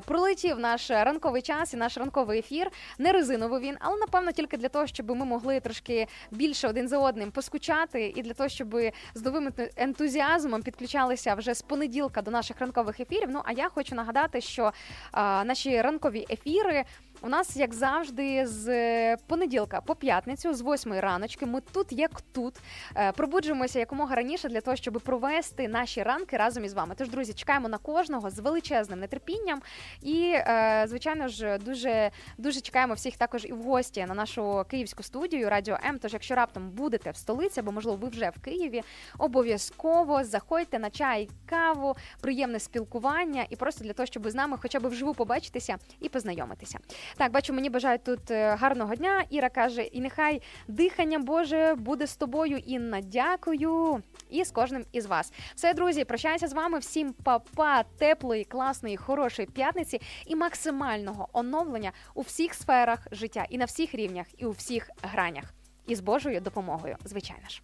пролетів 0.00 0.58
наш 0.58 0.90
ранковий 0.90 1.42
час 1.42 1.74
і 1.74 1.76
наш 1.76 1.96
ранковий 1.96 2.38
ефір. 2.38 2.70
Не 2.98 3.12
резиновий 3.12 3.60
він, 3.60 3.76
але 3.80 3.96
напевно 3.96 4.32
тільки 4.32 4.56
для 4.56 4.68
того, 4.68 4.86
щоб 4.86 5.10
ми 5.10 5.24
могли 5.24 5.60
трошки 5.60 6.06
більше 6.30 6.68
один 6.68 6.88
за 6.88 6.98
одним 6.98 7.30
поскучати, 7.30 8.12
і 8.16 8.22
для 8.22 8.32
того, 8.32 8.48
щоб 8.48 8.76
з 9.14 9.22
новим 9.22 9.52
ентузіазмом 9.76 10.62
підключалися 10.62 11.34
вже 11.34 11.54
з 11.54 11.62
понеділка 11.62 12.22
до 12.22 12.30
наших 12.30 12.60
ранкових 12.60 13.00
ефірів. 13.00 13.28
Ну 13.30 13.40
а 13.44 13.52
я 13.52 13.68
хочу 13.68 13.94
нагадати, 13.94 14.40
що 14.40 14.72
а, 15.12 15.44
наші 15.44 15.80
ранкові 15.82 16.26
ефіри. 16.30 16.84
У 17.26 17.28
нас, 17.28 17.56
як 17.56 17.74
завжди, 17.74 18.46
з 18.46 19.16
понеділка 19.16 19.80
по 19.80 19.94
п'ятницю, 19.94 20.54
з 20.54 20.60
восьмої 20.60 21.00
раночки, 21.00 21.46
ми 21.46 21.60
тут, 21.72 21.92
як 21.92 22.20
тут, 22.20 22.54
е, 22.96 23.12
пробуджуємося 23.12 23.78
якомога 23.78 24.14
раніше 24.14 24.48
для 24.48 24.60
того, 24.60 24.76
щоб 24.76 24.94
провести 24.94 25.68
наші 25.68 26.02
ранки 26.02 26.36
разом 26.36 26.64
із 26.64 26.74
вами. 26.74 26.94
Тож, 26.98 27.08
друзі, 27.08 27.32
чекаємо 27.32 27.68
на 27.68 27.78
кожного 27.78 28.30
з 28.30 28.38
величезним 28.38 29.00
нетерпінням. 29.00 29.62
І, 30.02 30.32
е, 30.34 30.84
звичайно 30.88 31.28
ж, 31.28 31.58
дуже 31.58 32.10
дуже 32.38 32.60
чекаємо 32.60 32.94
всіх 32.94 33.16
також 33.16 33.44
і 33.44 33.52
в 33.52 33.62
гості 33.62 34.06
на 34.08 34.14
нашу 34.14 34.64
київську 34.70 35.02
студію 35.02 35.50
Радіо 35.50 35.78
М. 35.86 35.98
Тож, 35.98 36.12
якщо 36.12 36.34
раптом 36.34 36.70
будете 36.70 37.10
в 37.10 37.16
столиці, 37.16 37.60
або 37.60 37.72
можливо 37.72 37.96
ви 37.96 38.08
вже 38.08 38.30
в 38.30 38.40
Києві, 38.40 38.82
обов'язково 39.18 40.24
заходьте 40.24 40.78
на 40.78 40.90
чай, 40.90 41.28
каву, 41.46 41.96
приємне 42.20 42.60
спілкування 42.60 43.46
і 43.50 43.56
просто 43.56 43.84
для 43.84 43.92
того, 43.92 44.06
щоб 44.06 44.30
з 44.30 44.34
нами, 44.34 44.56
хоча 44.62 44.80
б 44.80 44.86
вживу 44.86 45.14
побачитися 45.14 45.76
і 46.00 46.08
познайомитися. 46.08 46.78
Так, 47.16 47.32
бачу, 47.32 47.52
мені 47.52 47.70
бажають 47.70 48.04
тут 48.04 48.30
е, 48.30 48.54
гарного 48.54 48.94
дня. 48.94 49.24
Іра 49.30 49.48
каже: 49.48 49.82
і 49.82 50.00
нехай 50.00 50.42
дихання 50.68 51.18
Боже 51.18 51.74
буде 51.78 52.06
з 52.06 52.16
тобою, 52.16 52.56
Інна. 52.56 53.00
Дякую. 53.00 54.02
І 54.30 54.44
з 54.44 54.50
кожним 54.50 54.84
із 54.92 55.06
вас. 55.06 55.32
Все, 55.54 55.74
друзі, 55.74 56.04
прощаюся 56.04 56.48
з 56.48 56.52
вами. 56.52 56.78
Всім 56.78 57.14
папа, 57.24 57.82
теплої, 57.82 58.44
класної, 58.44 58.96
хорошої 58.96 59.48
п'ятниці 59.48 60.00
і 60.26 60.36
максимального 60.36 61.28
оновлення 61.32 61.92
у 62.14 62.20
всіх 62.20 62.54
сферах 62.54 63.06
життя 63.12 63.46
і 63.50 63.58
на 63.58 63.64
всіх 63.64 63.94
рівнях, 63.94 64.26
і 64.38 64.46
у 64.46 64.50
всіх 64.50 64.90
гранях. 65.02 65.44
І 65.86 65.94
з 65.94 66.00
Божою 66.00 66.40
допомогою, 66.40 66.96
звичайно 67.04 67.48
ж. 67.48 67.62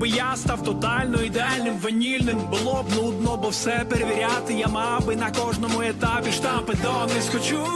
якби 0.00 0.16
я 0.16 0.36
став 0.36 0.62
тотально 0.64 1.22
ідеальним, 1.22 1.78
ванільним 1.82 2.38
було 2.50 2.82
б 2.82 2.96
нудно, 2.96 3.36
бо 3.36 3.48
все 3.48 3.86
перевіряти. 3.88 4.54
Я 4.54 4.66
мав 4.66 5.06
би 5.06 5.16
на 5.16 5.30
кожному 5.30 5.82
етапі 5.82 6.32
штампи 6.32 6.74
до 6.82 7.14
не 7.14 7.22
схочу. 7.22 7.66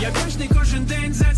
Я 0.00 0.10
кожний 0.24 0.50
кожен 0.58 0.84
день 0.84 1.14
за 1.14 1.34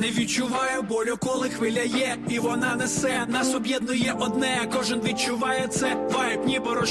не 0.00 0.10
відчуває 0.10 0.80
болю, 0.80 1.16
коли 1.20 1.48
хвиля 1.48 1.82
є, 1.82 2.16
і 2.28 2.38
вона 2.38 2.76
несе 2.76 3.26
нас 3.28 3.54
об'єднує 3.54 4.14
одне. 4.20 4.68
Кожен 4.76 5.00
відчуває 5.00 5.68
це, 5.68 6.08
вайб 6.10 6.46
ніби 6.46 6.74
розчиняє 6.74 6.90